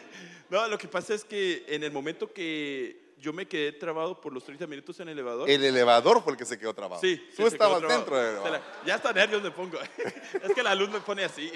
No, 0.51 0.69
lo 0.69 0.79
que 0.79 0.87
pasa 0.87 1.15
es 1.15 1.25
que 1.25 1.65
en 1.69 1.83
el 1.83 1.91
momento 1.91 2.33
que 2.33 3.04
yo 3.19 3.33
me 3.33 3.47
quedé 3.47 3.73
trabado 3.73 4.21
por 4.21 4.33
los 4.33 4.45
30 4.45 4.67
minutos 4.67 4.99
en 5.01 5.09
el 5.09 5.15
elevador. 5.15 5.49
El 5.49 5.65
elevador 5.65 6.23
fue 6.23 6.33
el 6.33 6.39
que 6.39 6.45
se 6.45 6.59
quedó 6.59 6.75
trabado. 6.75 7.01
Sí. 7.01 7.29
Tú 7.37 7.47
estabas 7.47 7.81
dentro 7.83 8.17
del 8.17 8.37
elevador. 8.37 8.61
Ya 8.87 8.97
está 8.97 9.13
nervios 9.13 9.43
me 9.43 9.51
pongo. 9.51 9.79
es 10.43 10.55
que 10.55 10.63
la 10.63 10.75
luz 10.75 10.91
me 10.91 11.01
pone 11.01 11.25
así. 11.25 11.51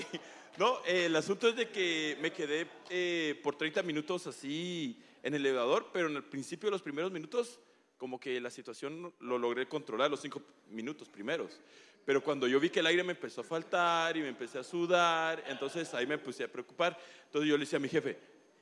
No, 0.57 0.83
el 0.85 1.15
asunto 1.15 1.49
es 1.49 1.57
de 1.57 1.69
que 1.69 2.19
me 2.21 2.33
quedé 2.33 2.67
eh, 2.91 3.39
por 3.43 3.57
30 3.57 3.83
minutos 3.83 4.27
así 4.27 5.01
en 5.23 5.35
el 5.35 5.47
elevador, 5.47 5.91
pero 5.93 6.09
en 6.09 6.17
el 6.17 6.25
principio 6.25 6.67
de 6.67 6.73
los 6.73 6.83
primeros 6.83 7.13
minutos, 7.13 7.61
como 7.97 8.19
que 8.19 8.41
la 8.41 8.51
situación 8.51 9.15
lo 9.21 9.39
logré 9.39 9.69
controlar 9.69 10.11
los 10.11 10.21
5 10.21 10.43
minutos 10.71 11.09
primeros. 11.09 11.61
Pero 12.05 12.23
cuando 12.25 12.49
yo 12.49 12.59
vi 12.59 12.71
que 12.71 12.81
el 12.81 12.87
aire 12.87 13.05
me 13.05 13.13
empezó 13.13 13.43
a 13.43 13.45
faltar 13.45 14.17
y 14.17 14.23
me 14.23 14.29
empecé 14.29 14.59
a 14.59 14.65
sudar, 14.65 15.45
entonces 15.47 15.93
ahí 15.95 16.07
me 16.07 16.17
puse 16.17 16.43
a 16.43 16.49
preocupar. 16.51 16.99
Entonces 17.27 17.49
yo 17.51 17.57
le 17.57 17.65
decía 17.65 17.77
a 17.77 17.81
mi 17.81 17.89
jefe, 17.89 18.19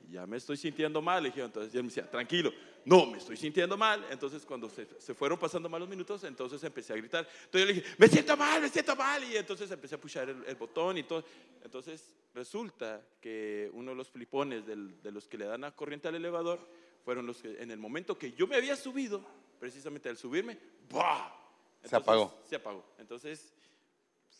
ya 0.09 0.25
me 0.25 0.37
estoy 0.37 0.57
sintiendo 0.57 1.01
mal. 1.01 1.23
Le 1.23 1.29
dije, 1.29 1.43
entonces 1.43 1.73
él 1.75 1.83
me 1.83 1.89
decía, 1.89 2.09
tranquilo, 2.09 2.51
no, 2.85 3.05
me 3.05 3.17
estoy 3.17 3.37
sintiendo 3.37 3.77
mal. 3.77 4.05
Entonces 4.09 4.45
cuando 4.45 4.69
se, 4.69 4.87
se, 4.99 5.13
fueron 5.13 5.37
pasando 5.37 5.69
malos 5.69 5.89
minutos, 5.89 6.23
entonces 6.23 6.63
empecé 6.63 6.93
a 6.93 6.95
gritar. 6.95 7.27
Entonces 7.45 7.61
yo 7.61 7.65
le 7.65 7.73
dije, 7.73 7.95
me 7.97 8.07
siento 8.07 8.37
mal, 8.37 8.61
me 8.61 8.69
siento 8.69 8.95
mal. 8.95 9.23
Y 9.23 9.37
entonces 9.37 9.69
empecé 9.71 9.95
a 9.95 10.01
puchar 10.01 10.29
el, 10.29 10.55
botón 10.55 10.97
y 10.97 11.03
todo. 11.03 11.23
Entonces 11.63 12.15
resulta 12.33 13.01
que 13.19 13.69
uno 13.73 13.91
de 13.91 13.97
los 13.97 14.09
flipones 14.09 14.65
de 14.65 15.11
los 15.11 15.27
que 15.27 15.37
le 15.37 15.45
dan 15.45 15.63
a 15.63 15.71
corriente 15.71 16.07
al 16.07 16.15
elevador 16.15 16.59
fueron 17.03 17.25
los 17.25 17.41
que 17.41 17.61
en 17.61 17.71
el 17.71 17.79
momento 17.79 18.17
que 18.17 18.33
yo 18.33 18.47
me 18.47 18.55
había 18.57 18.75
subido, 18.75 19.25
precisamente 19.59 20.09
al 20.09 20.17
subirme, 20.17 20.57
¡bah! 20.89 21.33
se 21.83 21.95
apagó. 21.95 22.41
Se 22.43 22.55
apagó. 22.55 22.83
Entonces 22.97 23.53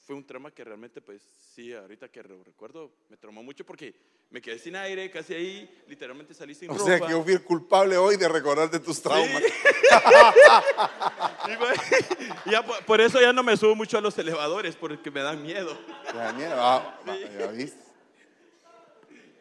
fue 0.07 0.15
un 0.15 0.25
trauma 0.25 0.51
que 0.51 0.63
realmente, 0.63 1.01
pues 1.01 1.21
sí, 1.53 1.73
ahorita 1.73 2.07
que 2.07 2.23
lo 2.23 2.41
recuerdo, 2.41 2.93
me 3.09 3.17
traumó 3.17 3.43
mucho 3.43 3.65
porque 3.65 3.93
me 4.29 4.41
quedé 4.41 4.57
sin 4.57 4.77
aire, 4.77 5.11
casi 5.11 5.33
ahí, 5.33 5.83
literalmente 5.85 6.33
salí 6.33 6.55
sin 6.55 6.69
O 6.69 6.75
ropa. 6.75 6.85
sea 6.85 7.01
que 7.01 7.09
yo 7.11 7.21
fui 7.21 7.33
el 7.33 7.43
culpable 7.43 7.97
hoy 7.97 8.15
de 8.15 8.29
recordarte 8.29 8.79
tus 8.79 9.01
traumas. 9.01 9.43
Y 12.45 12.51
ya 12.51 12.65
por, 12.65 13.01
eso 13.01 13.19
ya 13.19 13.33
no 13.33 13.41
me 13.43 13.57
subo 13.57 13.75
mucho 13.75 13.97
a 13.97 14.01
los 14.01 14.17
elevadores, 14.17 14.75
porque 14.75 15.11
me 15.11 15.21
dan 15.21 15.41
miedo. 15.41 15.77
Te 16.09 16.17
da 16.17 16.31
miedo. 16.33 16.55
Ah, 16.55 16.97
ya 17.37 17.47
viste. 17.47 17.81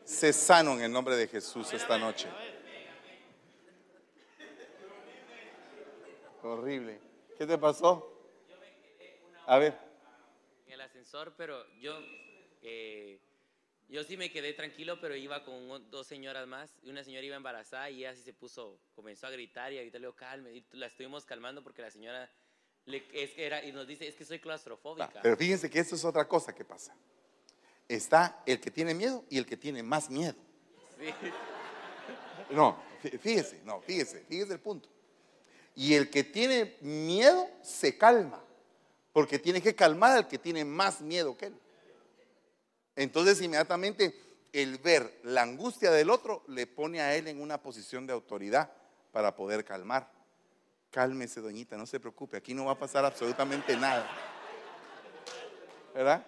Sé 0.05 0.33
sano 0.33 0.73
en 0.75 0.83
el 0.83 0.93
nombre 0.93 1.17
de 1.17 1.29
Jesús 1.29 1.73
esta 1.73 1.99
noche. 1.99 2.29
Horrible. 6.43 7.01
¿Qué 7.39 7.47
te 7.47 7.59
pasó? 7.59 8.13
A 9.47 9.59
ver. 9.59 9.86
Ascensor, 11.07 11.35
pero 11.37 11.65
yo, 11.81 11.99
eh, 12.63 13.21
yo 13.89 14.03
sí 14.03 14.17
me 14.17 14.31
quedé 14.33 14.53
tranquilo, 14.55 14.99
pero 15.01 15.15
iba 15.15 15.45
con 15.45 15.89
dos 15.91 16.07
señoras 16.07 16.47
más. 16.49 16.73
Y 16.83 16.91
una 16.91 17.05
señora 17.05 17.25
iba 17.25 17.37
embarazada 17.37 17.89
y 17.91 17.99
ella 17.99 18.15
sí 18.17 18.23
se 18.23 18.33
puso, 18.33 18.81
comenzó 18.95 19.27
a 19.29 19.31
gritar 19.31 19.73
y 19.73 19.79
ahorita 19.79 19.99
le 19.99 20.07
digo, 20.07 20.17
calme. 20.17 20.53
Y 20.53 20.65
la 20.73 20.87
estuvimos 20.87 21.25
calmando 21.25 21.63
porque 21.63 21.81
la 21.83 21.91
señora 21.93 22.29
le, 22.87 23.05
es 23.13 23.31
que 23.31 23.47
era, 23.47 23.65
y 23.65 23.71
nos 23.73 23.87
dice, 23.87 24.09
es 24.09 24.17
que 24.17 24.25
soy 24.25 24.41
claustrofóbica. 24.41 25.21
Pero 25.23 25.37
fíjense 25.37 25.71
que 25.71 25.79
esto 25.79 25.95
es 25.95 26.05
otra 26.05 26.27
cosa 26.27 26.53
que 26.55 26.65
pasa. 26.65 26.95
Está 27.89 28.43
el 28.47 28.61
que 28.61 28.73
tiene 28.73 28.93
miedo 28.95 29.25
y 29.31 29.39
el 29.39 29.47
que 29.47 29.57
tiene 29.57 29.83
más 29.85 30.11
miedo. 30.11 30.35
Sí. 30.99 31.07
No, 32.51 32.83
fí- 33.03 33.17
fíjese, 33.19 33.61
no, 33.65 33.81
fíjese, 33.81 34.25
fíjese 34.25 34.55
el 34.55 34.61
punto. 34.61 34.89
Y 35.77 35.95
el 35.95 36.11
que 36.11 36.25
tiene 36.25 36.77
miedo 36.81 37.49
se 37.63 37.97
calma, 37.97 38.43
porque 39.17 39.39
tiene 39.39 39.63
que 39.63 39.75
calmar 39.75 40.15
al 40.15 40.29
que 40.29 40.37
tiene 40.37 40.63
más 40.63 41.01
miedo 41.01 41.39
que 41.39 41.47
él. 41.47 41.59
Entonces 42.95 43.41
inmediatamente 43.41 44.15
el 44.53 44.77
ver 44.77 45.21
la 45.23 45.41
angustia 45.41 45.91
del 45.91 46.11
otro 46.11 46.45
le 46.49 46.67
pone 46.67 47.01
a 47.01 47.17
él 47.17 47.27
en 47.27 47.41
una 47.41 47.63
posición 47.63 48.07
de 48.07 48.13
autoridad 48.13 48.71
para 49.13 49.35
poder 49.35 49.65
calmar. 49.65 50.13
Cálmese, 50.91 51.41
doñita, 51.41 51.79
no 51.79 51.87
se 51.87 51.99
preocupe, 51.99 52.37
aquí 52.37 52.53
no 52.53 52.67
va 52.67 52.73
a 52.73 52.79
pasar 52.79 53.07
absolutamente 53.07 53.75
nada. 53.79 54.07
¿Verdad? 55.95 56.27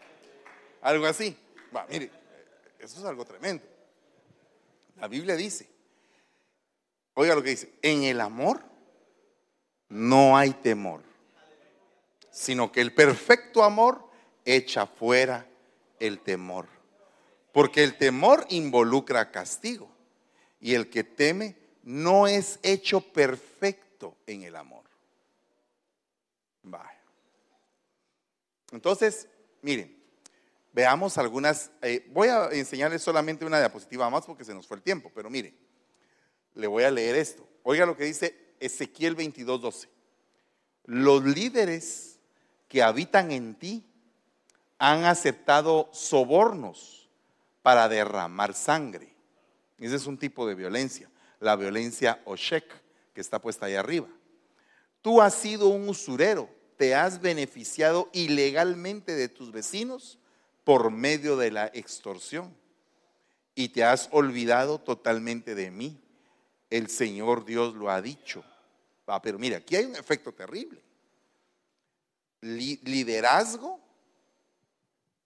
Algo 0.81 1.05
así. 1.05 1.37
Va, 1.77 1.87
mire, 1.91 2.11
eso 2.79 3.01
es 3.01 3.05
algo 3.05 3.27
tremendo. 3.27 3.67
La 4.97 5.09
Biblia 5.09 5.37
dice, 5.37 5.69
oiga 7.13 7.35
lo 7.35 7.43
que 7.43 7.51
dice, 7.51 7.71
en 7.83 8.05
el 8.05 8.19
amor 8.23 8.63
no 9.91 10.39
hay 10.39 10.55
temor, 10.55 11.03
sino 12.39 12.71
que 12.71 12.81
el 12.81 12.95
perfecto 12.95 13.65
amor 13.65 14.09
echa 14.45 14.87
fuera 14.87 15.45
el 15.99 16.21
temor. 16.21 16.69
Porque 17.51 17.83
el 17.83 17.99
temor 17.99 18.47
involucra 18.49 19.33
castigo 19.33 19.91
y 20.61 20.75
el 20.75 20.89
que 20.89 21.03
teme 21.03 21.57
no 21.83 22.29
es 22.29 22.61
hecho 22.63 23.01
perfecto 23.01 24.17
en 24.25 24.45
el 24.45 24.55
amor. 24.55 24.85
Vaya. 26.63 27.03
Entonces, 28.71 29.27
miren, 29.61 30.01
veamos 30.73 31.19
algunas, 31.19 31.73
eh, 31.83 32.07
voy 32.13 32.29
a 32.29 32.51
enseñarles 32.53 33.03
solamente 33.03 33.45
una 33.45 33.59
diapositiva 33.59 34.09
más 34.11 34.25
porque 34.25 34.45
se 34.45 34.55
nos 34.55 34.69
fue 34.69 34.77
el 34.77 34.85
tiempo, 34.85 35.11
pero 35.13 35.29
miren, 35.29 35.59
le 36.55 36.69
voy 36.69 36.85
a 36.85 36.91
leer 36.93 37.17
esto. 37.17 37.45
Oiga 37.65 37.85
lo 37.85 37.97
que 37.97 38.05
dice 38.05 38.55
Ezequiel 38.61 39.17
22:12. 39.17 39.89
Los 40.85 41.25
líderes 41.25 42.18
que 42.69 42.83
habitan 42.83 43.33
en 43.33 43.55
ti 43.55 43.85
han 44.79 45.05
aceptado 45.05 45.89
sobornos 45.93 47.09
para 47.63 47.89
derramar 47.89 48.55
sangre. 48.55 49.13
Ese 49.79 49.97
es 49.97 50.07
un 50.07 50.19
tipo 50.19 50.47
de 50.47 50.55
violencia, 50.55 51.11
la 51.41 51.57
violencia 51.57 52.21
Oshek, 52.25 52.65
que 53.13 53.21
está 53.21 53.41
puesta 53.41 53.67
ahí 53.67 53.75
arriba. 53.75 54.09
Tú 55.03 55.21
has 55.21 55.35
sido 55.35 55.69
un 55.69 55.89
usurero, 55.89 56.49
te 56.77 56.95
has 56.95 57.21
beneficiado 57.21 58.09
ilegalmente 58.13 59.15
de 59.15 59.29
tus 59.29 59.51
vecinos 59.51 60.19
por 60.65 60.91
medio 60.91 61.37
de 61.37 61.51
la 61.51 61.67
extorsión 61.67 62.55
y 63.55 63.71
te 63.71 63.85
has 63.85 64.09
olvidado 64.13 64.79
totalmente 64.79 65.55
de 65.55 65.71
mí. 65.71 66.01
El 66.71 66.89
Señor 66.89 67.45
Dios 67.45 67.75
lo 67.75 67.91
ha 67.91 68.03
dicho. 68.03 68.45
Va, 69.09 69.21
pero 69.23 69.39
mira, 69.39 69.57
aquí 69.57 69.75
hay 69.75 69.87
un 69.87 69.97
efecto 69.97 70.33
terrible. 70.33 70.83
Li- 72.41 72.81
liderazgo, 72.85 73.81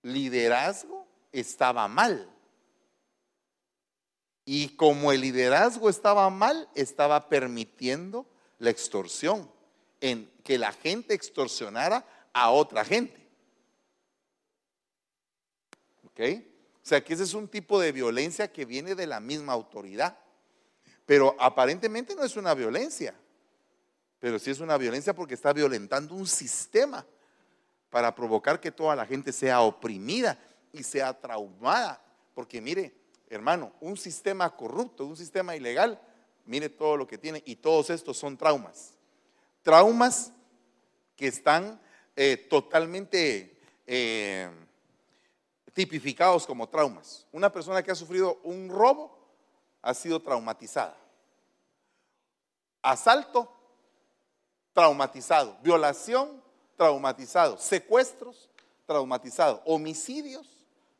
liderazgo 0.03 1.07
estaba 1.31 1.87
mal. 1.89 2.29
Y 4.45 4.71
como 4.77 5.13
el 5.13 5.21
liderazgo 5.21 5.89
estaba 5.89 6.29
mal, 6.31 6.69
estaba 6.75 7.29
permitiendo 7.29 8.27
la 8.59 8.71
extorsión, 8.71 9.51
en 10.01 10.29
que 10.43 10.59
la 10.59 10.73
gente 10.73 11.15
extorsionara 11.15 12.05
a 12.33 12.51
otra 12.51 12.85
gente. 12.85 13.29
¿Ok? 16.05 16.21
O 16.83 16.85
sea 16.85 17.05
que 17.05 17.15
ese 17.15 17.23
es 17.23 17.35
un 17.35 17.47
tipo 17.47 17.79
de 17.79 17.93
violencia 17.93 18.53
que 18.53 18.65
viene 18.65 18.97
de 18.97 19.07
la 19.07 19.21
misma 19.21 19.53
autoridad. 19.53 20.19
Pero 21.07 21.37
aparentemente 21.39 22.17
no 22.17 22.25
es 22.25 22.37
una 22.37 22.55
violencia. 22.55 23.15
Pero 24.23 24.39
sí 24.39 24.53
es 24.53 24.61
una 24.61 24.79
violencia 24.79 25.13
porque 25.13 25.35
está 25.35 25.53
violentando 25.53 26.15
un 26.15 26.29
sistema 26.29 27.05
para 27.91 28.15
provocar 28.15 28.61
que 28.61 28.71
toda 28.71 28.95
la 28.95 29.05
gente 29.05 29.33
sea 29.33 29.63
oprimida 29.63 30.39
y 30.73 30.85
sea 30.85 31.13
traumada. 31.13 32.01
Porque 32.33 32.61
mire, 32.61 32.95
hermano, 33.29 33.73
un 33.81 33.97
sistema 33.97 34.49
corrupto, 34.55 35.07
un 35.07 35.17
sistema 35.17 35.57
ilegal, 35.57 36.01
mire 36.47 36.69
todo 36.69 36.97
lo 36.97 37.05
que 37.05 37.19
tiene. 37.19 37.43
Y 37.45 37.57
todos 37.57 37.91
estos 37.91 38.17
son 38.17 38.37
traumas. 38.37 38.95
Traumas 39.61 40.33
que 41.17 41.27
están 41.27 41.81
eh, 42.15 42.37
totalmente 42.49 43.59
eh, 43.89 44.49
tipificados 45.73 46.47
como 46.47 46.69
traumas. 46.69 47.27
Una 47.33 47.51
persona 47.51 47.83
que 47.83 47.91
ha 47.91 47.97
sufrido 47.97 48.39
un 48.45 48.69
robo 48.69 49.19
ha 49.83 49.93
sido 49.95 50.23
traumatizada. 50.23 50.97
Asalto, 52.83 53.62
traumatizado. 54.73 55.57
Violación, 55.63 56.43
traumatizado. 56.77 57.59
Secuestros, 57.59 58.51
traumatizado. 58.87 59.63
Homicidios, 59.65 60.47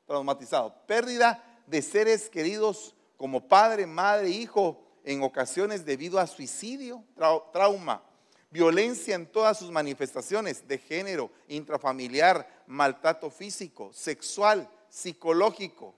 traumatizado. 0.07 0.75
Pérdida 0.87 1.43
de 1.67 1.83
seres 1.83 2.29
queridos 2.29 2.95
como 3.17 3.47
padre, 3.49 3.87
madre, 3.87 4.29
hijo, 4.31 4.81
en 5.05 5.23
ocasiones 5.23 5.85
debido 5.85 6.19
a 6.19 6.27
suicidio, 6.27 7.03
trau- 7.17 7.51
trauma. 7.53 8.03
Violencia 8.51 9.15
en 9.15 9.27
todas 9.27 9.59
sus 9.59 9.71
manifestaciones 9.71 10.69
de 10.69 10.77
género, 10.79 11.31
intrafamiliar, 11.49 12.47
maltrato 12.67 13.31
físico, 13.31 13.91
sexual, 13.95 14.69
psicológico, 14.91 15.95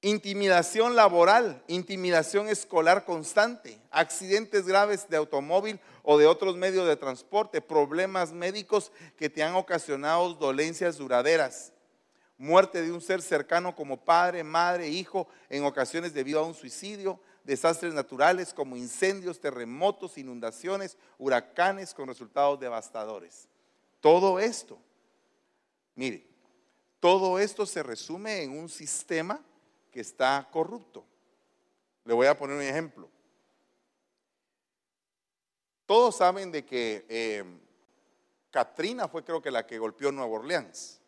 Intimidación 0.00 0.94
laboral, 0.94 1.60
intimidación 1.66 2.48
escolar 2.48 3.04
constante, 3.04 3.80
accidentes 3.90 4.64
graves 4.64 5.08
de 5.08 5.16
automóvil 5.16 5.80
o 6.04 6.18
de 6.18 6.28
otros 6.28 6.56
medios 6.56 6.86
de 6.86 6.94
transporte, 6.94 7.60
problemas 7.60 8.32
médicos 8.32 8.92
que 9.16 9.28
te 9.28 9.42
han 9.42 9.56
ocasionado 9.56 10.34
dolencias 10.34 10.98
duraderas, 10.98 11.72
muerte 12.36 12.80
de 12.80 12.92
un 12.92 13.00
ser 13.00 13.20
cercano 13.20 13.74
como 13.74 13.96
padre, 14.04 14.44
madre, 14.44 14.88
hijo, 14.88 15.26
en 15.48 15.64
ocasiones 15.64 16.14
debido 16.14 16.38
a 16.38 16.46
un 16.46 16.54
suicidio, 16.54 17.18
desastres 17.42 17.92
naturales 17.92 18.54
como 18.54 18.76
incendios, 18.76 19.40
terremotos, 19.40 20.16
inundaciones, 20.16 20.96
huracanes 21.18 21.92
con 21.92 22.06
resultados 22.06 22.60
devastadores. 22.60 23.48
Todo 24.00 24.38
esto, 24.38 24.78
mire, 25.96 26.24
todo 27.00 27.40
esto 27.40 27.66
se 27.66 27.82
resume 27.82 28.42
en 28.42 28.56
un 28.56 28.68
sistema 28.68 29.40
que 29.98 30.02
está 30.02 30.48
corrupto. 30.52 31.04
Le 32.04 32.14
voy 32.14 32.28
a 32.28 32.38
poner 32.38 32.54
un 32.54 32.62
ejemplo. 32.62 33.10
Todos 35.86 36.14
saben 36.14 36.52
de 36.52 36.64
que 36.64 37.04
eh, 37.08 37.42
Katrina 38.48 39.08
fue 39.08 39.24
creo 39.24 39.42
que 39.42 39.50
la 39.50 39.66
que 39.66 39.76
golpeó 39.76 40.12
Nueva 40.12 40.30
Orleans, 40.30 41.00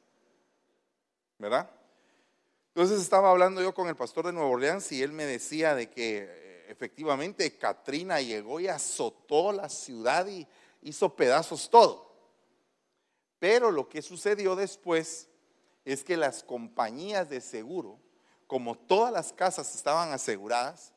¿verdad? 1.39 1.71
Entonces 2.75 3.01
estaba 3.01 3.31
hablando 3.31 3.63
yo 3.63 3.73
con 3.73 3.87
el 3.87 3.95
pastor 3.95 4.27
de 4.27 4.33
Nueva 4.33 4.49
Orleans 4.49 4.91
y 4.91 5.05
él 5.05 5.13
me 5.13 5.25
decía 5.25 5.77
de 5.77 5.89
que 5.89 6.27
eh, 6.29 6.67
efectivamente 6.67 7.57
Katrina 7.57 8.21
llegó 8.21 8.59
y 8.59 8.67
azotó 8.67 9.53
la 9.53 9.69
ciudad 9.69 10.27
y 10.27 10.49
hizo 10.83 11.15
pedazos 11.15 11.71
todo. 11.71 12.13
Pero 13.39 13.71
lo 13.71 13.89
que 13.89 14.03
sucedió 14.03 14.57
después 14.57 15.29
es 15.85 16.03
que 16.03 16.17
las 16.17 16.43
compañías 16.43 17.31
de 17.31 17.41
seguro, 17.41 18.01
como 18.51 18.75
todas 18.77 19.13
las 19.13 19.33
casas 19.33 19.77
estaban 19.77 20.11
aseguradas, 20.13 20.93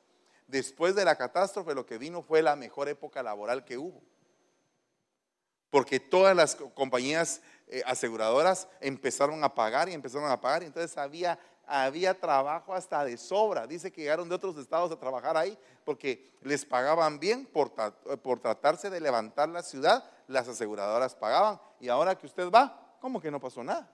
después 0.48 0.96
de 0.96 1.06
la 1.06 1.16
catástrofe 1.16 1.76
lo 1.76 1.86
que 1.86 2.00
vino 2.00 2.24
fue 2.24 2.42
la 2.42 2.56
mejor 2.56 2.90
época 2.90 3.22
laboral 3.22 3.64
que 3.64 3.78
hubo. 3.78 4.02
Porque 5.70 6.00
todas 6.00 6.36
las 6.36 6.56
co- 6.56 6.74
compañías 6.74 7.42
eh, 7.68 7.84
aseguradoras 7.86 8.68
empezaron 8.82 9.44
a 9.44 9.54
pagar 9.54 9.88
y 9.88 9.94
empezaron 9.94 10.32
a 10.32 10.42
pagar. 10.42 10.64
Y 10.64 10.66
entonces 10.66 10.98
había, 10.98 11.38
había 11.68 12.20
trabajo 12.20 12.74
hasta 12.74 13.06
de 13.06 13.18
sobra. 13.18 13.68
Dice 13.68 13.92
que 13.92 14.02
llegaron 14.02 14.28
de 14.28 14.34
otros 14.34 14.58
estados 14.58 14.92
a 14.92 15.00
trabajar 15.00 15.38
ahí 15.38 15.56
porque 15.86 16.32
les 16.42 16.66
pagaban 16.66 17.20
bien 17.20 17.46
por, 17.46 17.72
por 18.24 18.40
tratarse 18.40 18.90
de 18.90 19.00
levantar 19.00 19.48
la 19.50 19.62
ciudad. 19.62 20.04
Las 20.28 20.48
aseguradoras 20.48 21.14
pagaban. 21.14 21.62
Y 21.80 21.88
ahora 21.90 22.18
que 22.18 22.26
usted 22.26 22.50
va, 22.50 22.98
¿cómo 23.00 23.22
que 23.22 23.30
no 23.30 23.40
pasó 23.40 23.64
nada? 23.64 23.88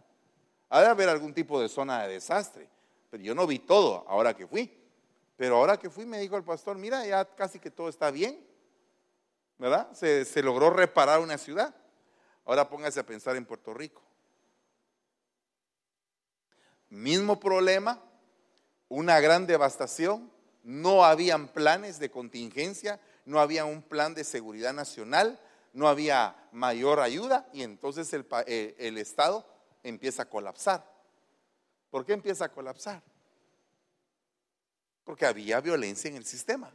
Ha 0.70 0.80
de 0.80 0.88
haber 0.88 1.10
algún 1.10 1.34
tipo 1.34 1.60
de 1.62 1.68
zona 1.68 2.04
de 2.04 2.14
desastre. 2.14 2.70
Pero 3.10 3.24
yo 3.24 3.36
no 3.36 3.48
vi 3.48 3.60
todo 3.60 4.06
ahora 4.08 4.36
que 4.36 4.48
fui. 4.48 4.72
Pero 5.36 5.56
ahora 5.56 5.78
que 5.78 5.90
fui 5.90 6.06
me 6.06 6.20
dijo 6.20 6.36
el 6.38 6.44
pastor, 6.44 6.78
mira, 6.78 7.06
ya 7.06 7.24
casi 7.24 7.60
que 7.60 7.72
todo 7.72 7.90
está 7.90 8.12
bien. 8.12 8.46
¿Verdad? 9.58 9.92
Se, 9.94 10.42
logró 10.42 10.70
reparar 10.70 11.20
una 11.20 11.38
ciudad. 11.38 11.76
Ahora 12.46 12.70
póngase 12.70 13.00
a 13.00 13.06
pensar 13.06 13.36
en 13.36 13.46
Puerto 13.46 13.74
Rico. 13.74 14.02
Mismo 16.90 17.40
problema, 17.40 18.02
una 18.88 19.20
gran 19.20 19.46
devastación, 19.46 20.32
no 20.64 21.04
habían 21.06 21.48
planes 21.50 22.00
de 22.00 22.10
contingencia, 22.10 23.00
no 23.26 23.40
había 23.40 23.66
un 23.66 23.82
plan 23.82 24.14
de 24.16 24.24
seguridad 24.24 24.74
nacional, 24.74 25.40
no 25.74 25.88
había 25.88 26.36
mayor 26.52 27.00
ayuda 27.00 27.48
y 27.54 27.64
entonces 27.64 28.12
el, 28.14 28.26
eh, 28.48 28.76
el 28.80 28.98
Estado 28.98 29.46
empieza 29.84 30.24
a 30.24 30.30
colapsar. 30.30 30.99
¿Por 31.90 32.06
qué 32.06 32.14
empieza 32.14 32.46
a 32.46 32.52
colapsar? 32.52 33.02
Porque 35.04 35.26
había 35.26 35.60
violencia 35.60 36.10
en 36.10 36.18
el 36.18 36.26
sistema. 36.26 36.72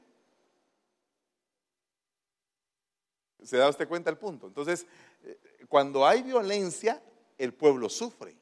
¿Se 3.43 3.59
da 3.59 3.69
usted 3.69 3.87
cuenta 3.87 4.11
el 4.11 4.17
punto? 4.17 4.47
Entonces, 4.47 4.87
eh, 5.23 5.39
cuando 5.69 6.07
hay 6.07 6.23
violencia, 6.23 7.03
el 7.39 7.53
pueblo 7.53 7.89
sufre. 7.89 8.35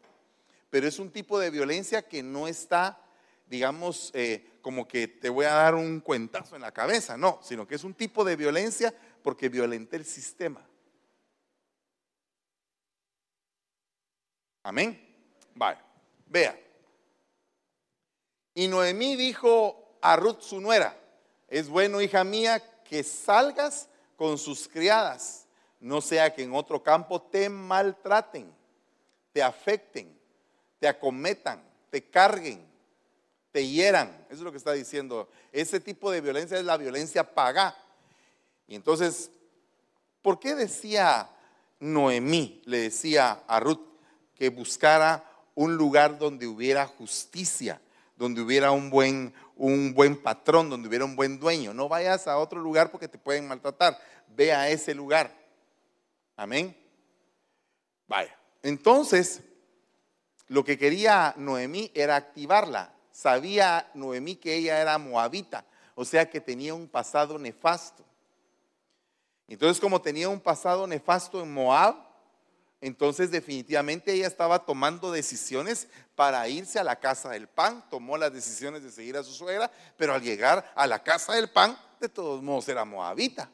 Pero 0.70 0.86
es 0.86 0.98
un 0.98 1.10
tipo 1.10 1.38
de 1.38 1.50
violencia 1.50 2.08
que 2.08 2.22
no 2.22 2.48
está, 2.48 2.98
digamos, 3.46 4.10
eh, 4.14 4.58
como 4.62 4.86
que 4.86 5.08
te 5.08 5.28
voy 5.28 5.44
a 5.44 5.52
dar 5.52 5.74
un 5.74 6.00
cuentazo 6.00 6.56
en 6.56 6.62
la 6.62 6.72
cabeza, 6.72 7.16
no, 7.16 7.40
sino 7.42 7.66
que 7.66 7.74
es 7.74 7.84
un 7.84 7.94
tipo 7.94 8.24
de 8.24 8.36
violencia 8.36 8.94
porque 9.22 9.48
violenté 9.48 9.96
el 9.96 10.04
sistema. 10.04 10.66
Amén. 14.62 14.98
Vale, 15.54 15.78
vea. 16.26 16.61
Y 18.54 18.68
Noemí 18.68 19.16
dijo 19.16 19.96
a 20.00 20.16
Ruth 20.16 20.40
su 20.40 20.60
nuera, 20.60 20.96
es 21.48 21.68
bueno, 21.68 22.00
hija 22.00 22.24
mía, 22.24 22.62
que 22.84 23.02
salgas 23.02 23.88
con 24.16 24.38
sus 24.38 24.68
criadas, 24.68 25.46
no 25.80 26.00
sea 26.00 26.34
que 26.34 26.42
en 26.42 26.54
otro 26.54 26.82
campo 26.82 27.20
te 27.22 27.48
maltraten, 27.48 28.52
te 29.32 29.42
afecten, 29.42 30.16
te 30.78 30.88
acometan, 30.88 31.62
te 31.90 32.04
carguen, 32.04 32.66
te 33.50 33.66
hieran. 33.66 34.08
Eso 34.28 34.36
es 34.36 34.40
lo 34.40 34.50
que 34.50 34.58
está 34.58 34.72
diciendo. 34.72 35.28
Ese 35.52 35.80
tipo 35.80 36.10
de 36.10 36.20
violencia 36.20 36.58
es 36.58 36.64
la 36.64 36.76
violencia 36.76 37.34
pagá. 37.34 37.76
Y 38.66 38.74
entonces, 38.74 39.30
¿por 40.22 40.38
qué 40.38 40.54
decía 40.54 41.30
Noemí, 41.80 42.62
le 42.64 42.78
decía 42.78 43.42
a 43.46 43.60
Ruth, 43.60 43.80
que 44.34 44.48
buscara 44.48 45.24
un 45.54 45.76
lugar 45.76 46.18
donde 46.18 46.46
hubiera 46.46 46.86
justicia, 46.86 47.80
donde 48.22 48.40
hubiera 48.40 48.70
un 48.70 48.88
buen, 48.88 49.34
un 49.56 49.94
buen 49.94 50.16
patrón, 50.22 50.70
donde 50.70 50.88
hubiera 50.88 51.04
un 51.04 51.16
buen 51.16 51.40
dueño. 51.40 51.74
No 51.74 51.88
vayas 51.88 52.28
a 52.28 52.38
otro 52.38 52.60
lugar 52.60 52.92
porque 52.92 53.08
te 53.08 53.18
pueden 53.18 53.48
maltratar. 53.48 53.98
Ve 54.28 54.52
a 54.52 54.70
ese 54.70 54.94
lugar. 54.94 55.36
Amén. 56.36 56.76
Vaya. 58.06 58.38
Entonces, 58.62 59.42
lo 60.46 60.62
que 60.62 60.78
quería 60.78 61.34
Noemí 61.36 61.90
era 61.94 62.14
activarla. 62.14 62.94
Sabía 63.10 63.90
Noemí 63.92 64.36
que 64.36 64.54
ella 64.54 64.80
era 64.80 64.98
moabita, 64.98 65.64
o 65.96 66.04
sea 66.04 66.30
que 66.30 66.40
tenía 66.40 66.74
un 66.74 66.86
pasado 66.86 67.40
nefasto. 67.40 68.04
Entonces, 69.48 69.80
como 69.80 70.00
tenía 70.00 70.28
un 70.28 70.38
pasado 70.38 70.86
nefasto 70.86 71.42
en 71.42 71.52
Moab, 71.52 71.96
entonces 72.82 73.30
definitivamente 73.30 74.12
ella 74.12 74.26
estaba 74.26 74.66
tomando 74.66 75.12
decisiones 75.12 75.86
para 76.16 76.46
irse 76.48 76.80
a 76.80 76.84
la 76.84 76.96
casa 76.96 77.30
del 77.30 77.46
pan, 77.46 77.84
tomó 77.88 78.18
las 78.18 78.32
decisiones 78.32 78.82
de 78.82 78.90
seguir 78.90 79.16
a 79.16 79.22
su 79.22 79.32
suegra, 79.32 79.70
pero 79.96 80.14
al 80.14 80.20
llegar 80.20 80.70
a 80.74 80.86
la 80.88 81.00
casa 81.00 81.32
del 81.34 81.48
pan, 81.48 81.78
de 82.00 82.08
todos 82.08 82.42
modos 82.42 82.68
era 82.68 82.84
moabita. 82.84 83.48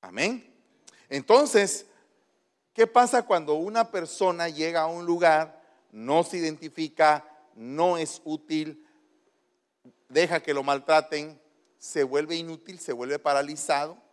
Amén. 0.00 0.50
Entonces, 1.10 1.84
¿qué 2.72 2.86
pasa 2.86 3.22
cuando 3.22 3.52
una 3.54 3.90
persona 3.90 4.48
llega 4.48 4.80
a 4.80 4.86
un 4.86 5.04
lugar, 5.04 5.62
no 5.92 6.24
se 6.24 6.38
identifica, 6.38 7.22
no 7.54 7.98
es 7.98 8.22
útil, 8.24 8.82
deja 10.08 10.42
que 10.42 10.54
lo 10.54 10.62
maltraten, 10.62 11.38
se 11.78 12.02
vuelve 12.02 12.36
inútil, 12.36 12.78
se 12.78 12.94
vuelve 12.94 13.18
paralizado? 13.18 14.03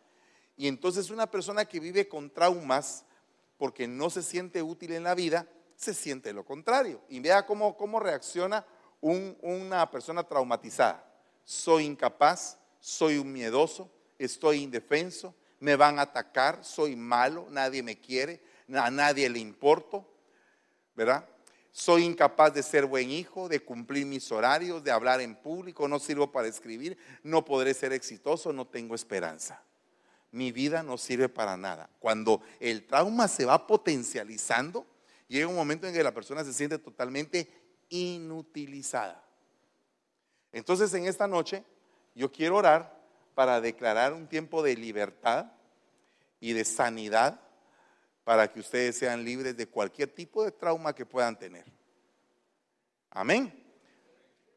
Y 0.62 0.68
entonces 0.68 1.10
una 1.10 1.26
persona 1.26 1.66
que 1.66 1.80
vive 1.80 2.08
con 2.08 2.30
traumas 2.30 3.04
porque 3.58 3.88
no 3.88 4.12
se 4.12 4.22
siente 4.22 4.62
útil 4.62 4.92
en 4.92 5.04
la 5.04 5.16
vida, 5.16 5.48
se 5.76 5.92
siente 5.92 6.34
lo 6.34 6.46
contrario. 6.46 7.02
Y 7.10 7.20
vea 7.20 7.48
cómo, 7.48 7.76
cómo 7.76 8.00
reacciona 8.00 8.64
una 9.00 9.90
persona 9.90 10.24
traumatizada. 10.24 11.04
Soy 11.44 11.86
incapaz, 11.86 12.60
soy 12.80 13.18
un 13.18 13.34
miedoso, 13.34 13.90
estoy 14.20 14.62
indefenso, 14.62 15.34
me 15.60 15.76
van 15.76 15.98
a 15.98 16.04
atacar, 16.04 16.64
soy 16.64 16.96
malo, 16.96 17.48
nadie 17.50 17.82
me 17.82 18.00
quiere, 18.00 18.40
a 18.72 18.92
nadie 18.92 19.32
le 19.32 19.40
importo, 19.40 20.08
¿verdad? 20.96 21.28
Soy 21.72 22.04
incapaz 22.04 22.54
de 22.54 22.62
ser 22.62 22.86
buen 22.86 23.10
hijo, 23.10 23.50
de 23.50 23.62
cumplir 23.62 24.06
mis 24.06 24.32
horarios, 24.32 24.84
de 24.84 24.92
hablar 24.92 25.22
en 25.22 25.34
público, 25.34 25.88
no 25.88 25.98
sirvo 25.98 26.32
para 26.32 26.48
escribir, 26.48 27.00
no 27.24 27.44
podré 27.44 27.74
ser 27.74 27.94
exitoso, 27.94 28.54
no 28.54 28.68
tengo 28.68 28.94
esperanza 28.94 29.60
mi 30.32 30.52
vida 30.52 30.82
no 30.84 30.98
sirve 30.98 31.30
para 31.30 31.58
nada. 31.58 31.90
Cuando 32.00 32.42
el 32.60 32.86
trauma 32.88 33.28
se 33.28 33.46
va 33.46 33.68
potencializando, 33.68 34.86
llega 35.28 35.48
un 35.48 35.56
momento 35.56 35.88
en 35.88 35.94
que 35.94 36.04
la 36.04 36.14
persona 36.14 36.44
se 36.44 36.54
siente 36.54 36.80
totalmente 36.80 37.48
inutilizada. 37.90 39.24
Entonces 40.52 40.94
en 40.94 41.06
esta 41.06 41.28
noche 41.28 41.64
yo 42.16 42.32
quiero 42.32 42.58
orar 42.58 43.00
para 43.36 43.62
declarar 43.62 44.14
un 44.14 44.28
tiempo 44.28 44.64
de 44.64 44.76
libertad 44.76 45.52
y 46.40 46.54
de 46.54 46.66
sanidad 46.66 47.40
para 48.24 48.52
que 48.52 48.60
ustedes 48.60 48.98
sean 48.98 49.24
libres 49.24 49.58
de 49.58 49.68
cualquier 49.68 50.10
tipo 50.10 50.44
de 50.44 50.52
trauma 50.52 50.94
que 50.94 51.06
puedan 51.06 51.38
tener. 51.38 51.66
Amén. 53.10 53.58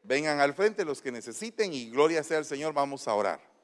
Vengan 0.03 0.39
al 0.39 0.53
frente 0.53 0.85
los 0.85 1.01
que 1.01 1.11
necesiten 1.11 1.73
y 1.73 1.89
gloria 1.89 2.23
sea 2.23 2.37
al 2.37 2.45
Señor, 2.45 2.73
vamos 2.73 3.07
a 3.07 3.13
orar. 3.13 3.54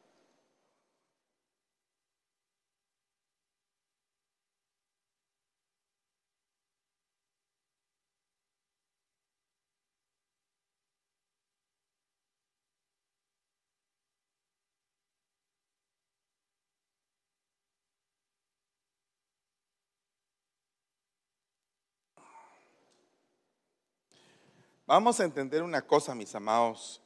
Vamos 24.92 25.22
a 25.22 25.24
entender 25.24 25.64
una 25.64 25.82
cosa, 25.82 26.14
mis 26.14 26.36
amados, 26.36 27.00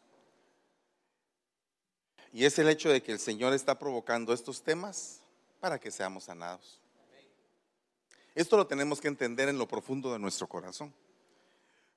y 2.33 2.43
es 2.43 2.57
el 2.57 2.67
hecho 2.67 2.89
de 2.89 3.03
que 3.03 3.11
el 3.11 3.19
Señor 3.19 3.53
está 3.53 3.77
provocando 3.77 4.33
estos 4.33 4.63
temas 4.63 5.21
para 5.59 5.79
que 5.79 5.91
seamos 5.91 6.23
sanados. 6.23 6.81
Esto 8.33 8.57
lo 8.57 8.65
tenemos 8.65 8.99
que 8.99 9.07
entender 9.07 9.49
en 9.49 9.59
lo 9.59 9.67
profundo 9.67 10.11
de 10.11 10.17
nuestro 10.17 10.47
corazón, 10.47 10.91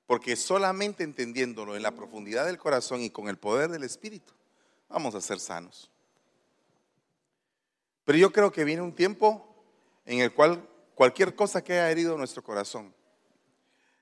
porque 0.05 0.35
solamente 0.35 1.03
entendiéndolo 1.03 1.75
en 1.75 1.81
la 1.81 1.95
profundidad 1.95 2.45
del 2.45 2.59
corazón 2.59 3.01
y 3.01 3.09
con 3.09 3.27
el 3.27 3.39
poder 3.39 3.71
del 3.71 3.83
Espíritu, 3.83 4.31
vamos 4.89 5.15
a 5.15 5.21
ser 5.21 5.39
sanos. 5.39 5.89
Pero 8.05 8.19
yo 8.19 8.31
creo 8.31 8.51
que 8.51 8.63
viene 8.63 8.83
un 8.83 8.93
tiempo 8.93 9.43
en 10.05 10.19
el 10.19 10.31
cual 10.35 10.69
cualquier 10.93 11.33
cosa 11.33 11.63
que 11.63 11.73
haya 11.73 11.89
herido 11.89 12.15
nuestro 12.15 12.43
corazón, 12.43 12.93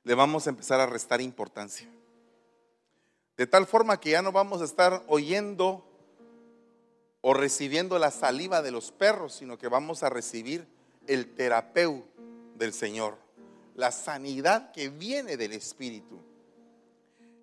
le 0.08 0.16
vamos 0.16 0.47
a 0.47 0.51
empezar 0.51 0.80
a 0.80 0.86
restar 0.86 1.20
importancia. 1.20 1.86
De 3.36 3.45
tal 3.45 3.68
forma 3.68 3.99
que 3.99 4.12
ya 4.12 4.22
no 4.22 4.32
vamos 4.32 4.62
a 4.62 4.64
estar 4.64 5.03
oyendo 5.08 5.86
o 7.20 7.34
recibiendo 7.34 7.99
la 7.99 8.10
saliva 8.10 8.62
de 8.62 8.72
los 8.72 8.93
perros, 8.93 9.34
sino 9.34 9.58
que 9.58 9.68
vamos 9.68 10.03
a 10.03 10.10
recibir 10.10 10.66
el 11.08 11.36
terapeu 11.36 12.05
del 12.55 12.72
Señor, 12.72 13.18
la 13.76 13.91
sanidad 13.91 14.72
que 14.72 14.88
viene 14.88 15.36
del 15.36 15.51
Espíritu, 15.51 16.22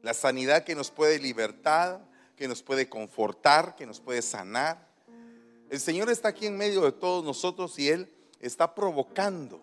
la 0.00 0.14
sanidad 0.14 0.64
que 0.64 0.74
nos 0.74 0.90
puede 0.90 1.18
libertar, 1.18 2.00
que 2.34 2.48
nos 2.48 2.62
puede 2.62 2.88
confortar, 2.88 3.76
que 3.76 3.84
nos 3.84 4.00
puede 4.00 4.22
sanar. 4.22 4.88
El 5.68 5.80
Señor 5.80 6.08
está 6.08 6.28
aquí 6.28 6.46
en 6.46 6.56
medio 6.56 6.80
de 6.80 6.92
todos 6.92 7.22
nosotros 7.26 7.78
y 7.78 7.90
Él 7.90 8.10
está 8.40 8.74
provocando 8.74 9.60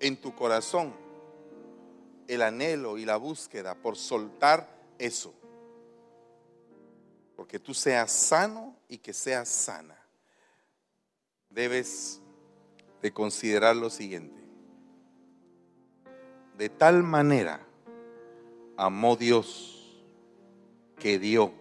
en 0.00 0.20
tu 0.20 0.34
corazón 0.34 1.09
el 2.30 2.42
anhelo 2.42 2.96
y 2.96 3.04
la 3.04 3.16
búsqueda 3.16 3.74
por 3.74 3.96
soltar 3.96 4.68
eso. 4.98 5.34
Porque 7.34 7.58
tú 7.58 7.74
seas 7.74 8.12
sano 8.12 8.76
y 8.88 8.98
que 8.98 9.12
seas 9.12 9.48
sana. 9.48 9.96
Debes 11.48 12.20
de 13.02 13.12
considerar 13.12 13.74
lo 13.74 13.90
siguiente. 13.90 14.40
De 16.56 16.68
tal 16.68 17.02
manera 17.02 17.66
amó 18.76 19.16
Dios 19.16 20.00
que 21.00 21.18
dio 21.18 21.52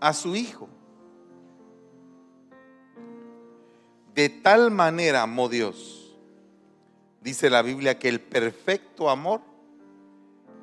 a 0.00 0.12
su 0.12 0.36
Hijo. 0.36 0.68
De 4.14 4.28
tal 4.28 4.70
manera 4.70 5.22
amó 5.22 5.48
Dios, 5.48 5.99
dice 7.20 7.50
la 7.50 7.62
Biblia, 7.62 7.98
que 7.98 8.08
el 8.08 8.20
perfecto 8.20 9.10
amor 9.10 9.40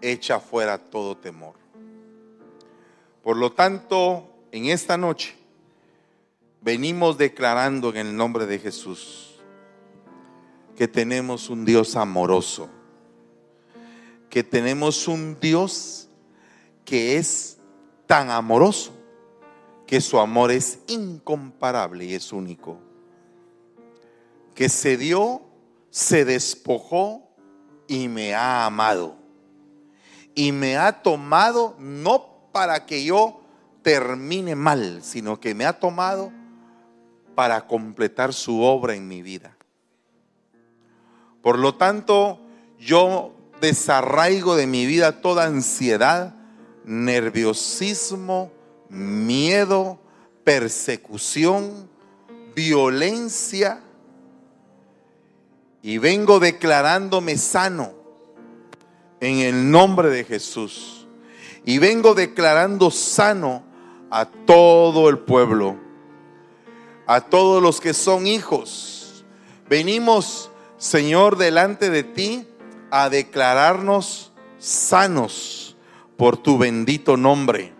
echa 0.01 0.39
fuera 0.39 0.77
todo 0.77 1.17
temor. 1.17 1.55
Por 3.23 3.37
lo 3.37 3.51
tanto, 3.51 4.29
en 4.51 4.65
esta 4.65 4.97
noche 4.97 5.35
venimos 6.61 7.17
declarando 7.17 7.89
en 7.89 7.97
el 7.97 8.15
nombre 8.15 8.45
de 8.45 8.59
Jesús 8.59 9.39
que 10.75 10.87
tenemos 10.87 11.49
un 11.49 11.65
Dios 11.65 11.95
amoroso, 11.95 12.69
que 14.29 14.43
tenemos 14.43 15.07
un 15.07 15.39
Dios 15.39 16.07
que 16.85 17.17
es 17.17 17.57
tan 18.05 18.29
amoroso 18.29 18.93
que 19.87 20.01
su 20.01 20.19
amor 20.19 20.51
es 20.51 20.79
incomparable 20.87 22.05
y 22.05 22.13
es 22.13 22.31
único. 22.33 22.77
Que 24.53 24.69
se 24.69 24.97
dio, 24.97 25.41
se 25.97 26.25
despojó 26.25 27.27
y 27.87 28.07
me 28.07 28.35
ha 28.35 28.67
amado. 28.67 29.15
Y 30.35 30.51
me 30.51 30.77
ha 30.77 31.01
tomado 31.01 31.75
no 31.79 32.51
para 32.51 32.85
que 32.85 33.03
yo 33.03 33.41
termine 33.81 34.53
mal, 34.53 34.99
sino 35.01 35.39
que 35.39 35.55
me 35.55 35.65
ha 35.65 35.79
tomado 35.79 36.31
para 37.33 37.65
completar 37.65 38.31
su 38.31 38.61
obra 38.61 38.93
en 38.93 39.07
mi 39.07 39.23
vida. 39.23 39.57
Por 41.41 41.57
lo 41.57 41.73
tanto, 41.73 42.41
yo 42.77 43.33
desarraigo 43.59 44.55
de 44.55 44.67
mi 44.67 44.85
vida 44.85 45.19
toda 45.19 45.45
ansiedad, 45.45 46.35
nerviosismo, 46.85 48.51
miedo, 48.89 49.99
persecución, 50.43 51.89
violencia. 52.55 53.81
Y 55.81 55.97
vengo 55.97 56.39
declarándome 56.39 57.37
sano 57.37 57.93
en 59.19 59.39
el 59.39 59.71
nombre 59.71 60.09
de 60.09 60.23
Jesús. 60.23 61.07
Y 61.65 61.79
vengo 61.79 62.13
declarando 62.13 62.91
sano 62.91 63.63
a 64.09 64.25
todo 64.25 65.09
el 65.09 65.19
pueblo, 65.19 65.77
a 67.05 67.21
todos 67.21 67.61
los 67.61 67.81
que 67.81 67.93
son 67.93 68.27
hijos. 68.27 69.25
Venimos, 69.69 70.49
Señor, 70.77 71.37
delante 71.37 71.89
de 71.89 72.03
ti 72.03 72.47
a 72.89 73.09
declararnos 73.09 74.31
sanos 74.59 75.75
por 76.15 76.37
tu 76.37 76.57
bendito 76.57 77.17
nombre 77.17 77.77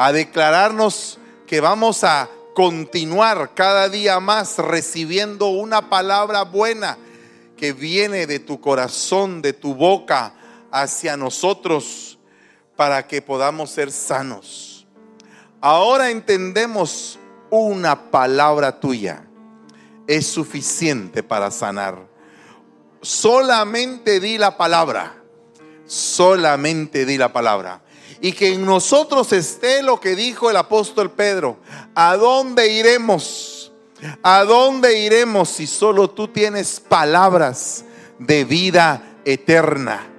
a 0.00 0.12
declararnos 0.12 1.18
que 1.44 1.60
vamos 1.60 2.04
a 2.04 2.30
continuar 2.54 3.50
cada 3.54 3.88
día 3.88 4.20
más 4.20 4.58
recibiendo 4.58 5.48
una 5.48 5.90
palabra 5.90 6.42
buena 6.42 6.96
que 7.58 7.74
viene 7.74 8.26
de 8.26 8.38
tu 8.38 8.58
corazón, 8.58 9.42
de 9.42 9.52
tu 9.52 9.74
boca 9.74 10.32
hacia 10.72 11.18
nosotros 11.18 12.18
para 12.76 13.06
que 13.06 13.20
podamos 13.20 13.70
ser 13.70 13.92
sanos. 13.92 14.86
Ahora 15.60 16.10
entendemos 16.10 17.18
una 17.50 18.10
palabra 18.10 18.80
tuya 18.80 19.28
es 20.06 20.26
suficiente 20.26 21.22
para 21.22 21.50
sanar. 21.50 22.08
Solamente 23.02 24.20
di 24.20 24.38
la 24.38 24.56
palabra. 24.56 25.22
Solamente 25.86 27.04
di 27.04 27.18
la 27.18 27.32
palabra 27.32 27.82
y 28.20 28.32
que 28.32 28.54
en 28.54 28.64
nosotros 28.64 29.32
esté 29.32 29.82
lo 29.82 30.00
que 30.00 30.16
dijo 30.16 30.50
el 30.50 30.56
apóstol 30.56 31.10
Pedro. 31.10 31.58
¿A 31.94 32.16
dónde 32.16 32.68
iremos? 32.68 33.57
¿A 34.22 34.44
dónde 34.44 34.98
iremos 35.00 35.48
si 35.48 35.66
solo 35.66 36.10
tú 36.10 36.28
tienes 36.28 36.80
palabras 36.80 37.84
de 38.18 38.44
vida 38.44 39.20
eterna? 39.24 40.14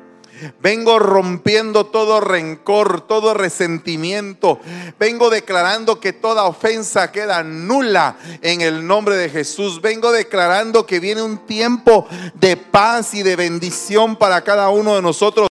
Vengo 0.62 1.00
rompiendo 1.00 1.88
todo 1.88 2.22
rencor, 2.22 3.02
todo 3.02 3.34
resentimiento. 3.34 4.60
Vengo 4.98 5.30
declarando 5.30 6.00
que 6.00 6.14
toda 6.14 6.46
ofensa 6.46 7.12
queda 7.12 7.44
nula 7.44 8.18
en 8.42 8.62
el 8.62 8.88
nombre 8.88 9.18
de 9.18 9.30
Jesús. 9.30 9.82
Vengo 9.82 10.12
declarando 10.12 10.86
que 10.86 11.00
viene 11.00 11.22
un 11.22 11.46
tiempo 11.46 12.08
de 12.36 12.56
paz 12.56 13.14
y 13.14 13.24
de 13.24 13.36
bendición 13.36 14.16
para 14.16 14.42
cada 14.42 14.70
uno 14.70 14.96
de 14.96 15.02
nosotros. 15.02 15.50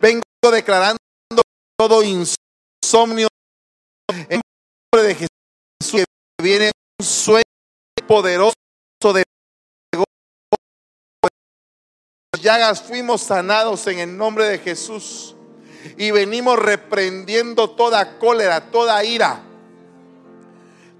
Vengo 0.00 0.22
declarando 0.52 0.98
todo 1.76 2.02
insomnio 2.04 3.28
en 4.28 4.40
nombre 4.92 5.08
de 5.08 5.14
Jesús 5.14 6.04
viene 6.40 6.70
un 7.00 7.06
sueño 7.06 7.47
poderoso 8.08 8.54
de 9.12 9.22
llagas 12.40 12.80
fuimos 12.80 13.20
sanados 13.20 13.86
en 13.86 13.98
el 13.98 14.16
nombre 14.16 14.46
de 14.46 14.58
Jesús 14.58 15.36
y 15.98 16.10
venimos 16.10 16.58
reprendiendo 16.58 17.68
toda 17.70 18.18
cólera, 18.18 18.70
toda 18.70 19.04
ira, 19.04 19.42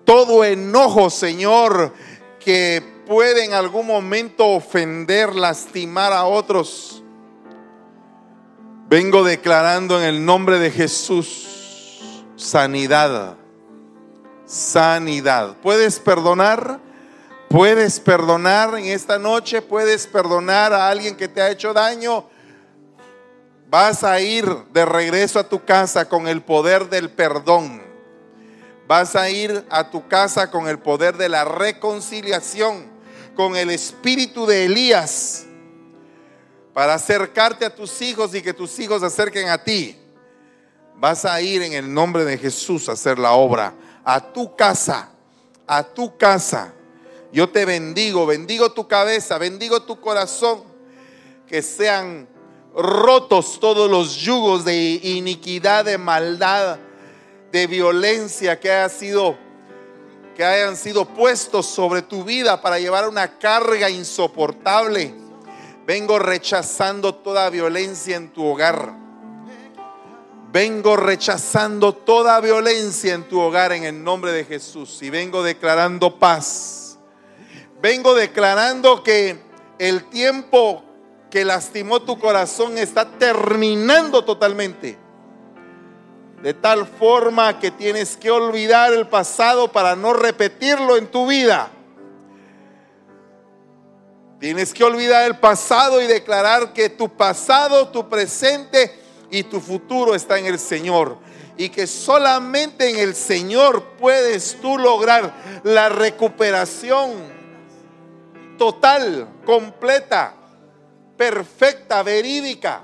todo 0.05 0.45
enojo, 0.45 1.09
Señor, 1.09 1.95
que 2.39 2.83
puede 3.07 3.47
en 3.47 3.55
algún 3.55 3.87
momento 3.87 4.47
ofender, 4.47 5.35
lastimar 5.35 6.13
a 6.13 6.25
otros. 6.25 7.03
Vengo 8.91 9.25
declarando 9.25 9.99
en 9.99 10.05
el 10.05 10.25
nombre 10.27 10.59
de 10.59 10.71
Jesús 10.71 11.47
sanidad. 12.37 13.37
Sanidad. 14.45 15.57
¿Puedes 15.63 16.01
perdonar? 16.01 16.88
¿Puedes 17.49 17.99
perdonar 17.99 18.79
en 18.79 18.87
esta 18.87 19.19
noche? 19.19 19.63
¿Puedes 19.63 20.07
perdonar 20.07 20.73
a 20.73 20.89
alguien 20.89 21.17
que 21.17 21.29
te 21.29 21.41
ha 21.41 21.51
hecho 21.51 21.73
daño? 21.73 22.29
Vas 23.71 24.05
a 24.05 24.21
ir 24.21 24.47
de 24.73 24.85
regreso 24.85 25.39
a 25.39 25.49
tu 25.49 25.65
casa 25.65 26.09
con 26.09 26.29
el 26.29 26.43
poder 26.43 26.91
del 26.91 27.11
perdón. 27.11 27.83
Vas 28.87 29.17
a 29.17 29.31
ir 29.31 29.65
a 29.71 29.91
tu 29.91 30.07
casa 30.09 30.51
con 30.51 30.69
el 30.69 30.79
poder 30.79 31.17
de 31.17 31.29
la 31.29 31.45
reconciliación, 31.45 32.87
con 33.35 33.57
el 33.57 33.71
espíritu 33.71 34.47
de 34.47 34.67
Elías 34.67 35.47
para 36.79 36.95
acercarte 36.95 37.65
a 37.65 37.75
tus 37.75 38.01
hijos 38.03 38.33
y 38.37 38.41
que 38.41 38.55
tus 38.55 38.79
hijos 38.79 39.01
se 39.01 39.07
acerquen 39.07 39.49
a 39.49 39.59
ti. 39.59 39.99
Vas 40.95 41.25
a 41.25 41.41
ir 41.41 41.63
en 41.63 41.73
el 41.73 41.93
nombre 41.93 42.25
de 42.25 42.39
Jesús 42.39 42.89
a 42.89 42.93
hacer 42.93 43.19
la 43.19 43.33
obra, 43.33 43.75
a 44.05 44.33
tu 44.33 44.55
casa, 44.55 45.11
a 45.67 45.83
tu 45.83 46.17
casa. 46.17 46.73
Yo 47.33 47.49
te 47.49 47.65
bendigo, 47.65 48.27
bendigo 48.27 48.73
tu 48.73 48.89
cabeza, 48.89 49.39
bendigo 49.39 49.83
tu 49.83 50.01
corazón, 50.01 50.63
que 51.47 51.63
sean 51.63 52.29
rotos 52.75 53.59
todos 53.61 53.91
los 53.91 54.17
yugos 54.17 54.65
de 54.65 55.01
iniquidad, 55.03 55.85
de 55.85 55.99
maldad, 55.99 56.79
de 57.53 57.67
violencia 57.67 58.59
que 58.59 58.71
haya 58.71 58.89
sido 58.89 59.37
que 60.37 60.45
hayan 60.45 60.77
sido 60.77 61.05
puestos 61.05 61.67
sobre 61.67 62.01
tu 62.01 62.23
vida 62.23 62.63
para 62.63 62.79
llevar 62.79 63.09
una 63.09 63.41
carga 63.41 63.91
insoportable 63.91 65.13
Vengo 65.89 66.19
rechazando 66.19 67.15
toda 67.15 67.49
violencia 67.49 68.15
en 68.15 68.29
tu 68.29 68.45
hogar. 68.45 68.93
Vengo 70.53 70.99
rechazando 70.99 71.95
toda 71.95 72.39
violencia 72.43 73.15
en 73.15 73.27
tu 73.27 73.41
hogar 73.41 73.73
en 73.73 73.85
el 73.85 74.05
nombre 74.05 74.31
de 74.33 74.45
Jesús. 74.45 74.99
Y 75.01 75.09
vengo 75.09 75.43
declarando 75.43 76.19
paz. 76.19 76.78
Vengo 77.81 78.15
declarando 78.15 79.05
que 79.05 79.39
el 79.79 80.05
tiempo 80.05 80.83
que 81.31 81.45
lastimó 81.45 82.03
tu 82.03 82.19
corazón 82.19 82.77
está 82.77 83.09
terminando 83.09 84.25
totalmente. 84.25 84.99
De 86.43 86.55
tal 86.55 86.87
forma 86.87 87.59
que 87.61 87.71
tienes 87.71 88.17
que 88.17 88.31
olvidar 88.31 88.93
el 88.93 89.07
pasado 89.07 89.71
para 89.71 89.95
no 89.95 90.13
repetirlo 90.13 90.97
en 90.97 91.07
tu 91.09 91.29
vida. 91.29 91.71
Tienes 94.41 94.73
que 94.73 94.85
olvidar 94.85 95.27
el 95.27 95.37
pasado 95.37 96.01
y 96.01 96.07
declarar 96.07 96.73
que 96.73 96.89
tu 96.89 97.09
pasado, 97.09 97.89
tu 97.89 98.09
presente 98.09 98.97
y 99.31 99.45
tu 99.45 99.61
futuro 99.61 100.15
está 100.15 100.39
en 100.39 100.47
el 100.47 100.59
Señor. 100.59 101.19
Y 101.57 101.71
que 101.71 101.89
solamente 101.89 102.89
en 102.89 102.99
el 102.99 103.15
Señor 103.15 103.83
puedes 103.99 104.61
tú 104.61 104.79
lograr 104.79 105.61
la 105.65 105.89
recuperación 105.89 107.38
total, 108.59 109.27
completa, 109.47 110.35
perfecta, 111.17 112.03
verídica. 112.03 112.83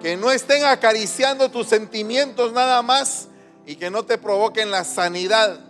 Que 0.00 0.16
no 0.16 0.30
estén 0.30 0.64
acariciando 0.64 1.50
tus 1.50 1.68
sentimientos 1.68 2.52
nada 2.52 2.82
más 2.82 3.28
y 3.64 3.76
que 3.76 3.90
no 3.90 4.04
te 4.04 4.18
provoquen 4.18 4.70
la 4.70 4.84
sanidad, 4.84 5.60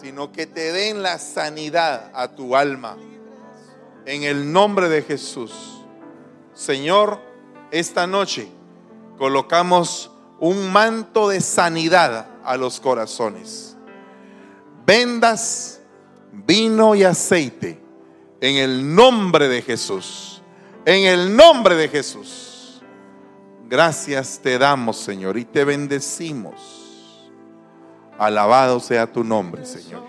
sino 0.00 0.32
que 0.32 0.46
te 0.46 0.72
den 0.72 1.02
la 1.02 1.18
sanidad 1.18 2.10
a 2.14 2.28
tu 2.28 2.56
alma. 2.56 2.96
En 4.06 4.22
el 4.22 4.52
nombre 4.52 4.88
de 4.88 5.02
Jesús. 5.02 5.52
Señor, 6.54 7.20
esta 7.70 8.06
noche 8.06 8.48
colocamos 9.18 10.10
un 10.38 10.72
manto 10.72 11.28
de 11.28 11.40
sanidad 11.40 12.28
a 12.44 12.56
los 12.56 12.80
corazones. 12.80 13.76
Vendas, 14.86 15.73
vino 16.46 16.94
y 16.94 17.04
aceite 17.04 17.80
en 18.40 18.56
el 18.56 18.94
nombre 18.94 19.48
de 19.48 19.62
Jesús. 19.62 20.42
En 20.84 21.04
el 21.04 21.34
nombre 21.34 21.76
de 21.76 21.88
Jesús. 21.88 22.82
Gracias 23.68 24.38
te 24.42 24.58
damos, 24.58 24.98
Señor, 24.98 25.38
y 25.38 25.44
te 25.44 25.64
bendecimos. 25.64 27.32
Alabado 28.18 28.78
sea 28.80 29.10
tu 29.10 29.24
nombre, 29.24 29.64
Señor. 29.64 30.04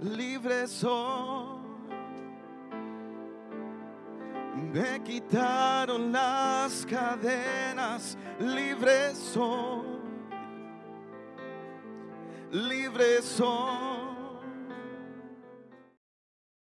Libre 0.00 0.66
soy. 0.66 1.58
Me 4.72 5.02
quitaron 5.02 6.10
las 6.10 6.84
cadenas, 6.86 8.16
libre 8.40 9.14
soy 9.14 9.97
libres 12.52 13.24
son. 13.24 14.17